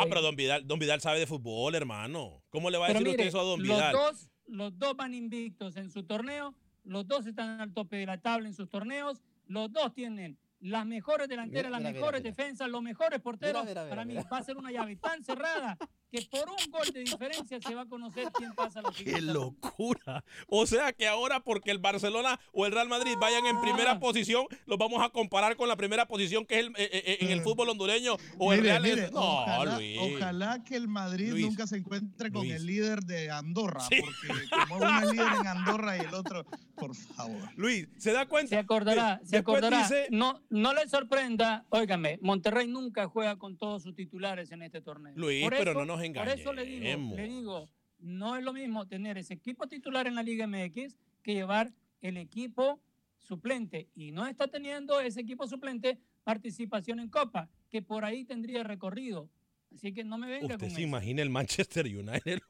pero 0.09 0.21
don 0.21 0.35
Vidal, 0.35 0.67
don 0.67 0.79
Vidal 0.79 0.99
sabe 0.99 1.19
de 1.19 1.27
fútbol, 1.27 1.73
hermano. 1.75 2.43
¿Cómo 2.49 2.69
le 2.69 2.77
va 2.77 2.85
a 2.85 2.87
Pero 2.87 2.99
decir 2.99 3.11
mire, 3.17 3.27
usted 3.27 3.29
eso 3.29 3.39
a 3.39 3.43
don 3.43 3.59
los 3.65 3.77
Vidal? 3.77 3.93
dos, 3.93 4.29
los 4.47 4.77
dos 4.77 4.97
van 4.97 5.13
invictos 5.13 5.77
en 5.77 5.89
su 5.91 6.03
torneo, 6.03 6.53
los 6.83 7.07
dos 7.07 7.25
están 7.25 7.61
al 7.61 7.73
tope 7.73 7.95
de 7.97 8.05
la 8.05 8.17
tabla 8.19 8.49
en 8.49 8.53
sus 8.53 8.67
torneos, 8.69 9.21
los 9.45 9.71
dos 9.71 9.93
tienen 9.93 10.37
las 10.59 10.85
mejores 10.85 11.27
delanteras, 11.27 11.65
Mira, 11.65 11.69
las 11.69 11.79
mira, 11.81 11.91
mejores 11.93 12.21
mira. 12.21 12.31
defensas, 12.35 12.69
los 12.69 12.81
mejores 12.81 13.21
porteros. 13.21 13.65
Para 13.67 14.05
mí 14.05 14.15
va 14.15 14.37
a 14.37 14.43
ser 14.43 14.57
una 14.57 14.71
llave 14.71 14.95
tan 14.95 15.23
cerrada 15.23 15.77
que 16.11 16.21
por 16.31 16.47
un 16.49 16.71
gol 16.71 16.87
de 16.93 17.01
diferencia 17.01 17.59
se 17.59 17.75
va 17.75 17.81
a 17.81 17.85
conocer 17.85 18.29
quién 18.33 18.53
pasa 18.53 18.79
a 18.79 18.83
la 18.83 18.91
¡Qué 18.91 19.21
locura! 19.21 20.23
O 20.47 20.65
sea 20.65 20.93
que 20.93 21.07
ahora 21.07 21.41
porque 21.41 21.71
el 21.71 21.79
Barcelona 21.79 22.39
o 22.53 22.65
el 22.65 22.71
Real 22.71 22.87
Madrid 22.87 23.15
vayan 23.19 23.45
en 23.45 23.57
Ah. 23.57 23.61
primera 23.61 23.99
posición, 23.99 24.45
los 24.65 24.77
vamos 24.77 25.03
a 25.03 25.09
comparar 25.09 25.55
con 25.57 25.67
la 25.67 25.75
primera 25.75 26.07
posición 26.07 26.45
que 26.45 26.59
es 26.59 26.65
el, 26.65 26.71
eh, 26.77 26.89
eh, 26.91 27.17
en 27.21 27.31
el 27.31 27.41
fútbol 27.41 27.69
hondureño 27.69 28.15
o 28.37 28.53
el 28.53 28.61
Real. 28.61 28.81
mire, 28.83 29.11
no, 29.11 29.19
ojalá, 29.43 29.75
Luis. 29.77 29.97
ojalá 29.99 30.63
que 30.63 30.75
el 30.75 30.87
Madrid 30.87 31.31
Luis. 31.31 31.45
nunca 31.45 31.67
se 31.67 31.77
encuentre 31.77 32.31
con 32.31 32.41
Luis. 32.47 32.55
el 32.55 32.65
líder 32.65 33.01
de 33.03 33.29
Andorra, 33.31 33.81
Sí. 33.89 33.99
porque 34.01 34.49
como 34.49 34.77
uno 34.77 34.99
es 35.01 35.11
líder 35.11 35.27
en 35.41 35.47
Andorra 35.47 35.97
y 35.97 35.99
el 36.01 36.13
otro, 36.13 36.45
por 36.75 36.95
favor. 36.95 37.49
Luis, 37.57 37.87
¿se 37.97 38.11
da 38.13 38.25
cuenta? 38.27 38.49
Se 38.49 38.57
acordará, 38.57 39.19
se 39.25 39.37
Después 39.37 39.57
acordará. 39.57 39.83
dice- 39.83 40.07
No, 40.11 40.41
no 40.49 40.73
le 40.73 40.87
sorprenda, 40.87 41.65
óigame, 41.69 42.17
Monterrey 42.21 42.67
nunca 42.67 43.07
juega 43.07 43.37
con 43.37 43.57
todos 43.57 43.83
sus 43.83 43.95
titulares 43.95 44.51
en 44.51 44.61
este 44.61 44.81
torneo. 44.81 45.13
Luis, 45.15 45.43
Por 45.43 45.53
pero 45.57 45.71
eso- 45.71 45.79
no 45.81 45.85
nos 45.85 45.96
Por 45.97 46.29
eso 46.29 46.53
le 46.53 46.65
digo, 46.65 47.15
le 47.15 47.27
digo, 47.27 47.69
no 47.99 48.35
es 48.35 48.43
lo 48.43 48.53
mismo 48.53 48.87
tener 48.87 49.17
ese 49.17 49.33
equipo 49.33 49.67
titular 49.67 50.07
en 50.07 50.15
la 50.15 50.23
Liga 50.23 50.47
MX 50.47 50.95
que 51.23 51.33
llevar 51.33 51.73
el 52.01 52.17
equipo 52.17 52.79
suplente. 53.17 53.89
Y 53.95 54.11
no 54.11 54.25
está 54.27 54.47
teniendo 54.47 54.99
ese 54.99 55.21
equipo 55.21 55.47
suplente 55.47 55.97
participación 56.23 56.99
en 56.99 57.09
Copa, 57.09 57.49
que 57.69 57.81
por 57.81 58.05
ahí 58.05 58.23
tendría 58.25 58.63
recorrido. 58.63 59.29
Así 59.73 59.93
que 59.93 60.03
no 60.03 60.17
me 60.17 60.27
venga 60.27 60.45
Usted 60.45 60.59
con 60.59 60.69
se 60.69 60.75
eso. 60.75 60.81
imagina 60.81 61.21
el 61.21 61.29
Manchester 61.29 61.85
United 61.85 62.39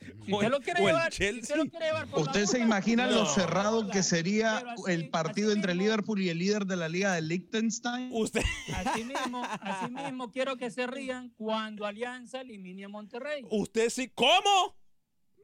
Si 0.00 0.32
usted 0.32 0.48
lo 0.48 0.60
quiere 0.60 0.80
llevar, 0.80 1.12
si 1.12 1.30
usted 1.40 1.56
lo 1.56 1.66
quiere 1.66 1.86
llevar 1.86 2.06
por 2.06 2.20
la 2.20 2.26
¿Usted 2.26 2.46
se 2.46 2.58
imagina 2.58 3.06
No. 3.06 3.12
lo 3.12 3.26
cerrado 3.26 3.88
que 3.90 4.02
sería 4.02 4.58
así- 4.58 4.82
el 4.88 5.10
partido 5.10 5.52
entre 5.52 5.72
mismo- 5.74 5.82
Liverpool 5.84 6.20
y 6.22 6.28
el 6.30 6.38
líder 6.38 6.64
de 6.64 6.76
la 6.76 6.88
Liga 6.88 7.12
de 7.14 7.22
Liechtenstein? 7.22 8.08
Usted, 8.12 8.40
Así 8.74 9.04
mismo, 9.04 9.42
así 9.60 9.90
mismo 9.92 10.30
quiero 10.30 10.56
que 10.56 10.70
se 10.70 10.86
rían 10.86 11.30
cuando 11.36 11.84
Alianza 11.84 12.40
elimine 12.40 12.84
a 12.84 12.88
Monterrey. 12.88 13.44
usted 13.50 13.90
sí. 13.90 14.08
¿Cómo? 14.14 14.76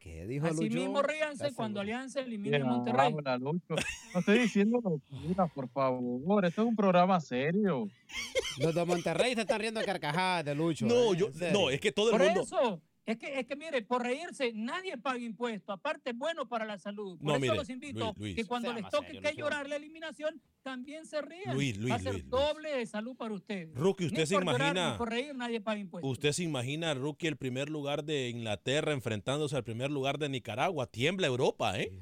¿Qué 0.00 0.24
dijo 0.26 0.46
Así 0.46 0.64
Lucho? 0.68 0.74
mismo 0.78 1.02
ríanse 1.02 1.34
¿Estás 1.44 1.54
cuando? 1.56 1.80
Alianza 1.80 2.20
elimine 2.20 2.56
a 2.58 2.64
Monterrey. 2.64 3.12
habla, 3.12 3.36
Lucho. 3.38 3.74
No 4.14 4.20
estoy 4.20 4.38
diciendo 4.38 4.78
locuras, 4.82 5.50
por 5.52 5.68
favor. 5.68 6.44
Esto 6.46 6.62
es 6.62 6.68
un 6.68 6.76
programa 6.76 7.20
serio. 7.20 7.88
Los 8.58 8.74
de 8.74 8.84
Monterrey 8.84 9.34
se 9.34 9.40
están 9.42 9.60
riendo 9.60 9.80
a 9.80 9.84
carcajadas 9.84 10.44
de 10.44 10.54
Lucho. 10.54 10.86
No, 10.86 11.12
¿eh? 11.12 11.16
yo, 11.18 11.28
no, 11.52 11.70
es 11.70 11.80
que 11.80 11.90
todo 11.92 12.10
el 12.12 12.16
Por 12.18 12.24
mundo. 12.26 12.42
eso, 12.42 12.80
es 13.06 13.16
que, 13.18 13.38
es 13.38 13.46
que 13.46 13.56
mire, 13.56 13.82
por 13.82 14.02
reírse, 14.02 14.52
nadie 14.54 14.98
paga 14.98 15.18
impuestos. 15.18 15.72
Aparte, 15.74 16.10
es 16.10 16.16
bueno 16.18 16.48
para 16.48 16.64
la 16.66 16.78
salud. 16.78 17.16
Por 17.18 17.24
No, 17.26 17.32
eso 17.32 17.40
mire, 17.40 17.54
los 17.54 17.70
invito 17.70 18.06
Luis, 18.06 18.18
Luis. 18.18 18.34
que 18.36 18.44
cuando 18.44 18.72
les 18.72 18.88
toque 18.90 19.06
serio, 19.12 19.22
que 19.22 19.34
llorar 19.36 19.68
la 19.68 19.76
eliminación, 19.76 20.40
también 20.62 21.06
se 21.06 21.22
rían. 21.22 21.54
Luis, 21.54 21.76
Luis, 21.78 21.92
Va 21.92 21.96
a 21.96 21.98
ser 22.00 22.12
Luis, 22.14 22.24
Luis. 22.24 22.30
doble 22.30 22.70
de 22.76 22.86
salud 22.86 23.16
para 23.16 23.32
ustedes. 23.34 23.72
Rookie, 23.74 24.04
Ni 24.04 24.08
usted 24.08 24.26
se 24.26 24.34
por 24.34 24.44
llorar 24.44 24.60
imagina. 24.60 24.92
ni 24.92 24.98
por 24.98 25.08
reír, 25.10 25.34
nadie 25.36 25.60
paga 25.60 25.78
impuestos. 25.78 26.10
Usted 26.10 26.32
se 26.32 26.42
imagina, 26.42 26.92
Rookie, 26.94 27.28
el 27.28 27.36
primer 27.36 27.70
lugar 27.70 28.02
de 28.04 28.28
Inglaterra 28.28 28.92
enfrentándose 28.92 29.54
al 29.56 29.62
primer 29.62 29.90
lugar 29.92 30.18
de 30.18 30.28
Nicaragua. 30.28 30.86
Tiembla 30.88 31.28
Europa, 31.28 31.78
¿eh? 31.78 31.92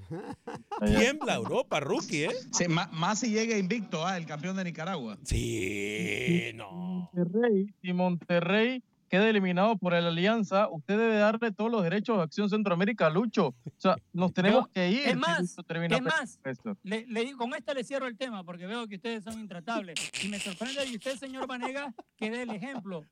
Tiembla 0.86 1.34
Europa, 1.34 1.80
Rookie, 1.80 2.24
¿eh? 2.24 2.30
Sí, 2.52 2.64
más 2.68 3.18
si 3.20 3.30
llega 3.30 3.58
invicto, 3.58 4.06
ah, 4.06 4.16
el 4.16 4.24
campeón 4.26 4.56
de 4.56 4.64
Nicaragua. 4.64 5.18
Sí, 5.22 6.50
no. 6.54 7.10
Monterrey, 7.14 7.66
si 7.82 7.92
Monterrey 7.92 8.82
queda 9.08 9.28
eliminado 9.28 9.76
por 9.76 9.94
el 9.94 10.06
Alianza, 10.06 10.68
usted 10.68 10.98
debe 10.98 11.16
darle 11.16 11.52
todos 11.52 11.70
los 11.70 11.82
derechos 11.82 12.16
de 12.16 12.22
Acción 12.24 12.48
Centroamérica 12.50 13.06
a 13.06 13.10
Lucho. 13.10 13.48
O 13.48 13.72
sea, 13.78 13.96
nos 14.12 14.32
tenemos 14.32 14.66
Yo- 14.66 14.72
que 14.72 14.90
ir. 14.90 15.00
es 15.08 15.16
más, 15.16 15.56
es 15.84 16.02
más. 16.02 16.38
Le, 16.82 17.06
le 17.06 17.24
digo, 17.24 17.38
con 17.38 17.54
esta 17.54 17.74
le 17.74 17.84
cierro 17.84 18.06
el 18.06 18.16
tema 18.16 18.44
porque 18.44 18.66
veo 18.66 18.86
que 18.88 18.96
ustedes 18.96 19.24
son 19.24 19.38
intratables. 19.40 19.94
Y 20.24 20.28
me 20.28 20.38
sorprende 20.38 20.84
de 20.84 20.96
usted, 20.96 21.16
señor 21.16 21.46
Vanega, 21.46 21.94
que 22.16 22.30
dé 22.30 22.42
el 22.42 22.50
ejemplo. 22.50 23.04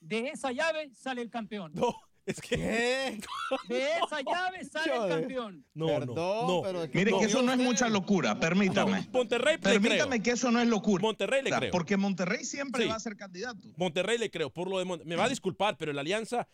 De 0.00 0.28
esa 0.28 0.52
llave 0.52 0.90
sale 0.94 1.22
el 1.22 1.30
campeón. 1.30 1.72
No, 1.74 1.94
es 2.26 2.40
que. 2.40 2.56
¿Qué? 2.56 3.20
De 3.68 3.82
esa 3.92 4.20
llave 4.20 4.64
sale 4.64 4.92
el 4.96 5.08
campeón. 5.08 5.64
No, 5.74 5.86
Perdón, 5.86 6.14
no, 6.16 6.46
no. 6.48 6.62
pero... 6.62 6.80
Mire, 6.92 7.10
no, 7.12 7.18
que 7.20 7.24
eso 7.26 7.42
no 7.42 7.52
es 7.52 7.58
mucha 7.58 7.88
locura, 7.88 8.38
permítame. 8.38 9.00
No, 9.02 9.10
Monterrey 9.12 9.54
le 9.54 9.58
Permítame 9.60 10.10
creo. 10.16 10.22
que 10.22 10.30
eso 10.32 10.50
no 10.50 10.60
es 10.60 10.68
locura. 10.68 11.02
Monterrey 11.02 11.42
le 11.42 11.50
creo. 11.50 11.70
Porque 11.70 11.96
Monterrey 11.96 12.44
siempre 12.44 12.82
Sí. 12.84 12.88
va 12.88 12.96
a 12.96 13.00
ser 13.00 13.16
candidato. 13.16 13.68
Monterrey 13.76 14.18
le 14.18 14.30
creo. 14.30 14.50
Por 14.50 14.68
lo 14.68 14.78
de 14.78 14.84
Mon- 14.84 15.02
Me 15.04 15.16
va 15.16 15.24
a 15.24 15.28
disculpar, 15.28 15.76
pero 15.76 15.92
la 15.92 16.00
Alianza. 16.02 16.46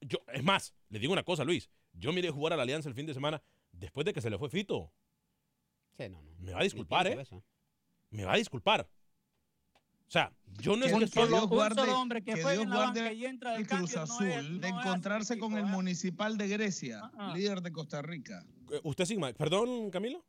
Yo, 0.00 0.18
es 0.32 0.42
más, 0.44 0.74
le 0.90 0.98
digo 0.98 1.12
una 1.12 1.22
cosa, 1.24 1.44
Luis. 1.44 1.70
Yo 1.92 2.12
miré 2.12 2.30
jugar 2.30 2.52
a 2.52 2.56
la 2.56 2.62
Alianza 2.62 2.88
el 2.88 2.94
fin 2.94 3.06
de 3.06 3.14
semana 3.14 3.42
después 3.72 4.04
de 4.04 4.12
que 4.12 4.20
se 4.20 4.28
le 4.30 4.38
fue 4.38 4.48
Fito. 4.50 4.92
Sí, 5.96 6.08
no, 6.08 6.20
no. 6.22 6.30
Me 6.38 6.52
va 6.52 6.60
a 6.60 6.64
disculpar, 6.64 7.06
¿eh? 7.06 7.16
eso. 7.20 7.42
Me 8.10 8.24
va 8.24 8.34
a 8.34 8.36
disculpar. 8.36 8.88
O 10.06 10.10
sea, 10.10 10.32
yo 10.60 10.76
no 10.76 10.84
es 10.86 10.92
Que- 10.92 10.98
Un 10.98 11.08
solo, 11.08 11.26
Dios 11.28 11.42
un 11.44 11.48
guarde- 11.48 11.80
solo 11.80 11.98
hombre 12.00 12.22
que, 12.22 12.34
que 12.34 12.40
Dios 12.40 12.52
en 12.52 12.70
la 12.70 12.76
guarde 12.76 13.00
banca 13.00 13.12
y 13.12 13.24
entra 13.24 13.50
del 13.52 13.60
el 13.62 13.66
Cruz 13.66 13.92
cambio 13.92 13.96
no 13.96 14.02
Azul 14.14 14.26
es- 14.26 14.60
de 14.60 14.70
no 14.70 14.78
es 14.80 14.86
encontrarse 14.86 15.38
con 15.38 15.56
el. 15.56 15.64
Municipal 15.66 16.38
de 16.38 16.48
Grecia, 16.48 17.00
Ah, 17.02 17.10
ah. 17.18 17.32
líder 17.36 17.60
de 17.62 17.72
Costa 17.72 18.02
Rica. 18.02 18.44
Eh, 18.70 18.80
Usted 18.84 19.04
sin 19.06 19.18
ma- 19.20 19.32
Perdón, 19.32 19.90
Camilo. 19.90 20.24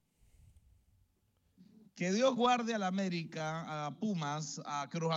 Que 1.96 2.12
Dios 2.12 2.36
guarde 2.36 2.74
a 2.74 2.78
la 2.78 2.88
América, 2.88 3.86
a 3.88 3.92
Pumas, 3.98 4.62
a 4.66 4.90
Cruz 4.90 5.14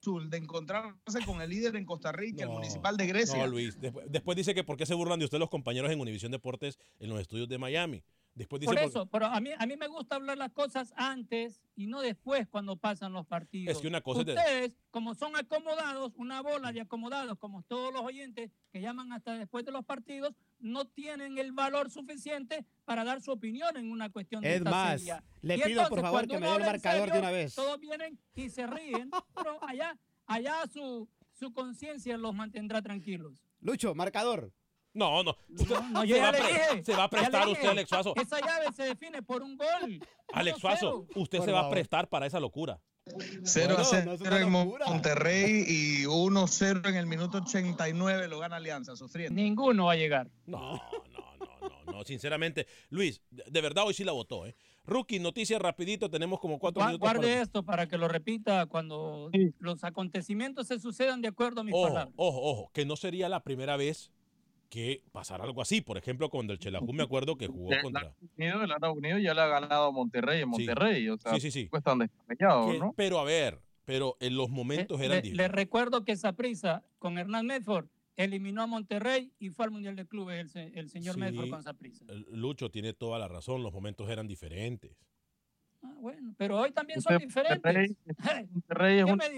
Azul, 0.00 0.30
de 0.30 0.36
encontrarse 0.36 1.24
con 1.26 1.40
el 1.42 1.50
líder 1.50 1.74
en 1.76 1.84
Costa 1.84 2.12
Rica, 2.12 2.42
el 2.44 2.48
No, 2.50 2.54
Municipal 2.54 2.96
de 2.96 3.06
Grecia. 3.06 3.36
No, 3.38 3.46
Luis. 3.48 3.80
Después, 3.80 4.06
después 4.08 4.36
dice 4.36 4.54
que 4.54 4.62
por 4.62 4.76
qué 4.76 4.86
se 4.86 4.94
burlan 4.94 5.18
de 5.18 5.24
usted 5.24 5.38
los 5.38 5.50
compañeros 5.50 5.90
en 5.90 6.00
Univisión 6.00 6.30
Deportes 6.30 6.78
en 7.00 7.10
los 7.10 7.20
estudios 7.20 7.48
de 7.48 7.58
Miami. 7.58 8.04
Después 8.34 8.60
dice 8.60 8.72
Por 8.72 8.80
por- 8.80 8.88
eso, 8.88 9.06
pero 9.06 9.26
a 9.26 9.40
mí, 9.40 9.50
a 9.58 9.66
mí 9.66 9.76
me 9.76 9.88
gusta 9.88 10.14
hablar 10.16 10.38
las 10.38 10.52
cosas 10.52 10.94
antes 10.96 11.60
y 11.76 11.86
no 11.88 12.00
después 12.00 12.46
cuando 12.48 12.76
pasan 12.76 13.12
los 13.12 13.26
partidos. 13.26 13.74
Es 13.76 13.82
que 13.82 13.88
una 13.88 14.00
cosa 14.00 14.20
es 14.20 14.26
de- 14.26 14.32
Ustedes, 14.34 14.72
como 14.90 15.14
son 15.14 15.36
acomodados, 15.36 16.12
una 16.16 16.40
bola 16.40 16.72
de 16.72 16.80
acomodados, 16.80 17.36
como 17.38 17.62
todos 17.64 17.92
los 17.92 18.02
oyentes 18.02 18.50
que 18.72 18.80
llaman 18.80 19.12
hasta 19.12 19.36
después 19.36 19.64
de 19.64 19.72
los 19.72 19.84
partidos, 19.84 20.34
no 20.60 20.84
tienen 20.86 21.38
el 21.38 21.52
valor 21.52 21.90
suficiente 21.90 22.64
para 22.84 23.02
dar 23.04 23.20
su 23.20 23.32
opinión 23.32 23.76
en 23.76 23.90
una 23.90 24.10
cuestión 24.10 24.42
de 24.42 24.50
Es 24.50 24.56
esta 24.58 24.70
más, 24.70 25.00
seria. 25.00 25.24
le 25.42 25.54
Y 25.56 25.62
pido 25.62 25.66
por 25.88 25.98
entonces, 25.98 26.02
favor 26.02 26.20
cuando 26.20 26.34
que 26.34 26.40
me 26.40 26.46
dé 26.46 26.54
el 26.56 26.60
marcador 26.62 27.00
de 27.00 27.06
serio, 27.14 27.20
una 27.20 27.30
vez. 27.30 27.54
Todos 27.54 27.80
vienen 27.80 28.18
y 28.34 28.48
se 28.50 28.66
ríen, 28.66 29.10
pero 29.34 29.58
allá, 29.64 29.98
allá 30.26 30.54
su, 30.72 31.08
su 31.32 31.52
conciencia 31.52 32.16
los 32.16 32.34
mantendrá 32.34 32.80
tranquilos. 32.80 33.42
Lucho, 33.60 33.94
marcador. 33.94 34.52
No, 34.92 35.22
no. 35.22 35.36
Usted- 35.48 35.68
No, 35.68 35.88
no, 35.90 36.02
se, 36.06 36.20
va 36.20 36.28
a 36.28 36.32
dije. 36.32 36.84
se 36.84 36.92
va 36.96 37.04
a 37.04 37.10
prestar 37.10 37.48
usted, 37.48 37.68
Alex 37.68 37.88
Suazo. 37.88 38.14
Esa 38.16 38.40
llave 38.40 38.72
se 38.74 38.82
define 38.84 39.22
por 39.22 39.42
un 39.42 39.56
gol. 39.56 40.00
Alex 40.32 40.58
1-0. 40.58 40.60
Suazo, 40.60 41.06
usted 41.14 41.38
Por 41.38 41.46
se 41.46 41.52
va 41.52 41.58
a 41.60 41.62
favor. 41.62 41.74
prestar 41.76 42.08
para 42.08 42.26
esa 42.26 42.40
locura. 42.40 42.80
0 43.44 43.74
a 43.78 43.82
Bueno, 43.82 43.84
0 43.84 44.04
no 44.04 44.12
es 44.14 44.20
una 44.20 44.40
en. 44.40 44.50
Monterrey 44.92 45.64
y 45.66 46.04
1-0 46.06 46.88
en 46.88 46.96
el 46.96 47.06
minuto 47.06 47.38
89 47.38 48.28
lo 48.28 48.38
gana 48.38 48.56
Alianza, 48.56 48.94
sufriendo. 48.96 49.40
Ninguno 49.40 49.86
va 49.86 49.92
a 49.92 49.96
llegar. 49.96 50.30
No, 50.46 50.74
no, 50.74 50.80
no, 51.38 51.68
no, 51.86 51.92
no, 51.92 52.04
sinceramente. 52.04 52.66
Luis, 52.90 53.22
de 53.30 53.44
de 53.48 53.60
verdad 53.60 53.84
hoy 53.86 53.94
sí 53.94 54.04
la 54.04 54.12
votó, 54.12 54.46
¿eh? 54.46 54.54
Rookie, 54.84 55.18
noticias 55.18 55.60
rapidito, 55.60 56.10
tenemos 56.10 56.40
como 56.40 56.58
cuatro 56.58 56.82
Gua- 56.82 56.86
minutos. 56.86 57.00
Guarde 57.08 57.28
para- 57.28 57.42
esto 57.42 57.62
para 57.64 57.86
que 57.88 57.96
lo 57.96 58.08
repita 58.08 58.66
cuando 58.66 59.30
Sí. 59.32 59.54
los 59.58 59.82
acontecimientos 59.84 60.66
se 60.68 60.78
sucedan 60.80 61.20
de 61.20 61.28
acuerdo 61.28 61.60
a 61.60 61.64
mis 61.64 61.74
Ojo, 61.74 61.88
palabras. 61.88 62.14
ojo, 62.16 62.40
ojo, 62.42 62.70
que 62.72 62.84
no 62.84 62.96
sería 62.96 63.28
la 63.28 63.40
primera 63.42 63.76
vez 63.76 64.10
que 64.70 65.02
pasara 65.12 65.44
algo 65.44 65.60
así. 65.60 65.80
Por 65.82 65.98
ejemplo, 65.98 66.30
cuando 66.30 66.52
el 66.54 66.58
Chelajú 66.60 66.92
me 66.92 67.02
acuerdo 67.02 67.36
que 67.36 67.48
jugó 67.48 67.72
El 67.72 67.82
contra... 67.82 68.14
Unidos, 68.38 68.62
el 68.64 68.70
Estados 68.70 68.96
Unidos 68.96 69.20
ya 69.22 69.34
le 69.34 69.40
ha 69.42 69.46
ganado 69.48 69.88
a 69.88 69.90
Monterrey 69.90 70.40
en 70.42 70.54
Sí. 70.54 70.64
Monterrey. 70.66 71.08
O 71.08 71.18
sea, 71.18 71.34
Sí, 71.34 71.40
sí, 71.40 71.50
sí. 71.50 71.64
pues 71.68 71.80
están 71.80 71.98
descabellados, 71.98 72.78
¿no? 72.78 72.92
Pero 72.96 73.18
a 73.18 73.24
ver, 73.24 73.60
pero 73.84 74.16
en 74.20 74.36
los 74.36 74.48
momentos 74.48 75.00
Le- 75.00 75.06
eran 75.06 75.16
le, 75.16 75.22
diferentes. 75.22 75.54
recuerdo 75.56 76.04
que 76.04 76.16
Saprisa 76.16 76.84
con 77.00 77.18
Hernán 77.18 77.46
Medford 77.46 77.86
eliminó 78.16 78.62
a 78.62 78.66
Monterrey 78.68 79.32
y 79.40 79.50
fue 79.50 79.64
al 79.64 79.72
Mundial 79.72 79.96
de 79.96 80.06
Clubes 80.06 80.54
el, 80.54 80.76
el 80.78 80.88
señor 80.88 81.14
Sí. 81.16 81.20
Medford 81.20 81.50
con 81.50 81.62
Saprisa. 81.64 82.04
Lucho 82.30 82.70
tiene 82.70 82.92
toda 82.92 83.18
la 83.18 83.26
razón, 83.26 83.62
los 83.64 83.72
momentos 83.72 84.08
eran 84.08 84.28
diferentes. 84.28 84.92
Ah, 85.82 85.94
bueno, 85.98 86.34
pero 86.36 86.58
hoy 86.58 86.70
también 86.72 86.98
Usted, 87.00 87.14
son 87.18 87.26
diferentes. 87.26 87.56
Monterrey, 87.64 87.96
Monterrey 88.52 88.98
es 88.98 89.04
¿Qué 89.04 89.06
me 89.06 89.12
una 89.14 89.24
dice? 89.24 89.34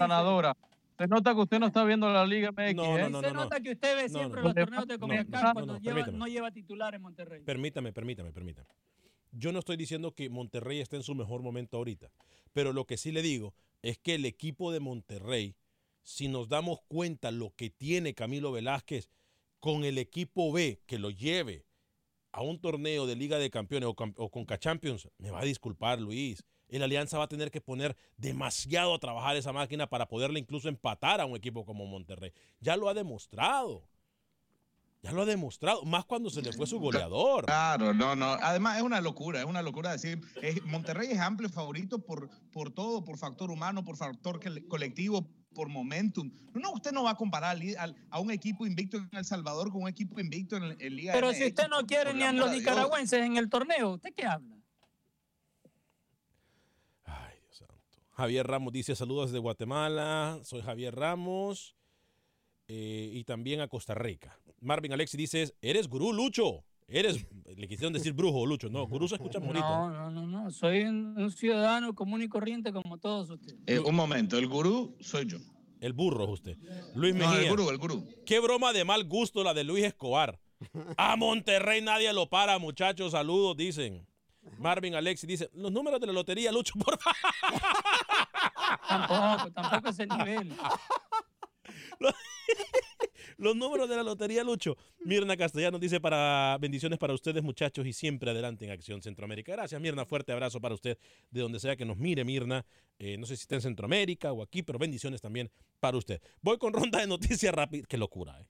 Se 1.03 1.07
nota 1.09 1.33
que 1.33 1.41
usted 1.41 1.59
no 1.59 1.67
está 1.67 1.83
viendo 1.83 2.09
la 2.09 2.25
Liga 2.25 2.51
MX. 2.53 2.75
No, 2.75 2.97
¿eh? 2.97 3.01
no, 3.01 3.09
no, 3.09 3.21
se 3.21 3.27
no, 3.27 3.33
nota 3.33 3.59
que 3.59 3.71
usted 3.71 3.95
ve 3.97 4.07
siempre 4.07 4.41
no. 4.41 4.47
los 4.47 4.55
torneos 4.55 4.87
de 4.87 4.97
no, 4.97 5.53
cuando 5.53 5.73
no, 5.73 5.79
lleva- 5.79 6.07
no 6.07 6.27
lleva 6.27 6.49
titular 6.49 6.95
en 6.95 7.01
Monterrey. 7.01 7.43
Permítame, 7.43 7.91
permítame, 7.91 8.31
permítame. 8.31 8.69
Yo 9.33 9.51
no 9.51 9.59
estoy 9.59 9.75
diciendo 9.75 10.13
que 10.13 10.29
Monterrey 10.29 10.79
esté 10.79 10.95
en 10.95 11.03
su 11.03 11.13
mejor 11.13 11.41
momento 11.41 11.75
ahorita, 11.75 12.09
pero 12.53 12.71
lo 12.71 12.85
que 12.85 12.95
sí 12.95 13.11
le 13.11 13.21
digo 13.21 13.53
es 13.81 13.97
que 13.97 14.15
el 14.15 14.23
equipo 14.23 14.71
de 14.71 14.79
Monterrey, 14.79 15.57
si 16.03 16.29
nos 16.29 16.47
damos 16.47 16.79
cuenta 16.87 17.31
lo 17.31 17.53
que 17.53 17.69
tiene 17.69 18.13
Camilo 18.13 18.53
Velázquez 18.53 19.09
con 19.59 19.83
el 19.83 19.97
equipo 19.97 20.53
B 20.53 20.79
que 20.85 20.99
lo 20.99 21.09
lleve 21.09 21.65
a 22.31 22.43
un 22.43 22.61
torneo 22.61 23.07
de 23.07 23.17
Liga 23.17 23.39
de 23.39 23.49
Campeones 23.49 23.89
o, 23.89 23.95
o 24.15 24.29
Conca 24.31 24.57
Champions, 24.57 25.09
me 25.17 25.31
va 25.31 25.41
a 25.41 25.45
disculpar 25.45 25.99
Luis. 25.99 26.45
El 26.75 26.83
Alianza 26.83 27.17
va 27.17 27.25
a 27.25 27.27
tener 27.29 27.51
que 27.51 27.61
poner 27.61 27.95
demasiado 28.17 28.93
a 28.95 28.99
trabajar 28.99 29.35
esa 29.35 29.53
máquina 29.53 29.87
para 29.87 30.07
poderle 30.07 30.39
incluso 30.39 30.69
empatar 30.69 31.21
a 31.21 31.25
un 31.25 31.35
equipo 31.35 31.65
como 31.65 31.85
Monterrey. 31.85 32.31
Ya 32.59 32.75
lo 32.77 32.89
ha 32.89 32.93
demostrado. 32.93 33.87
Ya 35.01 35.11
lo 35.11 35.23
ha 35.23 35.25
demostrado, 35.25 35.83
más 35.83 36.05
cuando 36.05 36.29
se 36.29 36.41
le 36.41 36.53
fue 36.53 36.65
su 36.65 36.79
goleador. 36.79 37.43
Claro, 37.45 37.93
no, 37.93 38.15
no. 38.15 38.25
Además, 38.41 38.77
es 38.77 38.83
una 38.83 39.01
locura, 39.01 39.39
es 39.41 39.45
una 39.45 39.61
locura 39.61 39.91
decir. 39.91 40.21
es- 40.41 40.63
Monterrey 40.63 41.09
es 41.11 41.19
amplio 41.19 41.49
favorito 41.49 41.99
por, 41.99 42.29
por 42.53 42.71
todo, 42.71 43.03
por 43.03 43.17
factor 43.17 43.51
humano, 43.51 43.83
por 43.83 43.97
factor 43.97 44.39
cole- 44.41 44.65
colectivo, 44.69 45.27
por 45.53 45.67
momentum. 45.67 46.31
No, 46.53 46.71
usted 46.71 46.93
no 46.93 47.03
va 47.03 47.11
a 47.11 47.15
comparar 47.15 47.57
a 48.11 48.19
un 48.21 48.31
equipo 48.31 48.65
invicto 48.65 48.95
en 48.95 49.09
El 49.11 49.25
Salvador 49.25 49.71
con 49.73 49.81
un 49.83 49.89
equipo 49.89 50.21
invicto 50.21 50.55
en, 50.55 50.77
en 50.79 50.95
Liga 50.95 51.11
Pero 51.13 51.27
MX, 51.27 51.37
si 51.37 51.45
usted 51.47 51.67
no 51.67 51.85
quiere 51.85 52.13
ni 52.13 52.23
a 52.23 52.31
los 52.31 52.49
nicaragüenses 52.51 53.21
en 53.23 53.35
el 53.35 53.49
torneo, 53.49 53.95
¿usted 53.95 54.13
qué 54.15 54.25
habla? 54.25 54.52
Javier 58.13 58.45
Ramos 58.47 58.71
dice 58.73 58.95
saludos 58.95 59.29
desde 59.31 59.39
Guatemala. 59.39 60.39
Soy 60.43 60.61
Javier 60.61 60.95
Ramos. 60.95 61.75
eh, 62.67 63.09
y 63.13 63.23
también 63.25 63.59
a 63.61 63.67
Costa 63.67 63.93
Rica. 63.93 64.39
Marvin 64.61 64.93
Alexi 64.93 65.17
dice, 65.17 65.53
eres 65.61 65.87
gurú, 65.89 66.13
Lucho. 66.13 66.63
Eres, 66.87 67.25
le 67.57 67.67
quisieron 67.67 67.91
decir 67.93 68.13
brujo, 68.13 68.45
Lucho. 68.45 68.69
No, 68.69 68.87
gurú 68.87 69.07
se 69.07 69.15
escucha 69.15 69.39
bonito. 69.39 69.65
No, 69.67 69.89
no, 69.89 70.11
no, 70.11 70.27
no. 70.27 70.51
Soy 70.51 70.83
un, 70.83 71.17
un 71.17 71.31
ciudadano 71.31 71.93
común 71.95 72.21
y 72.21 72.29
corriente 72.29 72.71
como 72.71 72.97
todos 72.99 73.29
ustedes. 73.29 73.59
Eh, 73.67 73.79
un 73.79 73.95
momento, 73.95 74.37
el 74.37 74.47
gurú 74.47 74.95
soy 75.01 75.25
yo. 75.25 75.37
El 75.81 75.91
burro 75.91 76.23
es 76.23 76.29
usted. 76.29 76.57
Luis 76.95 77.13
No, 77.15 77.27
Mejía. 77.27 77.41
el 77.43 77.49
gurú, 77.49 77.69
el 77.69 77.77
gurú. 77.77 78.05
Qué 78.25 78.39
broma 78.39 78.71
de 78.71 78.85
mal 78.85 79.03
gusto 79.05 79.43
la 79.43 79.53
de 79.53 79.65
Luis 79.65 79.83
Escobar. 79.83 80.39
A 80.95 81.17
Monterrey 81.17 81.81
nadie 81.81 82.13
lo 82.13 82.29
para, 82.29 82.57
muchachos. 82.59 83.11
Saludos, 83.11 83.57
dicen. 83.57 84.07
Marvin 84.57 84.95
Alexi 84.95 85.27
dice, 85.27 85.49
los 85.53 85.71
números 85.71 85.99
de 85.99 86.07
la 86.07 86.13
lotería, 86.13 86.51
Lucho, 86.51 86.73
por 86.79 86.97
favor. 86.99 87.61
Tampoco, 88.87 89.51
tampoco 89.51 89.89
ese 89.89 90.05
nivel. 90.05 90.53
Los 93.37 93.55
números 93.55 93.89
de 93.89 93.95
la 93.95 94.03
lotería, 94.03 94.43
Lucho. 94.43 94.77
Mirna 95.03 95.37
Castellanos 95.37 95.79
dice 95.79 95.99
para 95.99 96.57
bendiciones 96.59 96.99
para 96.99 97.13
ustedes, 97.13 97.43
muchachos, 97.43 97.85
y 97.85 97.93
siempre 97.93 98.31
adelante 98.31 98.65
en 98.65 98.71
Acción 98.71 99.01
Centroamérica. 99.01 99.51
Gracias, 99.51 99.79
Mirna. 99.79 100.05
Fuerte 100.05 100.31
abrazo 100.31 100.59
para 100.61 100.75
usted, 100.75 100.97
de 101.31 101.41
donde 101.41 101.59
sea 101.59 101.75
que 101.75 101.85
nos 101.85 101.97
mire, 101.97 102.23
Mirna. 102.23 102.65
Eh, 102.99 103.17
no 103.17 103.25
sé 103.25 103.35
si 103.35 103.41
está 103.41 103.55
en 103.55 103.61
Centroamérica 103.61 104.31
o 104.31 104.41
aquí, 104.43 104.63
pero 104.63 104.79
bendiciones 104.79 105.21
también 105.21 105.51
para 105.79 105.97
usted. 105.97 106.21
Voy 106.41 106.57
con 106.57 106.73
ronda 106.73 106.99
de 106.99 107.07
noticias 107.07 107.53
rápidas. 107.53 107.87
Qué 107.87 107.97
locura, 107.97 108.39
¿eh? 108.39 108.45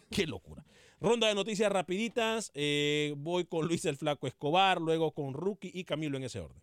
Qué 0.10 0.26
locura. 0.26 0.64
Ronda 1.00 1.28
de 1.28 1.34
noticias 1.34 1.70
rapiditas. 1.70 2.50
eh, 2.54 3.14
voy 3.16 3.44
con 3.44 3.66
Luis 3.66 3.84
el 3.84 3.96
Flaco 3.96 4.26
Escobar, 4.26 4.80
luego 4.80 5.12
con 5.12 5.34
Rookie 5.34 5.70
y 5.74 5.84
Camilo 5.84 6.16
en 6.16 6.24
ese 6.24 6.40
orden. 6.40 6.62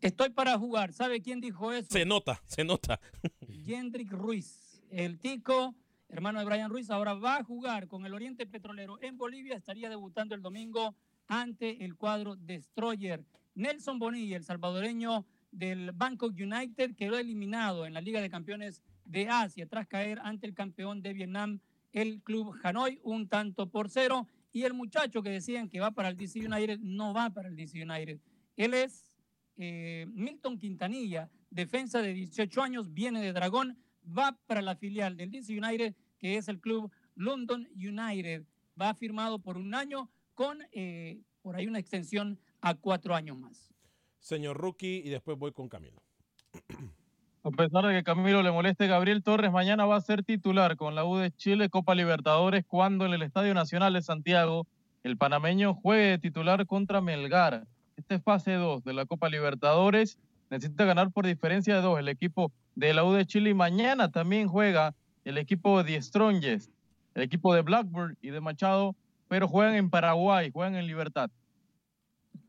Estoy 0.00 0.30
para 0.30 0.58
jugar. 0.58 0.92
¿Sabe 0.92 1.20
quién 1.20 1.40
dijo 1.40 1.72
eso? 1.72 1.88
Se 1.90 2.04
nota, 2.04 2.40
se 2.46 2.64
nota. 2.64 3.00
Jendrik 3.66 4.10
Ruiz. 4.12 4.82
El 4.90 5.18
tico, 5.18 5.74
hermano 6.08 6.38
de 6.38 6.46
Brian 6.46 6.70
Ruiz, 6.70 6.90
ahora 6.90 7.14
va 7.14 7.36
a 7.36 7.44
jugar 7.44 7.86
con 7.86 8.06
el 8.06 8.14
Oriente 8.14 8.46
Petrolero 8.46 8.98
en 9.02 9.18
Bolivia. 9.18 9.56
Estaría 9.56 9.90
debutando 9.90 10.34
el 10.34 10.42
domingo 10.42 10.94
ante 11.26 11.84
el 11.84 11.96
cuadro 11.96 12.36
Destroyer. 12.36 13.24
Nelson 13.54 13.98
Bonilla, 13.98 14.36
el 14.36 14.44
salvadoreño 14.44 15.26
del 15.52 15.92
Bangkok 15.92 16.32
United, 16.32 16.94
quedó 16.96 17.18
eliminado 17.18 17.84
en 17.84 17.92
la 17.92 18.00
Liga 18.00 18.20
de 18.20 18.30
Campeones 18.30 18.82
de 19.04 19.28
Asia 19.28 19.66
tras 19.66 19.86
caer 19.86 20.18
ante 20.22 20.46
el 20.46 20.54
campeón 20.54 21.02
de 21.02 21.12
Vietnam, 21.12 21.60
el 21.92 22.22
club 22.22 22.54
Hanoi, 22.62 23.00
un 23.02 23.28
tanto 23.28 23.70
por 23.70 23.90
cero. 23.90 24.28
Y 24.52 24.64
el 24.64 24.74
muchacho 24.74 25.22
que 25.22 25.30
decían 25.30 25.68
que 25.68 25.80
va 25.80 25.92
para 25.92 26.08
el 26.08 26.16
DC 26.16 26.40
United 26.40 26.78
no 26.80 27.14
va 27.14 27.30
para 27.30 27.48
el 27.48 27.56
DC 27.56 27.82
United. 27.82 28.20
Él 28.56 28.74
es 28.74 29.16
eh, 29.56 30.06
Milton 30.12 30.58
Quintanilla, 30.58 31.30
defensa 31.50 32.02
de 32.02 32.12
18 32.12 32.62
años, 32.62 32.92
viene 32.92 33.20
de 33.20 33.32
Dragón, 33.32 33.78
va 34.06 34.38
para 34.46 34.62
la 34.62 34.76
filial 34.76 35.16
del 35.16 35.30
DC 35.30 35.56
United, 35.56 35.94
que 36.18 36.36
es 36.36 36.48
el 36.48 36.60
club 36.60 36.90
London 37.14 37.68
United. 37.74 38.44
Va 38.80 38.94
firmado 38.94 39.38
por 39.38 39.56
un 39.56 39.74
año 39.74 40.10
con 40.34 40.58
eh, 40.72 41.22
por 41.42 41.56
ahí 41.56 41.66
una 41.66 41.78
extensión 41.78 42.38
a 42.60 42.74
cuatro 42.74 43.14
años 43.14 43.38
más. 43.38 43.72
Señor 44.18 44.56
Rookie, 44.56 45.02
y 45.04 45.10
después 45.10 45.38
voy 45.38 45.52
con 45.52 45.68
Camilo. 45.68 46.02
A 47.42 47.50
pesar 47.50 47.86
de 47.86 47.94
que 47.94 48.04
Camilo 48.04 48.42
le 48.42 48.52
moleste, 48.52 48.86
Gabriel 48.86 49.22
Torres 49.22 49.50
mañana 49.50 49.86
va 49.86 49.96
a 49.96 50.00
ser 50.02 50.22
titular 50.22 50.76
con 50.76 50.94
la 50.94 51.06
U 51.06 51.16
de 51.16 51.30
Chile 51.30 51.70
Copa 51.70 51.94
Libertadores 51.94 52.66
cuando 52.66 53.06
en 53.06 53.14
el 53.14 53.22
Estadio 53.22 53.54
Nacional 53.54 53.94
de 53.94 54.02
Santiago 54.02 54.66
el 55.04 55.16
panameño 55.16 55.72
juegue 55.72 56.10
de 56.10 56.18
titular 56.18 56.66
contra 56.66 57.00
Melgar. 57.00 57.66
Esta 57.96 58.14
es 58.16 58.22
fase 58.22 58.52
2 58.52 58.84
de 58.84 58.92
la 58.92 59.06
Copa 59.06 59.30
Libertadores. 59.30 60.18
Necesita 60.50 60.84
ganar 60.84 61.12
por 61.12 61.24
diferencia 61.24 61.76
de 61.76 61.80
dos 61.80 61.98
el 61.98 62.08
equipo 62.08 62.52
de 62.74 62.92
la 62.92 63.04
U 63.04 63.12
de 63.12 63.24
Chile 63.24 63.48
y 63.50 63.54
mañana 63.54 64.10
también 64.10 64.46
juega 64.46 64.94
el 65.24 65.38
equipo 65.38 65.82
de 65.82 66.00
Strongest, 66.02 66.70
el 67.14 67.22
equipo 67.22 67.54
de 67.54 67.62
Blackburn 67.62 68.18
y 68.20 68.28
de 68.28 68.42
Machado, 68.42 68.94
pero 69.28 69.48
juegan 69.48 69.76
en 69.76 69.88
Paraguay, 69.88 70.50
juegan 70.52 70.76
en 70.76 70.86
Libertad. 70.86 71.30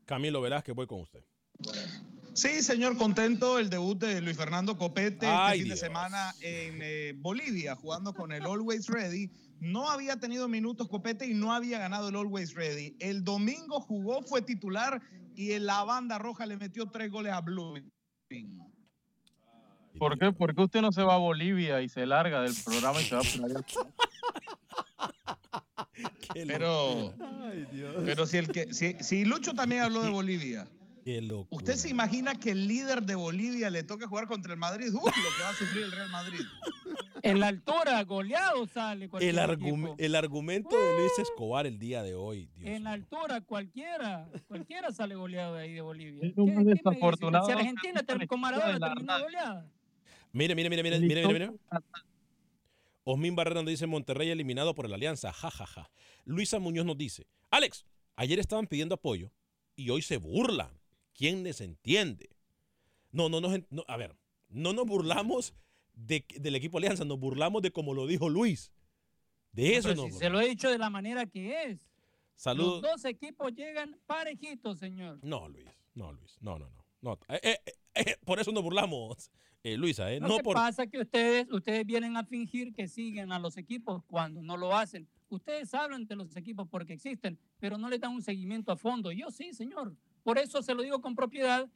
Camilo 0.04 0.42
Velázquez, 0.42 0.74
voy 0.74 0.86
con 0.86 1.00
usted. 1.00 1.24
Sí, 2.34 2.62
señor, 2.62 2.96
contento 2.96 3.58
el 3.58 3.68
debut 3.68 3.98
de 3.98 4.20
Luis 4.22 4.36
Fernando 4.36 4.78
Copete 4.78 5.26
Ay, 5.26 5.34
este 5.34 5.58
fin 5.58 5.64
Dios. 5.64 5.80
de 5.80 5.86
semana 5.86 6.34
en 6.40 6.78
eh, 6.80 7.12
Bolivia, 7.16 7.76
jugando 7.76 8.14
con 8.14 8.32
el 8.32 8.42
Always 8.44 8.86
Ready. 8.86 9.30
No 9.60 9.90
había 9.90 10.16
tenido 10.16 10.48
minutos 10.48 10.88
Copete 10.88 11.26
y 11.26 11.34
no 11.34 11.52
había 11.52 11.78
ganado 11.78 12.08
el 12.08 12.16
Always 12.16 12.54
Ready. 12.54 12.96
El 13.00 13.22
domingo 13.22 13.80
jugó, 13.80 14.22
fue 14.22 14.40
titular 14.40 15.00
y 15.34 15.52
en 15.52 15.66
la 15.66 15.84
banda 15.84 16.18
roja 16.18 16.46
le 16.46 16.56
metió 16.56 16.86
tres 16.90 17.10
goles 17.10 17.32
a 17.32 17.40
Blooming. 17.40 17.90
¿Por 19.98 20.18
qué? 20.18 20.32
¿Por 20.32 20.54
qué 20.54 20.62
usted 20.62 20.80
no 20.80 20.90
se 20.90 21.02
va 21.02 21.14
a 21.14 21.18
Bolivia 21.18 21.82
y 21.82 21.88
se 21.88 22.06
larga 22.06 22.40
del 22.40 22.54
programa 22.64 23.00
y 23.00 23.04
se 23.04 23.14
va 23.14 23.22
por 23.22 23.44
allá? 23.44 23.64
Pero, 26.34 27.12
pero 28.06 28.26
si, 28.26 28.38
el 28.38 28.48
que, 28.48 28.72
si, 28.72 28.96
si 29.00 29.26
Lucho 29.26 29.52
también 29.52 29.82
habló 29.82 30.02
de 30.02 30.08
Bolivia. 30.08 30.66
¿Usted 31.50 31.74
se 31.74 31.88
imagina 31.88 32.34
que 32.34 32.50
el 32.52 32.68
líder 32.68 33.02
de 33.02 33.14
Bolivia 33.14 33.70
le 33.70 33.82
toca 33.82 34.06
jugar 34.06 34.26
contra 34.26 34.52
el 34.52 34.58
Madrid? 34.58 34.88
Uf, 34.94 35.04
lo 35.04 35.10
que 35.36 35.42
va 35.42 35.48
a 35.50 35.54
sufrir 35.54 35.84
el 35.84 35.92
Real 35.92 36.10
Madrid. 36.10 36.40
En 37.22 37.38
la 37.40 37.48
altura, 37.48 38.02
goleado 38.04 38.66
sale 38.66 39.08
El, 39.20 39.38
el 39.98 40.14
argumento 40.14 40.76
de 40.76 40.98
Luis 40.98 41.12
Escobar 41.18 41.66
el 41.66 41.78
día 41.78 42.02
de 42.02 42.14
hoy. 42.14 42.48
Dios 42.56 42.70
En 42.70 42.84
la 42.84 42.92
altura, 42.92 43.40
cualquiera, 43.40 44.28
cualquiera 44.48 44.90
sale 44.92 45.14
goleado 45.14 45.54
de 45.54 45.62
ahí 45.62 45.72
de 45.72 45.80
Bolivia. 45.80 46.28
Es 46.28 46.36
un 46.36 46.46
¿Qué- 46.46 46.52
qué 46.52 46.58
me 46.58 46.64
dice? 46.72 46.82
desafortunado. 46.84 47.46
Si 47.46 47.52
Argentina 47.52 48.02
con 48.26 48.40
Maradona 48.40 48.78
la 48.78 48.88
terminó 48.94 49.20
goleada. 49.20 49.66
Mire, 50.32 50.54
mire, 50.54 50.70
mire, 50.70 50.82
mire, 50.82 50.98
mire, 51.00 51.26
mire, 51.26 51.38
mire. 51.46 51.52
Osmin 53.04 53.34
Barrera 53.34 53.62
nos 53.62 53.70
dice 53.70 53.86
Monterrey 53.86 54.30
eliminado 54.30 54.74
por 54.74 54.86
el 54.86 54.92
Alianza. 54.94 55.32
Ja, 55.32 55.50
ja, 55.50 55.66
ja. 55.66 55.90
Luisa 56.24 56.58
Muñoz 56.58 56.86
nos 56.86 56.96
dice, 56.96 57.26
Alex, 57.50 57.84
ayer 58.16 58.38
estaban 58.38 58.66
pidiendo 58.66 58.94
apoyo 58.94 59.32
y 59.76 59.90
hoy 59.90 60.02
se 60.02 60.16
burlan. 60.18 60.70
¿Quién 61.14 61.42
les 61.42 61.60
entiende? 61.60 62.30
No, 63.10 63.28
no, 63.28 63.40
no, 63.40 63.48
a 63.88 63.96
ver, 63.96 64.16
no 64.48 64.72
nos 64.72 64.86
burlamos 64.86 65.54
de, 65.94 66.24
del 66.40 66.54
equipo 66.54 66.78
Alianza, 66.78 67.04
nos 67.04 67.18
burlamos 67.18 67.62
de 67.62 67.70
como 67.70 67.94
lo 67.94 68.06
dijo 68.06 68.28
Luis. 68.28 68.72
De 69.52 69.76
eso 69.76 69.94
nos 69.94 70.06
si 70.06 70.12
se 70.12 70.30
lo 70.30 70.40
he 70.40 70.48
dicho 70.48 70.70
de 70.70 70.78
la 70.78 70.88
manera 70.88 71.26
que 71.26 71.64
es. 71.64 71.90
Saludos. 72.34 72.82
Los 72.82 72.92
dos 72.92 73.04
equipos 73.04 73.52
llegan 73.52 73.98
parejitos, 74.06 74.78
señor. 74.78 75.18
No, 75.22 75.48
Luis, 75.48 75.66
no, 75.94 76.12
Luis, 76.12 76.38
no, 76.40 76.58
no, 76.58 76.70
no. 76.70 76.84
no. 77.02 77.18
Eh, 77.28 77.40
eh, 77.42 77.72
eh, 77.94 78.16
por 78.24 78.40
eso 78.40 78.50
nos 78.50 78.62
burlamos, 78.62 79.30
Luisa. 79.62 80.10
Lo 80.12 80.28
No 80.28 80.36
que 80.38 80.42
por... 80.42 80.54
pasa 80.54 80.84
es 80.84 80.90
que 80.90 81.00
ustedes, 81.00 81.46
ustedes 81.52 81.84
vienen 81.86 82.16
a 82.16 82.24
fingir 82.24 82.72
que 82.72 82.88
siguen 82.88 83.30
a 83.30 83.38
los 83.38 83.58
equipos 83.58 84.02
cuando 84.06 84.42
no 84.42 84.56
lo 84.56 84.74
hacen. 84.74 85.06
Ustedes 85.28 85.72
hablan 85.74 86.06
de 86.06 86.16
los 86.16 86.34
equipos 86.36 86.66
porque 86.68 86.94
existen, 86.94 87.38
pero 87.58 87.78
no 87.78 87.88
le 87.88 87.98
dan 87.98 88.12
un 88.12 88.22
seguimiento 88.22 88.72
a 88.72 88.76
fondo. 88.76 89.12
Yo 89.12 89.30
sí, 89.30 89.52
señor. 89.52 89.94
Por 90.22 90.38
eso 90.38 90.62
se 90.62 90.74
lo 90.74 90.82
digo 90.82 91.00
con 91.00 91.16
propiedad. 91.16 91.66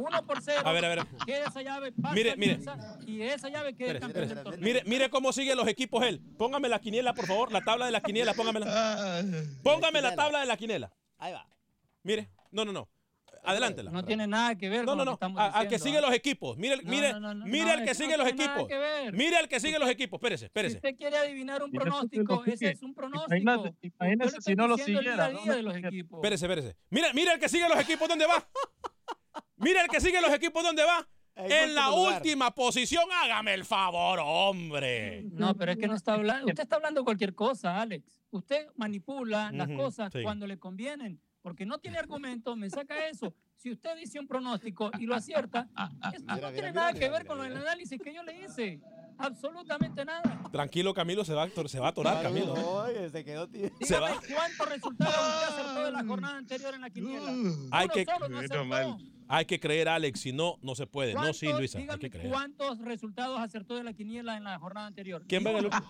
Uno 0.00 0.26
por 0.26 0.42
cero. 0.42 0.62
A 0.64 0.72
ver, 0.72 0.84
a 0.84 0.88
ver. 0.88 1.06
Queda 1.24 1.46
esa 1.46 1.62
llave, 1.62 1.92
pasa 1.92 2.14
Mire, 2.14 2.36
mire. 2.36 2.58
Y 3.06 3.22
esa 3.22 3.48
llave 3.48 3.76
queda 3.76 4.00
campeón. 4.00 4.56
Mire, 4.58 4.82
mire 4.86 5.08
cómo 5.08 5.32
siguen 5.32 5.56
los 5.56 5.68
equipos 5.68 6.04
él. 6.04 6.20
Póngame 6.36 6.68
la 6.68 6.80
quiniela, 6.80 7.14
por 7.14 7.26
favor, 7.26 7.52
la 7.52 7.62
tabla 7.62 7.86
de 7.86 7.92
la 7.92 8.00
quiniela, 8.00 8.34
póngamela. 8.34 9.22
Póngame 9.62 10.02
la 10.02 10.16
tabla 10.16 10.40
de 10.40 10.46
la 10.46 10.56
quiniela. 10.56 10.92
Ahí 11.18 11.32
va. 11.32 11.46
Mire, 12.02 12.30
no, 12.50 12.64
no, 12.64 12.72
no. 12.72 12.88
Adelántela. 13.46 13.90
No 13.90 14.04
tiene 14.04 14.26
nada 14.26 14.54
que 14.56 14.68
ver 14.68 14.80
No, 14.84 14.92
con 14.92 14.98
no, 14.98 15.04
lo 15.04 15.04
que 15.04 15.10
no. 15.10 15.12
estamos 15.14 15.40
a- 15.40 15.58
Al 15.58 15.68
que 15.68 15.78
sigue 15.78 16.00
los 16.00 16.12
equipos. 16.12 16.56
Mire, 16.56 16.76
No, 16.82 16.90
mire, 16.90 17.12
no, 17.12 17.20
no, 17.20 17.34
no, 17.34 17.46
mire 17.46 17.64
no, 17.64 17.70
al 17.72 17.84
que 17.84 17.94
sigue 17.94 18.16
no 18.16 18.24
los 18.24 18.28
equipos. 18.28 18.68
Mire 19.12 19.36
al 19.36 19.48
que 19.48 19.60
sigue 19.60 19.78
los 19.78 19.88
equipos. 19.88 20.18
Espérese, 20.18 20.40
Si 20.40 20.44
espérese. 20.46 20.76
usted 20.76 20.96
quiere 20.96 21.16
adivinar 21.16 21.62
un 21.62 21.70
pronóstico, 21.70 22.44
ese 22.44 22.70
es 22.70 22.82
un 22.82 22.94
pronóstico. 22.94 23.34
Imagínate, 23.36 23.74
le 24.36 24.40
si 24.40 24.54
no 24.54 24.66
lo 24.68 24.76
siguiera. 24.78 25.30
Espérese, 25.30 26.44
espérese. 26.46 26.76
Mira, 26.90 27.12
mira 27.14 27.32
el 27.34 27.40
que 27.40 27.48
sigue 27.48 27.68
los 27.68 27.78
equipos, 27.78 28.08
¿dónde 28.08 28.26
va? 28.26 28.46
Mira 29.56 29.82
el 29.82 29.88
que 29.88 30.00
sigue 30.00 30.20
los 30.20 30.32
equipos, 30.32 30.62
¿dónde 30.62 30.82
va? 30.84 31.06
En 31.34 31.52
En 31.52 31.74
la 31.74 31.88
lugar. 31.90 32.16
última 32.16 32.50
posición, 32.54 33.04
hágame 33.22 33.52
el 33.52 33.64
favor, 33.66 34.18
hombre. 34.22 35.22
No, 35.32 35.54
pero 35.54 35.72
es 35.72 35.78
que 35.78 35.86
no 35.86 35.94
está 35.94 36.14
hablando. 36.14 36.46
Usted 36.46 36.62
está 36.62 36.76
hablando 36.76 37.04
cualquier 37.04 37.34
cosa, 37.34 37.78
Alex. 37.80 38.22
Usted 38.30 38.66
manipula 38.76 39.50
las 39.52 39.68
cosas 39.68 40.12
sí. 40.12 40.22
cuando 40.22 40.46
le 40.46 40.58
convienen, 40.58 41.20
porque 41.46 41.64
no 41.64 41.78
tiene 41.78 41.96
argumento, 41.96 42.56
me 42.56 42.68
saca 42.68 43.06
eso. 43.06 43.32
Si 43.54 43.70
usted 43.70 43.96
dice 43.96 44.18
un 44.18 44.26
pronóstico 44.26 44.90
y 44.98 45.06
lo 45.06 45.14
acierta, 45.14 45.68
eso 46.12 46.24
no 46.26 46.34
Mira, 46.34 46.50
tiene 46.52 46.70
mira, 46.70 46.72
nada 46.72 46.88
mira, 46.88 46.98
que 46.98 47.06
mira, 47.06 47.18
ver 47.18 47.26
con 47.28 47.38
mira. 47.38 47.50
el 47.52 47.56
análisis 47.58 48.00
que 48.02 48.12
yo 48.12 48.24
le 48.24 48.40
hice. 48.44 48.80
Absolutamente 49.16 50.04
nada. 50.04 50.42
Tranquilo, 50.50 50.92
Camilo, 50.92 51.24
se 51.24 51.34
va, 51.34 51.48
se 51.68 51.78
va 51.78 51.86
a 51.86 51.90
atorar, 51.90 52.20
Camilo. 52.20 52.52
Oye, 52.52 53.08
se 53.10 53.24
quedó 53.24 53.48
tío. 53.48 53.70
Se 53.80 53.96
va. 53.96 54.08
Dígame 54.10 54.26
cuántos 54.34 54.68
resultados 54.70 55.14
usted 55.14 55.54
acertó 55.54 55.84
de 55.84 55.92
la 55.92 56.04
jornada 56.04 56.36
anterior 56.36 56.74
en 56.74 56.80
la 56.80 56.90
quiniela. 56.90 57.32
Hay 57.70 57.88
que- 57.90 58.04
solo 58.06 58.28
no 58.28 58.40
Menos 58.40 58.50
acertó. 58.50 58.64
mal. 58.64 58.96
Hay 59.28 59.44
que 59.44 59.60
creer, 59.60 59.88
Alex, 59.88 60.20
si 60.20 60.32
no, 60.32 60.56
no 60.62 60.74
se 60.74 60.88
puede. 60.88 61.14
No, 61.14 61.32
sí, 61.32 61.46
¿Cuántos- 61.46 61.60
Luisa, 61.60 61.78
hay 61.78 61.84
dígame 61.84 62.00
que 62.00 62.10
creer. 62.10 62.28
¿Cuántos 62.32 62.78
resultados 62.80 63.38
acertó 63.38 63.76
de 63.76 63.84
la 63.84 63.92
quiniela 63.92 64.36
en 64.36 64.42
la 64.42 64.58
jornada 64.58 64.88
anterior? 64.88 65.24
¿Quién 65.28 65.46
va 65.46 65.50
a 65.50 65.52
ganar? 65.62 65.82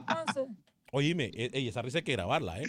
Entonces, 0.00 0.56
Oíme, 0.96 1.28
e- 1.34 1.50
ey, 1.52 1.66
esa 1.66 1.82
risa 1.82 1.98
hay 1.98 2.04
que 2.04 2.12
grabarla, 2.12 2.60
¿eh? 2.60 2.66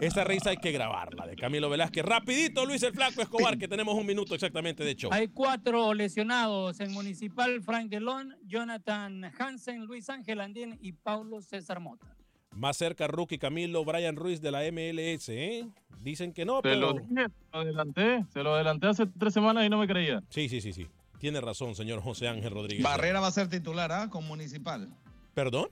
Esa 0.00 0.22
risa 0.22 0.50
hay 0.50 0.58
que 0.58 0.70
grabarla, 0.70 1.26
de 1.26 1.34
Camilo 1.34 1.70
Velázquez. 1.70 2.04
Rapidito, 2.04 2.66
Luis 2.66 2.82
el 2.82 2.92
Flaco 2.92 3.22
Escobar, 3.22 3.56
que 3.56 3.66
tenemos 3.66 3.94
un 3.94 4.04
minuto 4.04 4.34
exactamente 4.34 4.84
de 4.84 4.94
show. 4.94 5.10
hay 5.10 5.28
cuatro 5.28 5.94
lesionados 5.94 6.78
en 6.80 6.92
Municipal, 6.92 7.62
Frank 7.62 7.88
Delón, 7.88 8.36
Jonathan 8.44 9.32
Hansen, 9.38 9.86
Luis 9.86 10.10
Ángel 10.10 10.42
Andín 10.42 10.78
y 10.82 10.92
Paulo 10.92 11.40
César 11.40 11.80
Mota. 11.80 12.14
Más 12.52 12.76
cerca, 12.76 13.06
Rookie 13.06 13.38
Camilo, 13.38 13.82
Brian 13.82 14.16
Ruiz 14.16 14.42
de 14.42 14.50
la 14.50 14.60
MLS, 14.70 15.30
¿eh? 15.30 15.66
Dicen 16.00 16.34
que 16.34 16.44
no, 16.44 16.60
Se 16.62 16.76
lo 16.76 16.94
pero... 16.94 17.06
dije, 17.08 17.24
se 17.24 17.50
lo 17.54 17.60
adelanté, 17.60 18.24
se 18.30 18.42
lo 18.42 18.54
adelanté 18.54 18.86
hace 18.88 19.06
tres 19.06 19.32
semanas 19.32 19.64
y 19.64 19.70
no 19.70 19.78
me 19.78 19.86
creía. 19.88 20.22
Sí, 20.28 20.50
sí, 20.50 20.60
sí, 20.60 20.74
sí. 20.74 20.86
Tiene 21.18 21.40
razón, 21.40 21.74
señor 21.74 22.02
José 22.02 22.28
Ángel 22.28 22.50
Rodríguez. 22.52 22.84
Barrera 22.84 23.20
va 23.20 23.28
a 23.28 23.32
ser 23.32 23.48
titular, 23.48 23.90
¿ah? 23.90 24.10
Con 24.10 24.26
Municipal. 24.26 24.94
¿Perdón? 25.32 25.68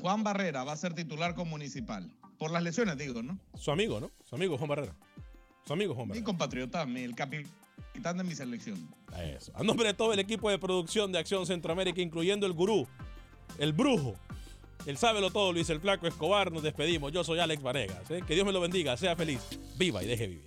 Juan 0.00 0.22
Barrera 0.24 0.64
va 0.64 0.72
a 0.72 0.76
ser 0.76 0.94
titular 0.94 1.34
con 1.34 1.48
Municipal. 1.48 2.10
Por 2.38 2.50
las 2.50 2.62
lesiones, 2.62 2.98
digo, 2.98 3.22
¿no? 3.22 3.38
Su 3.58 3.70
amigo, 3.70 3.98
¿no? 4.00 4.10
Su 4.28 4.34
amigo 4.36 4.58
Juan 4.58 4.68
Barrera. 4.68 4.94
Su 5.66 5.72
amigo 5.72 5.94
Juan 5.94 6.06
Mi 6.06 6.10
Barrera. 6.10 6.24
compatriota, 6.26 6.84
mi- 6.86 7.00
el 7.02 7.14
capitán 7.14 8.18
de 8.18 8.24
mi 8.24 8.34
selección. 8.34 8.88
Eso. 9.18 9.52
A 9.54 9.62
nombre 9.62 9.86
de 9.88 9.94
todo 9.94 10.12
el 10.12 10.18
equipo 10.18 10.50
de 10.50 10.58
producción 10.58 11.12
de 11.12 11.18
Acción 11.18 11.46
Centroamérica, 11.46 12.00
incluyendo 12.02 12.46
el 12.46 12.52
gurú, 12.52 12.86
el 13.58 13.72
brujo, 13.72 14.14
el 14.84 14.98
sábelo 14.98 15.30
todo, 15.30 15.52
Luis 15.52 15.70
el 15.70 15.80
Flaco 15.80 16.06
Escobar, 16.06 16.52
nos 16.52 16.62
despedimos. 16.62 17.10
Yo 17.12 17.24
soy 17.24 17.38
Alex 17.40 17.62
Vanegas. 17.62 18.10
¿eh? 18.10 18.22
Que 18.26 18.34
Dios 18.34 18.46
me 18.46 18.52
lo 18.52 18.60
bendiga, 18.60 18.96
sea 18.96 19.16
feliz, 19.16 19.40
viva 19.78 20.02
y 20.02 20.06
deje 20.06 20.26
vivir. 20.28 20.46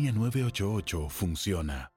línea 0.01 0.11
988 0.13 1.09
funciona. 1.09 1.91